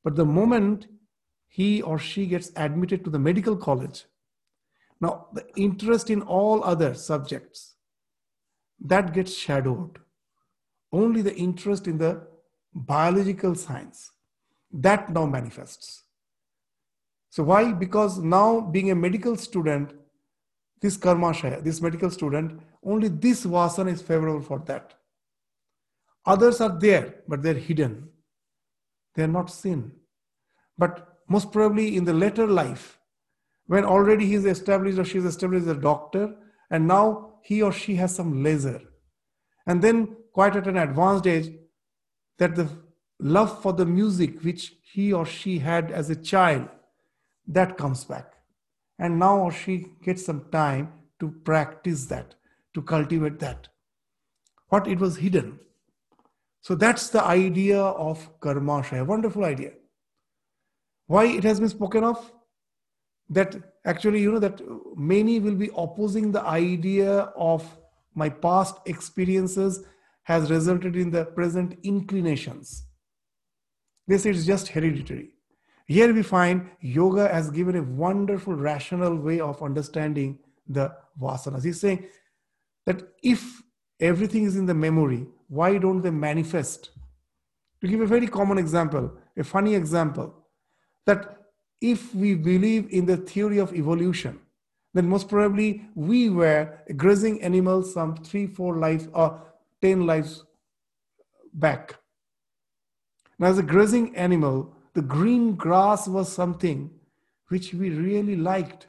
But 0.02 0.16
the 0.16 0.24
moment 0.24 0.88
he 1.48 1.82
or 1.82 1.98
she 1.98 2.26
gets 2.26 2.52
admitted 2.56 3.04
to 3.04 3.10
the 3.10 3.18
medical 3.18 3.56
college, 3.56 4.04
now 5.00 5.28
the 5.32 5.46
interest 5.56 6.10
in 6.10 6.22
all 6.22 6.62
other 6.64 6.94
subjects, 6.94 7.74
that 8.80 9.12
gets 9.12 9.34
shadowed. 9.34 9.98
Only 10.92 11.22
the 11.22 11.34
interest 11.36 11.86
in 11.86 11.98
the 11.98 12.26
biological 12.74 13.54
science, 13.54 14.10
that 14.72 15.10
now 15.10 15.26
manifests. 15.26 16.04
So 17.30 17.44
why? 17.44 17.72
Because 17.72 18.18
now 18.18 18.60
being 18.60 18.90
a 18.90 18.94
medical 18.94 19.36
student, 19.36 19.92
this 20.80 20.96
karmashaya, 20.96 21.62
this 21.62 21.80
medical 21.80 22.10
student, 22.10 22.60
only 22.82 23.08
this 23.08 23.44
vasana 23.44 23.92
is 23.92 24.02
favorable 24.02 24.40
for 24.40 24.58
that. 24.66 24.94
Others 26.26 26.60
are 26.60 26.78
there, 26.78 27.16
but 27.28 27.42
they're 27.42 27.54
hidden. 27.54 28.08
They're 29.14 29.28
not 29.28 29.50
seen. 29.50 29.92
But 30.76 31.18
most 31.28 31.52
probably 31.52 31.96
in 31.96 32.04
the 32.04 32.12
later 32.12 32.46
life, 32.46 32.99
when 33.70 33.84
already 33.84 34.26
he's 34.26 34.46
established 34.46 34.98
or 34.98 35.04
she's 35.04 35.24
established 35.24 35.62
as 35.62 35.76
a 35.76 35.80
doctor, 35.80 36.34
and 36.72 36.88
now 36.88 37.34
he 37.40 37.62
or 37.62 37.70
she 37.70 37.94
has 37.94 38.12
some 38.12 38.42
leisure. 38.42 38.80
And 39.64 39.80
then, 39.80 40.16
quite 40.32 40.56
at 40.56 40.66
an 40.66 40.76
advanced 40.76 41.24
age, 41.28 41.52
that 42.38 42.56
the 42.56 42.68
love 43.20 43.62
for 43.62 43.72
the 43.72 43.86
music 43.86 44.42
which 44.42 44.72
he 44.92 45.12
or 45.12 45.24
she 45.24 45.60
had 45.60 45.92
as 45.92 46.10
a 46.10 46.16
child, 46.16 46.68
that 47.46 47.78
comes 47.78 48.04
back. 48.04 48.32
And 48.98 49.20
now 49.20 49.38
or 49.38 49.52
she 49.52 49.86
gets 50.02 50.26
some 50.26 50.46
time 50.50 50.92
to 51.20 51.30
practice 51.30 52.06
that, 52.06 52.34
to 52.74 52.82
cultivate 52.82 53.38
that. 53.38 53.68
What 54.66 54.88
it 54.88 54.98
was 54.98 55.18
hidden. 55.18 55.60
So 56.60 56.74
that's 56.74 57.10
the 57.10 57.22
idea 57.22 57.80
of 57.80 58.40
karma, 58.40 58.84
a 58.90 59.04
wonderful 59.04 59.44
idea. 59.44 59.74
Why 61.06 61.26
it 61.26 61.44
has 61.44 61.60
been 61.60 61.68
spoken 61.68 62.02
of? 62.02 62.32
That 63.30 63.56
actually, 63.84 64.20
you 64.20 64.32
know, 64.32 64.40
that 64.40 64.60
many 64.96 65.38
will 65.38 65.54
be 65.54 65.70
opposing 65.76 66.32
the 66.32 66.42
idea 66.42 67.32
of 67.36 67.64
my 68.14 68.28
past 68.28 68.76
experiences 68.86 69.84
has 70.24 70.50
resulted 70.50 70.96
in 70.96 71.10
the 71.10 71.24
present 71.24 71.78
inclinations. 71.82 72.84
They 74.08 74.18
say 74.18 74.30
it's 74.30 74.44
just 74.44 74.68
hereditary. 74.68 75.30
Here 75.86 76.12
we 76.12 76.22
find 76.22 76.70
yoga 76.80 77.28
has 77.28 77.50
given 77.50 77.76
a 77.76 77.82
wonderful 77.82 78.54
rational 78.54 79.16
way 79.16 79.40
of 79.40 79.62
understanding 79.62 80.38
the 80.68 80.92
vasanas. 81.20 81.64
He's 81.64 81.80
saying 81.80 82.06
that 82.86 83.02
if 83.22 83.62
everything 83.98 84.44
is 84.44 84.56
in 84.56 84.66
the 84.66 84.74
memory, 84.74 85.26
why 85.48 85.78
don't 85.78 86.00
they 86.00 86.10
manifest? 86.10 86.90
To 87.80 87.88
give 87.88 88.00
a 88.00 88.06
very 88.06 88.26
common 88.26 88.58
example, 88.58 89.12
a 89.36 89.44
funny 89.44 89.74
example, 89.74 90.34
that 91.06 91.39
if 91.80 92.14
we 92.14 92.34
believe 92.34 92.88
in 92.90 93.06
the 93.06 93.16
theory 93.16 93.58
of 93.58 93.74
evolution, 93.74 94.38
then 94.92 95.08
most 95.08 95.28
probably 95.28 95.88
we 95.94 96.30
were 96.30 96.78
a 96.88 96.92
grazing 96.92 97.42
animal 97.42 97.82
some 97.82 98.16
three, 98.16 98.46
four 98.46 98.76
lives 98.76 99.08
or 99.12 99.40
10 99.82 100.06
lives 100.06 100.44
back. 101.54 101.96
Now, 103.38 103.48
as 103.48 103.58
a 103.58 103.62
grazing 103.62 104.14
animal, 104.16 104.74
the 104.94 105.02
green 105.02 105.54
grass 105.54 106.06
was 106.06 106.30
something 106.30 106.90
which 107.48 107.72
we 107.72 107.90
really 107.90 108.36
liked. 108.36 108.86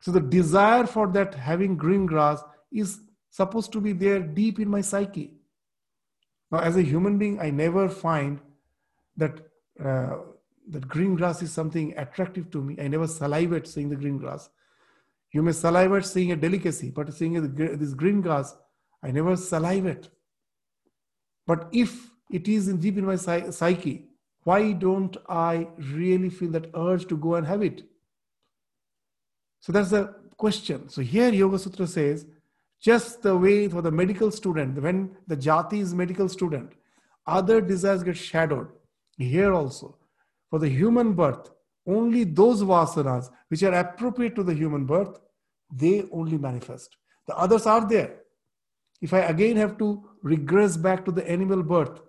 So, 0.00 0.12
the 0.12 0.20
desire 0.20 0.86
for 0.86 1.06
that 1.08 1.34
having 1.34 1.76
green 1.76 2.06
grass 2.06 2.42
is 2.70 3.00
supposed 3.30 3.72
to 3.72 3.80
be 3.80 3.92
there 3.92 4.20
deep 4.20 4.60
in 4.60 4.68
my 4.68 4.80
psyche. 4.80 5.32
Now, 6.50 6.60
as 6.60 6.76
a 6.76 6.82
human 6.82 7.18
being, 7.18 7.40
I 7.40 7.50
never 7.50 7.88
find 7.88 8.40
that 9.16 9.40
uh, 9.82 10.18
that 10.70 10.86
green 10.88 11.14
grass 11.14 11.42
is 11.42 11.52
something 11.52 11.96
attractive 11.96 12.50
to 12.50 12.62
me. 12.62 12.76
I 12.80 12.88
never 12.88 13.06
salivate 13.06 13.66
seeing 13.66 13.88
the 13.88 13.96
green 13.96 14.18
grass. 14.18 14.50
You 15.32 15.42
may 15.42 15.52
salivate 15.52 16.06
seeing 16.06 16.32
a 16.32 16.36
delicacy, 16.36 16.90
but 16.90 17.12
seeing 17.12 17.54
this 17.54 17.94
green 17.94 18.20
grass, 18.20 18.56
I 19.02 19.10
never 19.10 19.36
salivate. 19.36 20.08
But 21.46 21.68
if 21.72 22.10
it 22.30 22.48
is 22.48 22.68
in 22.68 22.78
deep 22.78 22.98
in 22.98 23.04
my 23.04 23.16
psyche, 23.16 24.06
why 24.44 24.72
don't 24.72 25.16
I 25.28 25.68
really 25.78 26.30
feel 26.30 26.50
that 26.52 26.70
urge 26.74 27.06
to 27.08 27.16
go 27.16 27.34
and 27.34 27.46
have 27.46 27.62
it? 27.62 27.82
So 29.60 29.72
that's 29.72 29.90
the 29.90 30.14
question. 30.36 30.88
So 30.88 31.02
here 31.02 31.30
Yoga 31.30 31.58
Sutra 31.58 31.86
says, 31.86 32.26
just 32.80 33.22
the 33.22 33.36
way 33.36 33.68
for 33.68 33.82
the 33.82 33.90
medical 33.90 34.30
student, 34.30 34.80
when 34.80 35.16
the 35.26 35.36
jati 35.36 35.80
is 35.80 35.94
medical 35.94 36.28
student, 36.28 36.72
other 37.26 37.60
desires 37.60 38.02
get 38.02 38.16
shadowed. 38.16 38.68
Here 39.18 39.52
also, 39.52 39.97
for 40.50 40.58
the 40.58 40.68
human 40.68 41.12
birth, 41.12 41.50
only 41.86 42.24
those 42.24 42.62
vasanas 42.62 43.30
which 43.48 43.62
are 43.62 43.74
appropriate 43.74 44.34
to 44.36 44.42
the 44.42 44.54
human 44.54 44.84
birth, 44.84 45.18
they 45.72 46.04
only 46.12 46.38
manifest. 46.38 46.96
The 47.26 47.36
others 47.36 47.66
are 47.66 47.86
there. 47.86 48.20
If 49.00 49.14
I 49.14 49.20
again 49.20 49.56
have 49.56 49.78
to 49.78 50.08
regress 50.22 50.76
back 50.76 51.04
to 51.04 51.12
the 51.12 51.28
animal 51.28 51.62
birth 51.62 52.00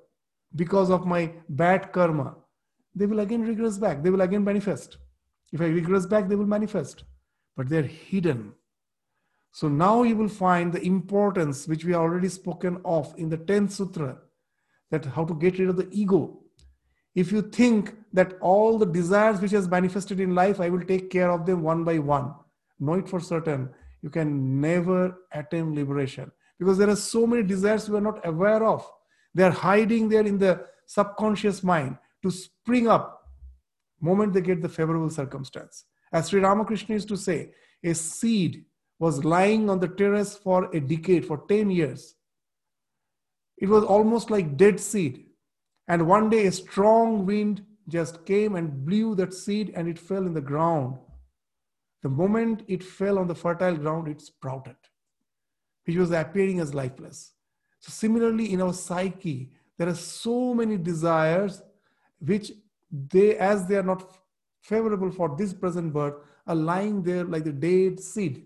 because 0.56 0.90
of 0.90 1.06
my 1.06 1.32
bad 1.48 1.92
karma, 1.92 2.36
they 2.96 3.06
will 3.06 3.20
again 3.20 3.44
regress 3.44 3.78
back. 3.78 4.02
They 4.02 4.10
will 4.10 4.22
again 4.22 4.44
manifest. 4.44 4.98
If 5.52 5.62
I 5.62 5.66
regress 5.66 6.06
back, 6.06 6.28
they 6.28 6.36
will 6.36 6.46
manifest. 6.46 7.04
But 7.56 7.70
they're 7.70 7.84
hidden. 7.84 8.54
So 9.52 9.68
now 9.68 10.04
you 10.04 10.16
will 10.16 10.30
find 10.30 10.72
the 10.72 10.82
importance 10.82 11.68
which 11.68 11.86
we 11.86 11.94
already 11.94 12.30
spoken 12.30 12.82
of 12.86 13.14
in 13.18 13.30
the 13.30 13.38
10th 13.38 13.72
sutra 13.72 14.18
that 14.92 15.06
how 15.06 15.26
to 15.26 15.34
get 15.34 15.60
rid 15.60 15.70
of 15.70 15.78
the 15.78 15.90
ego 15.92 16.40
if 17.22 17.32
you 17.36 17.42
think 17.58 17.94
that 18.20 18.34
all 18.42 18.78
the 18.78 18.86
desires 18.86 19.42
which 19.42 19.56
has 19.58 19.68
manifested 19.76 20.20
in 20.26 20.36
life 20.40 20.60
i 20.66 20.70
will 20.74 20.86
take 20.92 21.10
care 21.16 21.32
of 21.36 21.46
them 21.46 21.62
one 21.70 21.84
by 21.90 21.98
one 22.00 22.34
know 22.80 22.98
it 23.04 23.10
for 23.14 23.20
certain 23.20 23.70
you 24.02 24.10
can 24.18 24.32
never 24.62 25.00
attain 25.42 25.76
liberation 25.76 26.32
because 26.58 26.78
there 26.78 26.90
are 26.90 27.02
so 27.06 27.26
many 27.28 27.44
desires 27.44 27.90
we 27.90 27.98
are 27.98 28.08
not 28.10 28.26
aware 28.34 28.64
of 28.74 28.90
they 29.34 29.44
are 29.44 29.58
hiding 29.68 30.10
there 30.10 30.26
in 30.26 30.38
the 30.38 30.54
subconscious 30.86 31.64
mind 31.64 31.98
to 32.24 32.32
spring 32.32 32.88
up 32.88 33.20
moment 34.02 34.34
they 34.34 34.42
get 34.42 34.62
the 34.62 34.70
favorable 34.70 35.10
circumstance. 35.10 35.86
As 36.12 36.30
Sri 36.30 36.42
Ramakrishna 36.42 36.96
used 36.96 37.10
to 37.10 37.18
say, 37.18 37.52
a 37.84 37.94
seed 37.94 38.66
was 38.98 39.24
lying 39.24 39.70
on 39.70 39.80
the 39.80 39.88
terrace 39.88 40.36
for 40.36 40.70
a 40.76 40.80
decade, 40.80 41.26
for 41.26 41.46
10 41.48 41.70
years. 41.70 42.16
It 43.58 43.70
was 43.70 43.84
almost 43.84 44.30
like 44.30 44.58
dead 44.58 44.80
seed. 44.80 45.26
And 45.90 46.08
one 46.08 46.30
day 46.30 46.46
a 46.46 46.52
strong 46.52 47.26
wind 47.26 47.66
just 47.88 48.24
came 48.24 48.56
and 48.56 48.86
blew 48.86 49.16
that 49.16 49.34
seed 49.34 49.74
and 49.76 49.88
it 49.88 49.98
fell 49.98 50.28
in 50.28 50.36
the 50.36 50.42
ground. 50.42 51.00
The 52.04 52.10
moment 52.10 52.64
it 52.68 52.84
fell 52.84 53.18
on 53.18 53.28
the 53.28 53.36
fertile 53.36 53.76
ground, 53.76 54.08
it 54.08 54.22
sprouted, 54.22 54.76
which 55.86 55.98
was 55.98 56.12
appearing 56.12 56.60
as 56.60 56.76
lifeless. 56.76 57.34
So, 57.80 57.92
similarly, 57.92 58.54
in 58.54 58.62
our 58.62 58.74
psyche, 58.74 59.52
there 59.78 59.90
are 59.90 59.96
so 59.96 60.54
many 60.54 60.78
desires 60.78 61.62
which 62.20 62.52
they, 62.92 63.38
as 63.38 63.66
they 63.66 63.76
are 63.76 63.84
not 63.84 64.16
favorable 64.62 65.12
for 65.12 65.36
this 65.36 65.54
present 65.54 65.92
birth, 65.92 66.16
are 66.46 66.56
lying 66.56 67.02
there 67.02 67.24
like 67.24 67.46
the 67.46 67.52
dead 67.52 68.00
seed. 68.00 68.46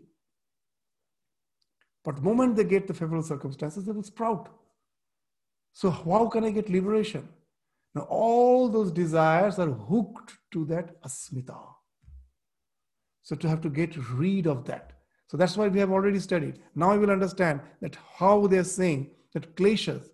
But 2.04 2.18
the 2.18 2.22
moment 2.22 2.56
they 2.56 2.64
get 2.64 2.88
the 2.88 2.94
favorable 2.94 3.24
circumstances, 3.24 3.86
they 3.86 3.92
will 3.92 4.04
sprout. 4.04 4.50
So, 5.74 5.90
how 5.90 6.28
can 6.28 6.44
I 6.44 6.52
get 6.52 6.70
liberation? 6.70 7.28
Now, 7.96 8.02
all 8.10 8.70
those 8.70 8.92
desires 8.92 9.60
are 9.60 9.70
hooked 9.70 10.38
to 10.52 10.66
that 10.66 11.02
asmita. 11.04 11.60
So, 13.24 13.36
to 13.36 13.50
have 13.50 13.62
to 13.62 13.70
get 13.70 13.96
rid 14.12 14.48
of 14.48 14.66
that. 14.66 14.94
So, 15.28 15.38
that's 15.38 15.58
why 15.58 15.68
we 15.68 15.80
have 15.80 15.92
already 15.92 16.20
studied. 16.20 16.60
Now, 16.76 16.92
I 16.92 16.98
will 16.98 17.12
understand 17.12 17.62
that 17.82 17.98
how 18.18 18.48
they 18.48 18.60
are 18.60 18.64
saying 18.64 19.12
that 19.34 19.56
kleshas, 19.56 20.10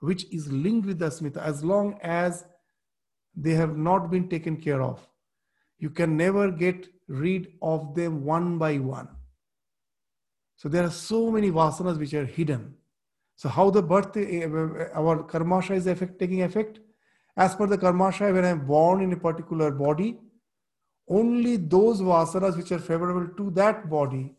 which 0.00 0.24
is 0.32 0.52
linked 0.52 0.86
with 0.86 0.98
the 0.98 1.06
asmita, 1.06 1.38
as 1.38 1.64
long 1.64 1.98
as 2.02 2.44
they 3.36 3.54
have 3.54 3.76
not 3.76 4.10
been 4.10 4.28
taken 4.28 4.56
care 4.56 4.82
of, 4.82 5.06
you 5.78 5.90
can 5.90 6.16
never 6.16 6.50
get 6.50 6.88
rid 7.08 7.52
of 7.62 7.94
them 7.94 8.24
one 8.24 8.58
by 8.58 8.78
one. 8.78 9.08
So 10.56 10.68
there 10.68 10.84
are 10.84 10.90
so 10.90 11.30
many 11.30 11.50
vasanas 11.50 11.98
which 11.98 12.14
are 12.14 12.24
hidden. 12.24 12.74
So 13.36 13.48
how 13.48 13.70
the 13.70 13.82
birth, 13.82 14.16
eh, 14.16 14.44
our 14.94 15.24
karmasha 15.24 15.74
is 15.74 15.86
effect, 15.86 16.18
taking 16.18 16.42
effect? 16.42 16.80
As 17.36 17.54
per 17.54 17.66
the 17.66 17.76
karmasha, 17.76 18.32
when 18.32 18.44
I 18.44 18.50
am 18.50 18.66
born 18.66 19.00
in 19.00 19.12
a 19.12 19.16
particular 19.16 19.70
body, 19.70 20.18
only 21.08 21.56
those 21.56 22.00
vasanas 22.00 22.56
which 22.56 22.72
are 22.72 22.78
favorable 22.78 23.28
to 23.36 23.50
that 23.50 23.90
body 23.90 24.34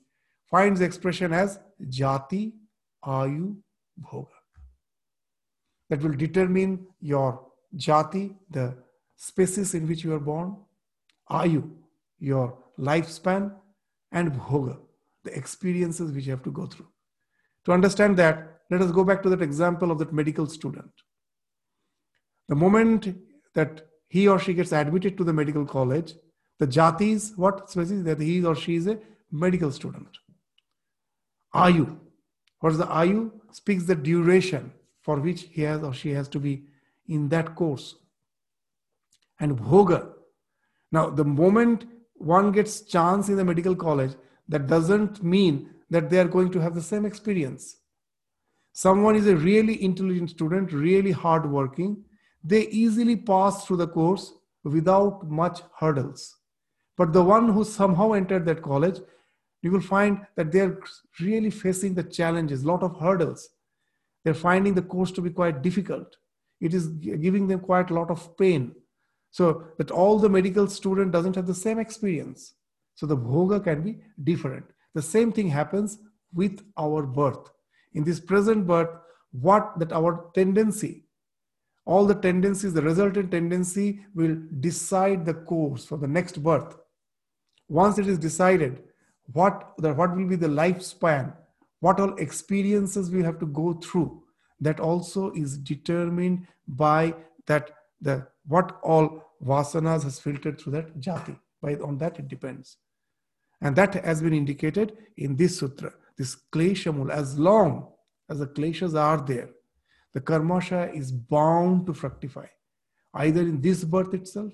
finds 0.50 0.82
expression 0.82 1.34
as 1.34 1.60
jati, 1.84 2.54
ayu, 3.06 3.56
bhoga. 4.02 4.28
That 5.90 6.02
will 6.02 6.14
determine 6.14 6.88
your 7.02 7.46
jati, 7.76 8.36
the 8.50 8.76
species 9.16 9.76
in 9.76 9.88
which 9.88 10.04
you 10.04 10.14
are 10.14 10.20
born, 10.20 10.56
ayu, 11.30 11.70
your 12.20 12.58
lifespan, 12.80 13.54
and 14.12 14.32
bhoga, 14.32 14.78
the 15.24 15.36
experiences 15.36 16.12
which 16.12 16.26
you 16.26 16.32
have 16.32 16.44
to 16.44 16.52
go 16.52 16.66
through. 16.66 16.88
To 17.66 17.74
understand 17.74 18.18
that, 18.18 18.55
let 18.70 18.82
us 18.82 18.92
go 18.92 19.04
back 19.04 19.22
to 19.24 19.30
that 19.30 19.42
example 19.42 19.92
of 19.92 20.00
that 20.00 20.14
medical 20.14 20.48
student. 20.48 20.92
The 22.48 22.56
moment 22.56 23.16
that 23.54 23.88
he 24.08 24.28
or 24.28 24.40
she 24.40 24.54
gets 24.54 24.72
admitted 24.72 25.18
to 25.18 25.24
the 25.24 25.34
medical 25.34 25.66
college, 25.66 26.14
the 26.60 26.68
jati 26.68 27.14
is 27.14 27.34
what 27.36 27.70
specifies 27.70 28.04
that 28.04 28.20
he 28.20 28.44
or 28.44 28.56
she 28.56 28.76
is 28.76 28.88
a 28.88 29.00
medical 29.32 29.72
student. 29.72 30.08
Ayu. 31.54 31.98
What 32.60 32.74
is 32.74 32.78
the 32.78 32.86
ayu? 32.86 33.32
Speaks 33.52 33.86
the 33.86 33.96
duration 33.96 34.72
for 35.02 35.20
which 35.20 35.44
he 35.52 35.62
has 35.62 35.84
or 35.84 35.94
she 35.94 36.12
has 36.12 36.28
to 36.30 36.40
be 36.40 36.64
in 37.08 37.30
that 37.30 37.56
course. 37.56 37.96
And 39.40 39.58
bhoga. 39.58 40.10
Now, 40.92 41.10
the 41.10 41.26
moment 41.26 41.86
one 42.16 42.52
gets 42.52 42.82
chance 42.82 43.30
in 43.30 43.36
the 43.36 43.44
medical 43.44 43.76
college, 43.76 44.14
that 44.48 44.68
doesn't 44.68 45.24
mean 45.24 45.70
that 45.90 46.10
they 46.10 46.20
are 46.20 46.28
going 46.28 46.52
to 46.52 46.60
have 46.60 46.76
the 46.76 46.82
same 46.82 47.06
experience. 47.06 47.78
Someone 48.78 49.16
is 49.16 49.26
a 49.26 49.38
really 49.38 49.82
intelligent 49.82 50.32
student, 50.32 50.74
really 50.74 51.14
hardworking, 51.14 52.04
they 52.44 52.68
easily 52.68 53.16
pass 53.16 53.66
through 53.66 53.78
the 53.78 53.88
course 53.88 54.34
without 54.66 55.26
much 55.30 55.62
hurdles. 55.80 56.36
But 56.98 57.14
the 57.14 57.24
one 57.24 57.48
who 57.54 57.64
somehow 57.64 58.12
entered 58.12 58.46
that 58.48 58.62
college, 58.62 59.00
you 59.62 59.72
will 59.72 59.80
find 59.80 60.28
that 60.36 60.52
they're 60.52 60.78
really 61.22 61.52
facing 61.52 61.94
the 61.94 62.04
challenges, 62.04 62.64
a 62.64 62.68
lot 62.68 62.84
of 62.84 63.00
hurdles. 63.00 63.48
They're 64.26 64.34
finding 64.34 64.74
the 64.74 64.82
course 64.82 65.12
to 65.14 65.22
be 65.22 65.30
quite 65.30 65.62
difficult. 65.62 66.18
It 66.60 66.74
is 66.74 66.90
giving 66.90 67.48
them 67.48 67.62
quite 67.62 67.92
a 67.92 67.94
lot 67.94 68.12
of 68.12 68.38
pain. 68.38 68.76
So 69.32 69.68
that 69.78 69.90
all 69.90 70.20
the 70.20 70.28
medical 70.28 70.68
student 70.68 71.14
doesn't 71.14 71.38
have 71.38 71.48
the 71.48 71.56
same 71.56 71.80
experience. 71.80 72.56
So 72.96 73.06
the 73.06 73.16
bhoga 73.16 73.64
can 73.64 73.84
be 73.84 74.00
different. 74.22 74.66
The 74.94 75.02
same 75.02 75.32
thing 75.32 75.48
happens 75.48 75.98
with 76.34 76.62
our 76.78 77.04
birth. 77.04 77.52
In 77.96 78.04
this 78.04 78.20
present 78.20 78.68
birth, 78.68 78.90
what 79.32 79.80
that 79.80 79.92
our 79.92 80.30
tendency 80.36 81.06
all 81.86 82.06
the 82.06 82.16
tendencies, 82.16 82.74
the 82.74 82.82
resultant 82.82 83.32
tendency 83.32 84.04
will 84.16 84.36
decide 84.60 85.26
the 85.26 85.34
course 85.34 85.86
for 85.86 85.98
the 85.98 86.08
next 86.08 86.42
birth. 86.44 86.78
Once 87.70 88.00
it 88.00 88.08
is 88.08 88.18
decided, 88.18 88.84
what, 89.34 89.74
the, 89.78 89.94
what 89.94 90.16
will 90.16 90.28
be 90.28 90.36
the 90.36 90.48
lifespan, 90.48 91.34
what 91.80 92.00
all 92.00 92.16
experiences 92.16 93.12
we 93.12 93.22
have 93.22 93.40
to 93.40 93.46
go 93.46 93.74
through, 93.74 94.24
that 94.60 94.80
also 94.80 95.32
is 95.34 95.58
determined 95.58 96.48
by 96.68 97.14
that 97.46 97.72
the 98.02 98.26
what 98.48 98.80
all 98.84 99.24
vasanas 99.44 100.04
has 100.04 100.20
filtered 100.20 100.60
through 100.60 100.72
that 100.72 101.00
jati. 101.00 101.38
By 101.62 101.76
on 101.76 101.98
that 102.00 102.20
it 102.20 102.28
depends. 102.28 102.78
And 103.62 103.76
that 103.76 103.94
has 103.94 104.22
been 104.22 104.34
indicated 104.34 104.98
in 105.18 105.36
this 105.36 105.60
sutra, 105.60 105.94
this 106.18 106.38
kleshamul, 106.52 107.12
as 107.12 107.38
long 107.38 107.92
as 108.30 108.40
the 108.40 108.48
kleshas 108.48 108.96
are 109.00 109.22
there, 109.26 109.50
the 110.14 110.22
karmasha 110.22 110.96
is 110.96 111.12
bound 111.12 111.86
to 111.86 111.94
fructify, 111.94 112.48
either 113.16 113.42
in 113.42 113.62
this 113.62 113.84
birth 113.84 114.14
itself, 114.14 114.54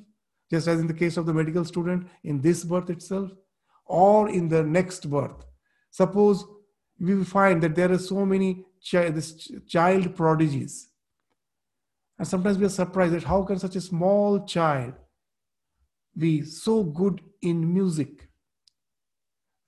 just 0.49 0.67
as 0.67 0.79
in 0.79 0.87
the 0.87 0.93
case 0.93 1.17
of 1.17 1.25
the 1.25 1.33
medical 1.33 1.63
student, 1.63 2.07
in 2.23 2.41
this 2.41 2.63
birth 2.63 2.89
itself, 2.89 3.31
or 3.85 4.29
in 4.29 4.49
the 4.49 4.63
next 4.63 5.09
birth. 5.09 5.45
Suppose 5.91 6.45
we 6.99 7.23
find 7.23 7.61
that 7.63 7.75
there 7.75 7.91
are 7.91 7.97
so 7.97 8.25
many 8.25 8.65
child 8.81 10.15
prodigies. 10.15 10.89
And 12.17 12.27
sometimes 12.27 12.57
we 12.57 12.65
are 12.65 12.69
surprised 12.69 13.13
that 13.13 13.23
how 13.23 13.43
can 13.43 13.59
such 13.59 13.75
a 13.75 13.81
small 13.81 14.45
child 14.45 14.93
be 16.17 16.43
so 16.43 16.83
good 16.83 17.21
in 17.41 17.73
music? 17.73 18.29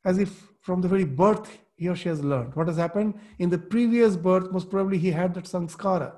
As 0.05 0.17
if 0.17 0.51
from 0.61 0.81
the 0.81 0.87
very 0.87 1.05
birth 1.05 1.57
he 1.75 1.87
or 1.89 1.95
she 1.95 2.09
has 2.09 2.23
learned. 2.23 2.55
What 2.55 2.67
has 2.67 2.77
happened? 2.77 3.15
In 3.39 3.49
the 3.49 3.57
previous 3.57 4.15
birth, 4.15 4.51
most 4.51 4.69
probably 4.69 4.97
he 4.97 5.11
had 5.11 5.33
that 5.33 5.45
sanskara. 5.45 6.13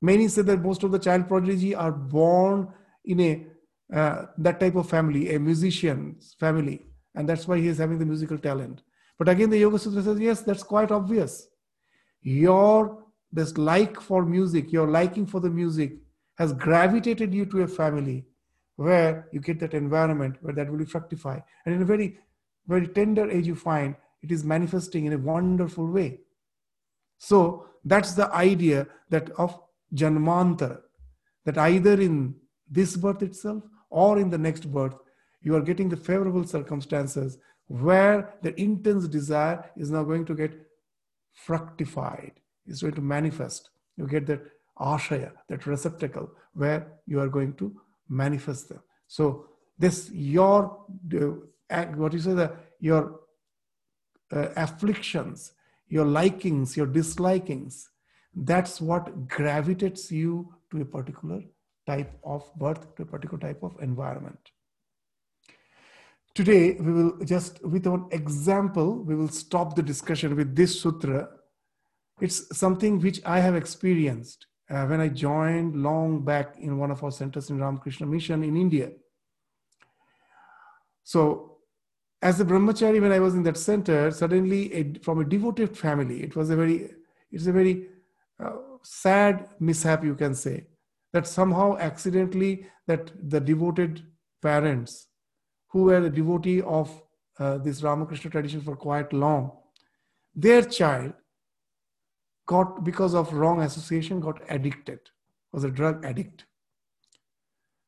Many 0.00 0.28
say 0.28 0.42
that 0.42 0.62
most 0.62 0.82
of 0.82 0.90
the 0.90 0.98
child 0.98 1.28
prodigy 1.28 1.74
are 1.74 1.92
born 1.92 2.68
in 3.04 3.20
a 3.20 3.46
uh, 3.94 4.26
that 4.38 4.58
type 4.58 4.74
of 4.74 4.88
family, 4.88 5.34
a 5.34 5.38
musician's 5.38 6.34
family, 6.40 6.86
and 7.14 7.28
that's 7.28 7.46
why 7.46 7.58
he 7.58 7.68
is 7.68 7.76
having 7.76 7.98
the 7.98 8.06
musical 8.06 8.38
talent. 8.38 8.82
But 9.18 9.28
again, 9.28 9.50
the 9.50 9.58
Yoga 9.58 9.78
Sutra 9.78 10.02
says, 10.02 10.18
yes, 10.18 10.40
that's 10.40 10.62
quite 10.62 10.90
obvious. 10.90 11.46
Your 12.22 13.04
this 13.32 13.56
like 13.56 14.00
for 14.00 14.24
music, 14.24 14.72
your 14.72 14.88
liking 14.88 15.26
for 15.26 15.40
the 15.40 15.50
music, 15.50 15.92
has 16.38 16.52
gravitated 16.52 17.32
you 17.32 17.46
to 17.46 17.62
a 17.62 17.68
family 17.68 18.26
where 18.76 19.28
you 19.32 19.40
get 19.40 19.60
that 19.60 19.74
environment 19.74 20.36
where 20.40 20.54
that 20.54 20.70
will 20.70 20.84
fructify. 20.84 21.38
And 21.64 21.74
in 21.74 21.82
a 21.82 21.84
very, 21.84 22.18
very 22.66 22.88
tender 22.88 23.30
age, 23.30 23.46
you 23.46 23.54
find 23.54 23.94
it 24.22 24.30
is 24.30 24.44
manifesting 24.44 25.06
in 25.06 25.12
a 25.12 25.18
wonderful 25.18 25.86
way. 25.86 26.20
So 27.18 27.66
that's 27.84 28.14
the 28.14 28.32
idea 28.34 28.86
that 29.10 29.30
of 29.32 29.58
Janmantara, 29.94 30.80
that 31.44 31.58
either 31.58 32.00
in 32.00 32.34
this 32.70 32.96
birth 32.96 33.22
itself 33.22 33.62
or 33.90 34.18
in 34.18 34.30
the 34.30 34.38
next 34.38 34.72
birth, 34.72 34.94
you 35.42 35.54
are 35.56 35.60
getting 35.60 35.88
the 35.88 35.96
favorable 35.96 36.44
circumstances 36.44 37.38
where 37.66 38.34
the 38.42 38.58
intense 38.60 39.08
desire 39.08 39.70
is 39.76 39.90
now 39.90 40.04
going 40.04 40.24
to 40.26 40.34
get 40.34 40.52
fructified, 41.32 42.32
is 42.66 42.82
going 42.82 42.94
to 42.94 43.00
manifest. 43.00 43.70
You 43.96 44.06
get 44.06 44.26
that 44.26 44.42
ashaya, 44.78 45.32
that 45.48 45.66
receptacle 45.66 46.30
where 46.54 46.86
you 47.06 47.20
are 47.20 47.28
going 47.28 47.54
to 47.54 47.74
manifest 48.08 48.68
them. 48.68 48.80
So 49.06 49.46
this 49.78 50.10
your 50.12 50.78
uh, 51.70 51.84
what 51.86 52.12
you 52.12 52.20
say 52.20 52.34
that 52.34 52.56
your 52.78 53.20
uh, 54.32 54.48
afflictions, 54.56 55.52
your 55.88 56.04
likings, 56.04 56.76
your 56.76 56.86
dislikings, 56.86 57.84
that's 58.34 58.80
what 58.80 59.28
gravitates 59.28 60.10
you 60.10 60.54
to 60.70 60.80
a 60.80 60.84
particular 60.84 61.42
type 61.86 62.18
of 62.24 62.48
birth, 62.56 62.94
to 62.96 63.02
a 63.02 63.06
particular 63.06 63.38
type 63.38 63.62
of 63.62 63.76
environment. 63.82 64.38
Today, 66.34 66.76
we 66.80 66.92
will 66.92 67.18
just, 67.24 67.62
with 67.62 67.86
an 67.86 68.06
example, 68.10 69.02
we 69.02 69.14
will 69.14 69.28
stop 69.28 69.76
the 69.76 69.82
discussion 69.82 70.34
with 70.34 70.56
this 70.56 70.80
sutra. 70.80 71.28
It's 72.20 72.56
something 72.56 73.00
which 73.00 73.20
I 73.26 73.40
have 73.40 73.54
experienced 73.54 74.46
uh, 74.70 74.86
when 74.86 75.00
I 75.00 75.08
joined 75.08 75.76
long 75.76 76.24
back 76.24 76.56
in 76.58 76.78
one 76.78 76.90
of 76.90 77.04
our 77.04 77.10
centers 77.10 77.50
in 77.50 77.58
Ramakrishna 77.58 78.06
Mission 78.06 78.42
in 78.42 78.56
India. 78.56 78.92
So, 81.04 81.51
as 82.22 82.40
a 82.40 82.44
brahmachari, 82.44 83.00
when 83.00 83.12
I 83.12 83.18
was 83.18 83.34
in 83.34 83.42
that 83.42 83.56
center, 83.56 84.10
suddenly 84.12 84.72
a, 84.72 84.94
from 85.02 85.18
a 85.18 85.24
devoted 85.24 85.76
family, 85.76 86.22
it 86.22 86.36
was 86.36 86.50
a 86.50 86.56
very, 86.56 86.90
it's 87.32 87.46
a 87.46 87.52
very 87.52 87.88
uh, 88.42 88.52
sad 88.82 89.48
mishap, 89.58 90.04
you 90.04 90.14
can 90.14 90.34
say, 90.34 90.66
that 91.12 91.26
somehow 91.26 91.76
accidentally 91.78 92.66
that 92.86 93.10
the 93.28 93.40
devoted 93.40 94.04
parents 94.40 95.08
who 95.68 95.84
were 95.84 96.06
a 96.06 96.10
devotee 96.10 96.62
of 96.62 97.02
uh, 97.38 97.58
this 97.58 97.82
Ramakrishna 97.82 98.30
tradition 98.30 98.60
for 98.60 98.76
quite 98.76 99.12
long, 99.12 99.50
their 100.34 100.62
child 100.62 101.12
got 102.46 102.84
because 102.84 103.14
of 103.14 103.32
wrong 103.32 103.62
association 103.62 104.20
got 104.20 104.40
addicted 104.48 105.00
was 105.52 105.64
a 105.64 105.70
drug 105.70 106.04
addict. 106.04 106.44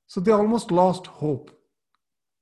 So 0.07 0.21
they 0.21 0.33
almost 0.33 0.71
lost 0.71 1.07
hope 1.07 1.51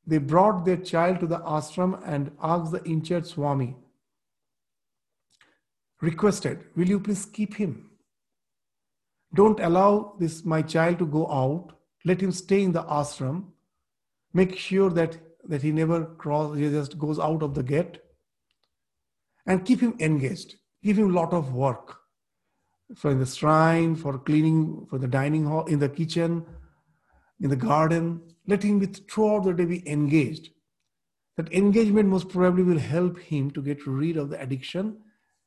they 0.07 0.18
brought 0.18 0.64
their 0.64 0.76
child 0.76 1.20
to 1.20 1.26
the 1.26 1.38
ashram 1.40 2.00
and 2.05 2.30
asked 2.42 2.72
the 2.72 2.82
in-charge 2.84 3.26
swami 3.26 3.76
requested 6.03 6.64
will 6.76 6.88
you 6.88 7.00
please 7.00 7.24
keep 7.24 7.55
him? 7.55 7.90
Don't 9.34 9.61
allow 9.61 10.14
this 10.18 10.44
my 10.44 10.61
child 10.61 10.98
to 10.98 11.07
go 11.07 11.26
out. 11.30 11.72
Let 12.05 12.20
him 12.20 12.32
stay 12.32 12.62
in 12.62 12.72
the 12.72 12.82
ashram. 12.82 13.44
Make 14.34 14.59
sure 14.59 14.90
that 14.90 15.16
that 15.48 15.62
he 15.62 15.72
never 15.72 16.05
cross 16.05 16.57
he 16.57 16.68
just 16.68 16.98
goes 16.98 17.18
out 17.18 17.42
of 17.42 17.55
the 17.55 17.62
gate 17.62 17.98
and 19.46 19.64
keep 19.64 19.80
him 19.80 19.96
engaged. 20.00 20.57
Give 20.82 20.98
him 20.98 21.11
a 21.11 21.20
lot 21.20 21.32
of 21.32 21.55
work 21.55 21.98
for 22.96 23.14
the 23.14 23.24
shrine, 23.24 23.94
for 23.96 24.18
cleaning, 24.18 24.86
for 24.90 24.98
the 24.98 25.09
dining 25.09 25.46
hall, 25.46 25.64
in 25.66 25.78
the 25.78 25.88
kitchen, 25.88 26.44
in 27.43 27.51
the 27.51 27.57
garden. 27.57 28.20
Let 28.47 28.62
him 28.62 28.78
be 28.78 28.86
throughout 28.86 29.45
the 29.45 29.53
day 29.53 29.64
be 29.64 29.88
engaged. 29.88 30.51
That 31.36 31.53
engagement 31.53 32.09
most 32.09 32.28
probably 32.28 32.62
will 32.62 32.78
help 32.78 33.18
him 33.18 33.51
to 33.53 33.62
get 33.62 33.86
rid 33.86 34.16
of 34.16 34.30
the 34.30 34.40
addiction, 34.40 34.99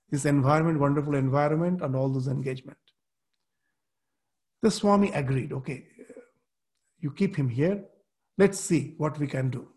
this 0.09 0.25
environment, 0.25 0.79
wonderful 0.79 1.15
environment, 1.15 1.81
and 1.81 1.95
all 1.95 2.09
those 2.09 2.27
engagement. 2.27 2.77
The 4.61 4.71
Swami 4.71 5.11
agreed, 5.11 5.53
okay, 5.53 5.85
you 6.99 7.11
keep 7.11 7.35
him 7.35 7.49
here. 7.49 7.83
Let's 8.37 8.59
see 8.59 8.95
what 8.97 9.19
we 9.19 9.27
can 9.27 9.49
do. 9.49 9.67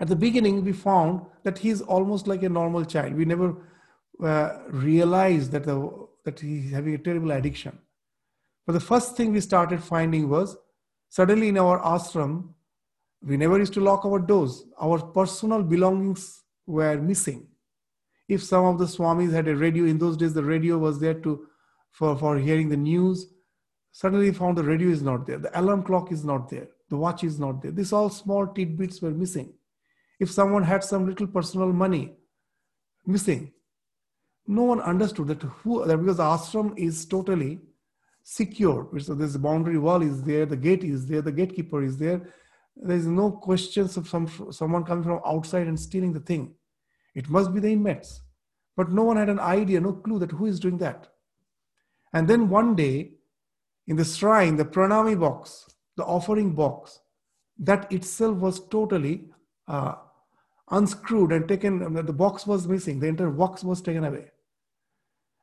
At 0.00 0.08
the 0.08 0.16
beginning, 0.16 0.64
we 0.64 0.72
found 0.72 1.22
that 1.44 1.58
he's 1.58 1.80
almost 1.80 2.26
like 2.26 2.42
a 2.42 2.48
normal 2.48 2.84
child. 2.84 3.14
We 3.14 3.24
never 3.24 3.56
uh, 4.22 4.58
realized 4.68 5.52
that 5.52 5.64
the 5.64 6.06
that 6.24 6.40
he's 6.40 6.72
having 6.72 6.94
a 6.94 6.98
terrible 6.98 7.30
addiction. 7.30 7.78
But 8.66 8.74
the 8.74 8.80
first 8.80 9.16
thing 9.16 9.32
we 9.32 9.40
started 9.40 9.82
finding 9.82 10.28
was 10.28 10.56
suddenly 11.08 11.48
in 11.48 11.58
our 11.58 11.80
ashram, 11.80 12.54
we 13.22 13.36
never 13.36 13.58
used 13.58 13.74
to 13.74 13.80
lock 13.80 14.04
our 14.04 14.18
doors. 14.18 14.64
Our 14.80 15.00
personal 15.00 15.62
belongings 15.62 16.42
were 16.66 17.00
missing. 17.00 17.48
If 18.28 18.42
some 18.42 18.64
of 18.64 18.78
the 18.78 18.84
swamis 18.84 19.32
had 19.32 19.48
a 19.48 19.56
radio, 19.56 19.84
in 19.86 19.98
those 19.98 20.16
days 20.16 20.34
the 20.34 20.44
radio 20.44 20.78
was 20.78 21.00
there 21.00 21.14
to 21.14 21.46
for, 21.90 22.16
for 22.16 22.38
hearing 22.38 22.68
the 22.68 22.76
news. 22.76 23.26
Suddenly 23.92 24.32
found 24.32 24.56
the 24.56 24.62
radio 24.62 24.88
is 24.88 25.02
not 25.02 25.26
there, 25.26 25.38
the 25.38 25.58
alarm 25.58 25.82
clock 25.82 26.12
is 26.12 26.24
not 26.24 26.48
there, 26.48 26.68
the 26.88 26.96
watch 26.96 27.24
is 27.24 27.40
not 27.40 27.62
there. 27.62 27.72
These 27.72 27.92
all 27.92 28.10
small 28.10 28.46
tidbits 28.46 29.02
were 29.02 29.10
missing. 29.10 29.54
If 30.20 30.30
someone 30.30 30.62
had 30.62 30.84
some 30.84 31.06
little 31.06 31.26
personal 31.26 31.72
money 31.72 32.12
missing, 33.06 33.52
no 34.46 34.62
one 34.62 34.80
understood 34.80 35.28
that 35.28 35.42
who 35.42 35.84
that 35.86 35.96
because 35.96 36.18
the 36.18 36.22
ashram 36.22 36.76
is 36.78 37.06
totally 37.06 37.60
secure. 38.30 38.86
So 38.98 39.14
this 39.14 39.38
boundary 39.38 39.78
wall 39.78 40.02
is 40.02 40.22
there, 40.22 40.44
the 40.44 40.56
gate 40.56 40.84
is 40.84 41.06
there, 41.06 41.22
the 41.22 41.32
gatekeeper 41.32 41.82
is 41.82 41.96
there. 41.96 42.20
There 42.76 42.96
is 42.96 43.06
no 43.06 43.30
questions 43.30 43.96
of 43.96 44.06
some 44.06 44.26
someone 44.52 44.84
coming 44.84 45.02
from 45.02 45.20
outside 45.24 45.66
and 45.66 45.80
stealing 45.80 46.12
the 46.12 46.20
thing. 46.20 46.54
It 47.14 47.30
must 47.30 47.54
be 47.54 47.60
the 47.60 47.72
inmates. 47.72 48.20
But 48.76 48.92
no 48.92 49.02
one 49.02 49.16
had 49.16 49.30
an 49.30 49.40
idea, 49.40 49.80
no 49.80 49.94
clue 49.94 50.18
that 50.18 50.30
who 50.30 50.44
is 50.44 50.60
doing 50.60 50.76
that. 50.78 51.08
And 52.12 52.28
then 52.28 52.50
one 52.50 52.76
day, 52.76 53.12
in 53.86 53.96
the 53.96 54.04
shrine, 54.04 54.56
the 54.56 54.64
pranami 54.64 55.18
box, 55.18 55.66
the 55.96 56.04
offering 56.04 56.52
box, 56.52 57.00
that 57.58 57.90
itself 57.90 58.36
was 58.36 58.60
totally 58.68 59.24
uh, 59.66 59.94
unscrewed 60.70 61.32
and 61.32 61.48
taken. 61.48 61.94
The 61.94 62.12
box 62.12 62.46
was 62.46 62.68
missing. 62.68 63.00
The 63.00 63.08
entire 63.08 63.30
box 63.30 63.64
was 63.64 63.80
taken 63.80 64.04
away. 64.04 64.30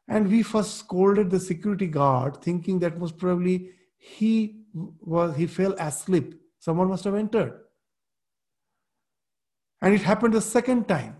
And 0.07 0.29
we 0.29 0.43
first 0.43 0.77
scolded 0.77 1.31
the 1.31 1.39
security 1.39 1.87
guard, 1.87 2.41
thinking 2.41 2.79
that 2.79 2.99
most 2.99 3.17
probably 3.17 3.71
he 3.97 4.61
was 4.73 5.35
he 5.35 5.47
fell 5.47 5.73
asleep. 5.79 6.39
Someone 6.59 6.89
must 6.89 7.03
have 7.05 7.15
entered. 7.15 7.61
And 9.81 9.93
it 9.93 10.01
happened 10.01 10.33
the 10.33 10.41
second 10.41 10.87
time. 10.87 11.17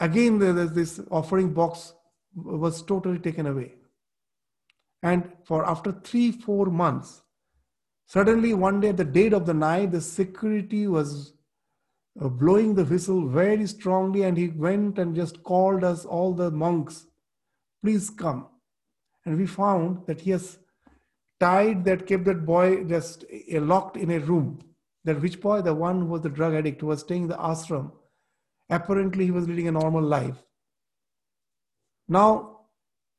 Again, 0.00 0.38
this 0.38 1.00
offering 1.10 1.52
box 1.52 1.94
was 2.34 2.82
totally 2.82 3.18
taken 3.18 3.46
away. 3.46 3.74
And 5.02 5.32
for 5.44 5.66
after 5.66 5.92
three, 5.92 6.32
four 6.32 6.66
months, 6.66 7.22
suddenly 8.06 8.54
one 8.54 8.80
day 8.80 8.90
at 8.90 8.96
the 8.96 9.04
dead 9.04 9.32
of 9.32 9.46
the 9.46 9.54
night, 9.54 9.92
the 9.92 10.00
security 10.00 10.86
was 10.86 11.34
uh, 12.20 12.28
blowing 12.28 12.74
the 12.74 12.84
whistle 12.84 13.26
very 13.28 13.66
strongly, 13.66 14.22
and 14.22 14.36
he 14.36 14.48
went 14.48 14.98
and 14.98 15.14
just 15.14 15.42
called 15.42 15.84
us, 15.84 16.04
all 16.04 16.32
the 16.32 16.50
monks, 16.50 17.06
please 17.86 18.10
come. 18.10 18.48
And 19.24 19.38
we 19.38 19.46
found 19.46 20.06
that 20.06 20.22
he 20.22 20.32
has 20.32 20.58
tied 21.38 21.84
that, 21.84 22.06
kept 22.06 22.24
that 22.24 22.44
boy 22.44 22.82
just 22.82 23.24
eh, 23.32 23.60
locked 23.60 23.96
in 23.96 24.10
a 24.10 24.18
room. 24.18 24.58
That 25.04 25.22
which 25.22 25.40
boy? 25.40 25.62
The 25.62 25.72
one 25.72 26.00
who 26.00 26.06
was 26.06 26.22
the 26.22 26.28
drug 26.28 26.54
addict 26.54 26.80
who 26.80 26.88
was 26.88 27.00
staying 27.00 27.22
in 27.22 27.28
the 27.28 27.36
ashram. 27.36 27.92
Apparently, 28.68 29.24
he 29.26 29.30
was 29.30 29.46
leading 29.46 29.68
a 29.68 29.72
normal 29.72 30.02
life. 30.02 30.42
Now, 32.08 32.62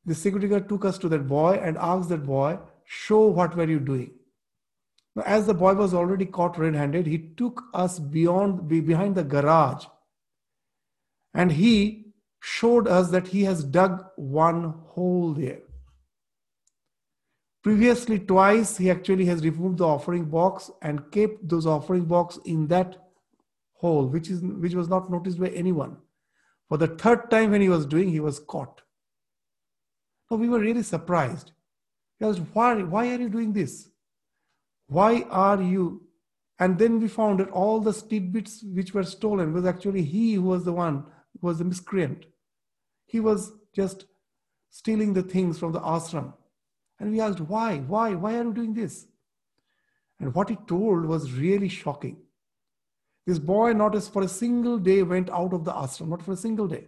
the 0.05 0.15
security 0.15 0.49
guard 0.49 0.67
took 0.67 0.83
us 0.83 0.97
to 0.97 1.09
that 1.09 1.27
boy 1.27 1.53
and 1.53 1.77
asked 1.77 2.09
that 2.09 2.25
boy, 2.25 2.59
Show 2.83 3.27
what 3.27 3.55
were 3.55 3.69
you 3.69 3.79
doing? 3.79 4.11
Now, 5.15 5.23
as 5.25 5.45
the 5.45 5.53
boy 5.53 5.75
was 5.75 5.93
already 5.93 6.25
caught 6.25 6.57
red 6.57 6.75
handed, 6.75 7.07
he 7.07 7.19
took 7.37 7.63
us 7.73 7.99
beyond, 7.99 8.67
behind 8.67 9.15
the 9.15 9.23
garage 9.23 9.85
and 11.33 11.51
he 11.51 12.06
showed 12.47 12.87
us 12.87 13.09
that 13.09 13.27
he 13.27 13.43
has 13.43 13.63
dug 13.63 14.05
one 14.15 14.73
hole 14.87 15.33
there. 15.33 15.59
Previously, 17.61 18.19
twice 18.19 18.77
he 18.77 18.89
actually 18.89 19.25
has 19.25 19.43
removed 19.43 19.79
the 19.79 19.85
offering 19.85 20.25
box 20.25 20.71
and 20.81 21.11
kept 21.11 21.49
those 21.49 21.65
offering 21.65 22.05
box 22.05 22.39
in 22.45 22.67
that 22.67 22.95
hole, 23.73 24.07
which 24.07 24.29
is 24.29 24.41
which 24.41 24.73
was 24.73 24.87
not 24.87 25.11
noticed 25.11 25.39
by 25.39 25.49
anyone. 25.49 25.97
For 26.69 26.77
the 26.77 26.87
third 26.87 27.29
time 27.29 27.51
when 27.51 27.61
he 27.61 27.67
was 27.69 27.85
doing, 27.85 28.09
he 28.09 28.21
was 28.21 28.39
caught. 28.39 28.81
So 30.29 30.37
we 30.37 30.47
were 30.47 30.59
really 30.59 30.83
surprised. 30.83 31.51
He 32.17 32.25
asked, 32.25 32.41
why, 32.53 32.81
why 32.81 33.09
are 33.09 33.19
you 33.19 33.29
doing 33.29 33.51
this? 33.51 33.89
Why 34.87 35.25
are 35.29 35.61
you? 35.61 36.07
And 36.59 36.79
then 36.79 37.01
we 37.01 37.09
found 37.09 37.41
that 37.41 37.49
all 37.49 37.81
the 37.81 37.93
tidbits 37.93 38.63
which 38.63 38.93
were 38.93 39.03
stolen 39.03 39.53
was 39.53 39.65
actually 39.65 40.03
he 40.03 40.35
who 40.35 40.43
was 40.43 40.63
the 40.63 40.73
one 40.73 41.05
was 41.41 41.59
the 41.59 41.65
miscreant. 41.65 42.25
He 43.07 43.19
was 43.19 43.51
just 43.73 44.05
stealing 44.69 45.13
the 45.13 45.23
things 45.23 45.57
from 45.57 45.71
the 45.71 45.79
ashram. 45.79 46.33
And 46.99 47.11
we 47.11 47.19
asked, 47.19 47.39
why? 47.39 47.79
Why? 47.79 48.13
Why 48.13 48.35
are 48.37 48.43
you 48.43 48.53
doing 48.53 48.73
this? 48.73 49.07
And 50.19 50.33
what 50.35 50.49
he 50.49 50.57
told 50.67 51.05
was 51.05 51.31
really 51.31 51.69
shocking. 51.69 52.17
This 53.25 53.39
boy, 53.39 53.73
not 53.73 54.01
for 54.03 54.21
a 54.21 54.27
single 54.27 54.77
day, 54.77 55.03
went 55.03 55.29
out 55.29 55.53
of 55.53 55.65
the 55.65 55.71
ashram, 55.71 56.09
not 56.09 56.21
for 56.21 56.33
a 56.33 56.37
single 56.37 56.67
day. 56.67 56.85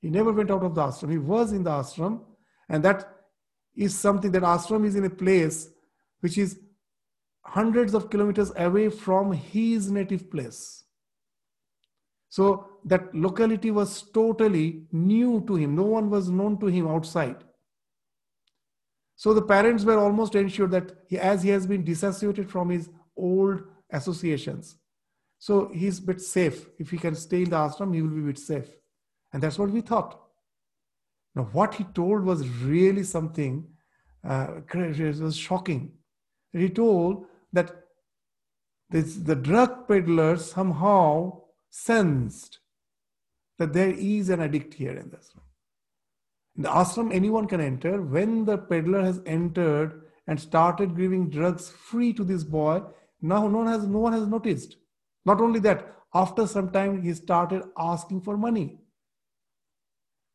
He 0.00 0.10
never 0.10 0.32
went 0.32 0.50
out 0.50 0.62
of 0.62 0.74
the 0.74 0.82
ashram. 0.82 1.10
He 1.10 1.18
was 1.18 1.52
in 1.52 1.64
the 1.64 1.70
ashram, 1.70 2.20
and 2.68 2.84
that 2.84 3.08
is 3.76 3.98
something 3.98 4.30
that 4.32 4.42
ashram 4.42 4.86
is 4.86 4.96
in 4.96 5.04
a 5.04 5.10
place 5.10 5.70
which 6.20 6.38
is 6.38 6.58
hundreds 7.42 7.94
of 7.94 8.10
kilometers 8.10 8.52
away 8.56 8.88
from 8.88 9.32
his 9.32 9.90
native 9.90 10.30
place. 10.30 10.84
So 12.28 12.68
that 12.84 13.14
locality 13.14 13.70
was 13.70 14.02
totally 14.02 14.82
new 14.92 15.44
to 15.46 15.56
him. 15.56 15.74
No 15.74 15.84
one 15.84 16.10
was 16.10 16.28
known 16.28 16.58
to 16.60 16.66
him 16.66 16.86
outside. 16.86 17.36
So 19.16 19.34
the 19.34 19.42
parents 19.42 19.84
were 19.84 19.98
almost 19.98 20.34
ensured 20.34 20.70
that 20.72 20.92
he, 21.08 21.18
as 21.18 21.42
he 21.42 21.48
has 21.50 21.66
been 21.66 21.84
dissociated 21.84 22.50
from 22.50 22.68
his 22.70 22.90
old 23.16 23.62
associations, 23.90 24.76
so 25.38 25.70
he's 25.72 25.98
a 25.98 26.02
bit 26.02 26.20
safe. 26.20 26.68
If 26.78 26.90
he 26.90 26.98
can 26.98 27.14
stay 27.14 27.42
in 27.42 27.50
the 27.50 27.56
ashram, 27.56 27.94
he 27.94 28.02
will 28.02 28.10
be 28.10 28.20
a 28.20 28.32
bit 28.32 28.38
safe. 28.38 28.68
And 29.32 29.42
that's 29.42 29.58
what 29.58 29.70
we 29.70 29.80
thought. 29.80 30.20
Now, 31.34 31.48
what 31.52 31.74
he 31.74 31.84
told 31.84 32.24
was 32.24 32.48
really 32.48 33.04
something, 33.04 33.66
uh, 34.24 34.60
it 34.72 35.20
was 35.20 35.36
shocking. 35.36 35.92
He 36.52 36.68
told 36.68 37.26
that 37.52 37.84
this, 38.90 39.16
the 39.16 39.36
drug 39.36 39.86
peddlers 39.86 40.50
somehow 40.50 41.42
sensed 41.70 42.58
that 43.58 43.72
there 43.72 43.90
is 43.90 44.28
an 44.28 44.40
addict 44.40 44.74
here 44.74 44.92
in 44.92 45.10
this 45.10 45.30
room. 45.34 45.44
In 46.56 46.62
the 46.62 46.68
ashram, 46.68 47.14
anyone 47.14 47.46
can 47.46 47.60
enter. 47.60 48.02
When 48.02 48.44
the 48.44 48.58
peddler 48.58 49.02
has 49.02 49.20
entered 49.26 50.02
and 50.26 50.40
started 50.40 50.96
giving 50.96 51.30
drugs 51.30 51.70
free 51.70 52.12
to 52.14 52.24
this 52.24 52.44
boy, 52.44 52.82
now 53.20 53.48
no 53.48 53.58
one 53.58 53.66
has, 53.66 53.86
no 53.86 53.98
one 53.98 54.12
has 54.12 54.26
noticed. 54.26 54.76
Not 55.24 55.40
only 55.40 55.60
that, 55.60 55.94
after 56.14 56.46
some 56.46 56.70
time, 56.70 57.02
he 57.02 57.14
started 57.14 57.62
asking 57.76 58.22
for 58.22 58.36
money. 58.36 58.78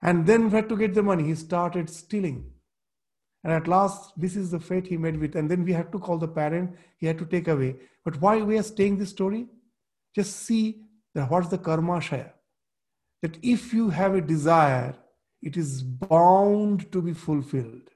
And 0.02 0.26
then 0.26 0.52
where 0.52 0.62
to 0.62 0.78
get 0.78 0.94
the 0.94 1.04
money? 1.04 1.24
He 1.24 1.36
started 1.36 1.90
stealing. 1.90 2.52
And 3.44 3.52
at 3.52 3.68
last, 3.68 4.14
this 4.20 4.36
is 4.36 4.52
the 4.52 4.60
fate 4.60 4.88
he 4.88 4.98
made 4.98 5.20
with. 5.20 5.36
And 5.36 5.50
then 5.50 5.64
we 5.64 5.74
had 5.74 5.92
to 5.92 6.00
call 6.00 6.18
the 6.18 6.28
parent, 6.28 6.76
he 6.98 7.08
had 7.08 7.18
to 7.20 7.26
take 7.26 7.48
away. 7.48 7.76
But 8.06 8.20
why 8.22 8.42
we 8.42 8.58
are 8.58 8.64
staying 8.64 8.98
this 8.98 9.10
story? 9.10 9.48
Just 10.16 10.46
see 10.46 10.84
that 11.14 11.30
what's 11.30 11.50
the 11.50 11.58
karma 11.58 11.94
shaya. 12.00 12.32
That 13.22 13.38
if 13.42 13.74
you 13.74 13.90
have 13.90 14.16
a 14.16 14.22
desire, 14.22 14.96
it 15.42 15.58
is 15.58 15.84
bound 15.84 16.92
to 16.92 17.02
be 17.02 17.14
fulfilled. 17.14 17.90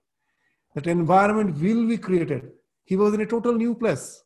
That 0.76 0.88
environment 0.88 1.60
will 1.60 1.88
be 1.88 1.98
created. 1.98 2.52
He 2.84 2.96
was 2.96 3.14
in 3.14 3.22
a 3.22 3.26
total 3.26 3.54
new 3.54 3.74
place. 3.74 4.24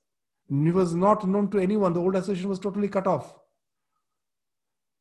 He 0.50 0.72
was 0.72 0.94
not 0.94 1.28
known 1.28 1.50
to 1.52 1.60
anyone. 1.60 1.94
The 1.94 2.02
old 2.02 2.16
association 2.16 2.50
was 2.50 2.60
totally 2.60 2.90
cut 2.90 3.08
off. 3.08 3.34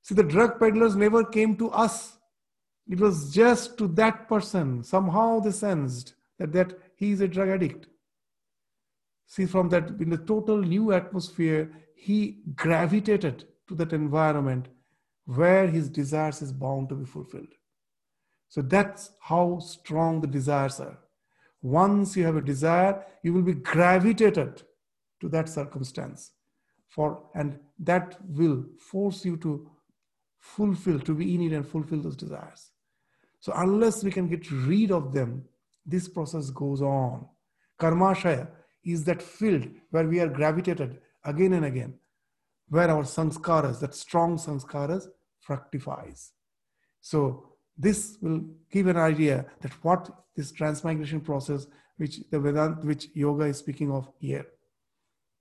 See, 0.03 0.15
the 0.15 0.23
drug 0.23 0.59
peddlers 0.59 0.97
never 0.97 1.25
came 1.25 1.57
to 1.57 1.71
us. 1.71 2.17
It 2.89 3.01
was 3.01 3.35
just 3.35 3.77
to 3.79 3.89
that 3.89 4.29
person. 4.29 4.83
Somehow 4.83 5.41
they 5.41 5.51
sensed 5.51 6.15
that, 6.39 6.53
that 6.53 6.79
he 6.95 7.11
is 7.11 7.21
a 7.21 7.29
drug 7.29 7.49
addict. 7.49 7.87
See, 9.27 9.47
from 9.47 9.69
that, 9.69 9.91
in 10.01 10.11
the 10.11 10.19
total 10.19 10.59
new 10.59 10.93
atmosphere, 10.93 11.71
he 11.95 12.43
gravitated 12.55 13.47
to 13.71 13.77
that 13.77 13.93
environment 13.93 14.67
where 15.27 15.69
his 15.69 15.89
desires 15.89 16.43
is 16.43 16.53
bound 16.53 16.89
to 16.89 16.97
be 16.97 17.05
fulfilled. 17.05 17.55
So 18.49 18.63
that's 18.63 19.13
how 19.21 19.61
strong 19.61 20.21
the 20.21 20.27
desires 20.27 20.81
are. 20.81 20.99
Once 21.63 22.17
you 22.17 22.25
have 22.25 22.37
a 22.37 22.41
desire, 22.41 23.07
you 23.23 23.33
will 23.33 23.43
be 23.43 23.55
gravitated 23.55 24.63
to 25.21 25.29
that 25.29 25.49
circumstance 25.49 26.33
for 26.89 27.23
and 27.37 27.61
that 27.79 28.19
will 28.29 28.65
force 28.91 29.25
you 29.25 29.37
to 29.37 29.71
fulfill, 30.41 30.99
to 30.99 31.15
be 31.15 31.37
in 31.37 31.43
it 31.43 31.53
and 31.53 31.65
fulfill 31.65 32.01
those 32.01 32.17
desires. 32.17 32.73
So 33.39 33.53
unless 33.55 34.03
we 34.03 34.11
can 34.11 34.27
get 34.27 34.51
rid 34.51 34.91
of 34.91 35.13
them, 35.13 35.45
this 35.87 36.09
process 36.09 36.51
goes 36.51 36.83
on. 36.83 37.25
Karmashaya 37.79 38.49
is 38.85 39.05
that 39.05 39.23
field 39.23 39.69
where 39.91 40.09
we 40.09 40.19
are 40.19 40.29
gravitated 40.29 40.99
again 41.25 41.53
and 41.53 41.67
again, 41.67 41.95
where 42.71 42.91
our 42.91 43.03
sanskaras, 43.03 43.81
that 43.81 43.95
strong 43.95 44.37
sanskaras, 44.39 45.09
fructifies. 45.47 46.31
So 47.01 47.51
this 47.77 48.17
will 48.21 48.43
give 48.71 48.87
an 48.87 48.97
idea 48.97 49.47
that 49.61 49.73
what 49.85 50.11
this 50.37 50.53
transmigration 50.53 51.21
process, 51.21 51.67
which 51.97 52.21
the 52.31 52.39
Vedant, 52.39 52.85
which 52.85 53.09
yoga 53.15 53.45
is 53.45 53.59
speaking 53.59 53.91
of 53.91 54.09
here. 54.19 54.47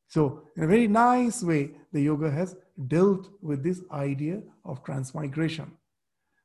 So 0.08 0.44
in 0.58 0.64
a 0.64 0.68
very 0.68 0.88
nice 0.88 1.44
way, 1.44 1.72
the 1.94 2.02
yoga 2.02 2.32
has 2.32 2.56
dealt 2.88 3.30
with 3.42 3.64
this 3.64 3.82
idea 3.92 4.42
of 4.66 4.84
transmigration. 4.84 5.72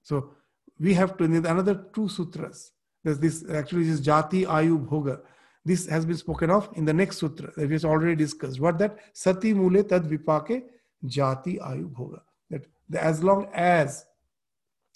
So 0.03 0.31
we 0.79 0.93
have 0.95 1.17
to 1.17 1.27
need 1.27 1.47
another 1.47 1.87
two 1.95 2.09
sutras. 2.09 2.73
There's 3.03 3.19
this 3.19 3.45
actually 3.51 3.85
this 3.85 4.01
jati 4.01 4.47
ayu 4.47 4.87
bhoga. 4.87 5.21
This 5.65 5.87
has 5.87 6.05
been 6.05 6.17
spoken 6.17 6.51
of 6.51 6.69
in 6.75 6.85
the 6.85 6.93
next 6.93 7.19
sutra 7.19 7.51
that 7.57 7.69
we 7.69 7.79
already 7.79 8.17
discussed. 8.17 8.61
What 8.61 8.79
that 8.79 8.99
sati 9.13 9.55
mule 9.55 9.83
tad 9.83 10.05
vipake 10.05 10.65
jati 11.05 11.59
ayu 11.61 11.91
bhoga. 11.91 12.21
That 12.51 12.67
as 12.95 13.25
long 13.25 13.49
as 13.55 14.05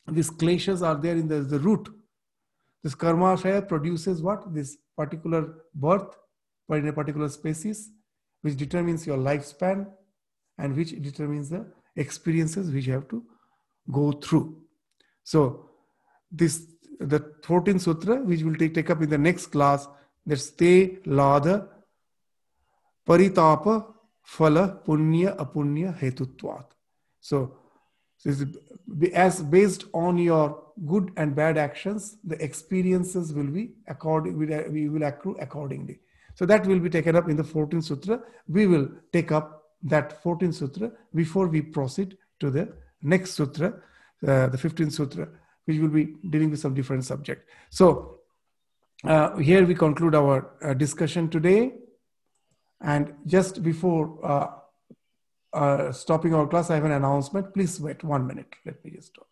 these 0.06 0.30
kleshas 0.30 0.86
are 0.86 0.94
there 0.94 1.16
in 1.16 1.26
the, 1.28 1.40
the 1.40 1.58
root, 1.58 1.88
this 2.82 2.94
karma 2.94 3.36
shaya 3.36 3.66
produces 3.66 4.22
what? 4.22 4.54
This 4.54 4.76
particular 4.96 5.54
birth 5.74 6.16
in 6.70 6.88
a 6.88 6.92
particular 6.92 7.28
species, 7.30 7.90
which 8.42 8.56
determines 8.56 9.06
your 9.06 9.16
lifespan 9.16 9.86
and 10.58 10.76
which 10.76 10.90
determines 11.00 11.48
the 11.48 11.66
experiences 11.96 12.70
which 12.70 12.86
you 12.86 12.92
have 12.92 13.08
to 13.08 13.24
go 13.90 14.12
through. 14.12 14.60
So 15.24 15.70
this 16.30 16.66
the 17.00 17.20
14th 17.42 17.80
sutra, 17.80 18.16
which 18.16 18.42
we'll 18.42 18.56
take, 18.56 18.74
take 18.74 18.90
up 18.90 19.00
in 19.02 19.08
the 19.08 19.18
next 19.18 19.46
class, 19.46 19.88
that's 20.26 20.50
te 20.50 20.98
hlada 21.06 21.68
paritapa 23.06 23.86
phala 24.24 24.82
punya 24.84 25.36
apunya 25.36 25.98
hetutvat. 25.98 26.66
So, 27.20 27.56
so 28.18 28.30
as 29.14 29.42
based 29.42 29.84
on 29.92 30.18
your 30.18 30.62
good 30.86 31.12
and 31.16 31.34
bad 31.34 31.56
actions, 31.56 32.16
the 32.24 32.42
experiences 32.42 33.32
will 33.32 33.46
be 33.46 33.72
according 33.86 34.36
we 34.36 34.88
will 34.88 35.02
accrue 35.04 35.36
accordingly. 35.40 36.00
So 36.34 36.46
that 36.46 36.66
will 36.66 36.78
be 36.78 36.90
taken 36.90 37.16
up 37.16 37.28
in 37.28 37.36
the 37.36 37.42
14th 37.42 37.84
sutra. 37.84 38.20
We 38.46 38.66
will 38.66 38.88
take 39.12 39.32
up 39.32 39.64
that 39.82 40.22
14th 40.22 40.54
sutra 40.54 40.92
before 41.14 41.48
we 41.48 41.62
proceed 41.62 42.16
to 42.40 42.50
the 42.50 42.72
next 43.02 43.32
sutra, 43.32 43.74
uh, 44.26 44.46
the 44.48 44.58
15th 44.58 44.92
sutra 44.92 45.28
which 45.68 45.78
will 45.78 45.88
be 45.90 46.14
dealing 46.30 46.50
with 46.50 46.58
some 46.58 46.72
different 46.72 47.04
subject. 47.04 47.46
So 47.68 48.17
uh, 49.04 49.36
here 49.36 49.64
we 49.64 49.74
conclude 49.74 50.14
our 50.14 50.50
uh, 50.62 50.74
discussion 50.74 51.28
today. 51.28 51.72
And 52.80 53.14
just 53.26 53.62
before 53.62 54.18
uh, 54.24 54.48
uh 55.52 55.92
stopping 55.92 56.34
our 56.34 56.46
class, 56.46 56.70
I 56.70 56.74
have 56.76 56.84
an 56.84 56.92
announcement. 56.92 57.54
Please 57.54 57.80
wait 57.80 58.04
one 58.04 58.26
minute. 58.26 58.52
Let 58.64 58.84
me 58.84 58.92
just 58.92 59.08
stop. 59.08 59.28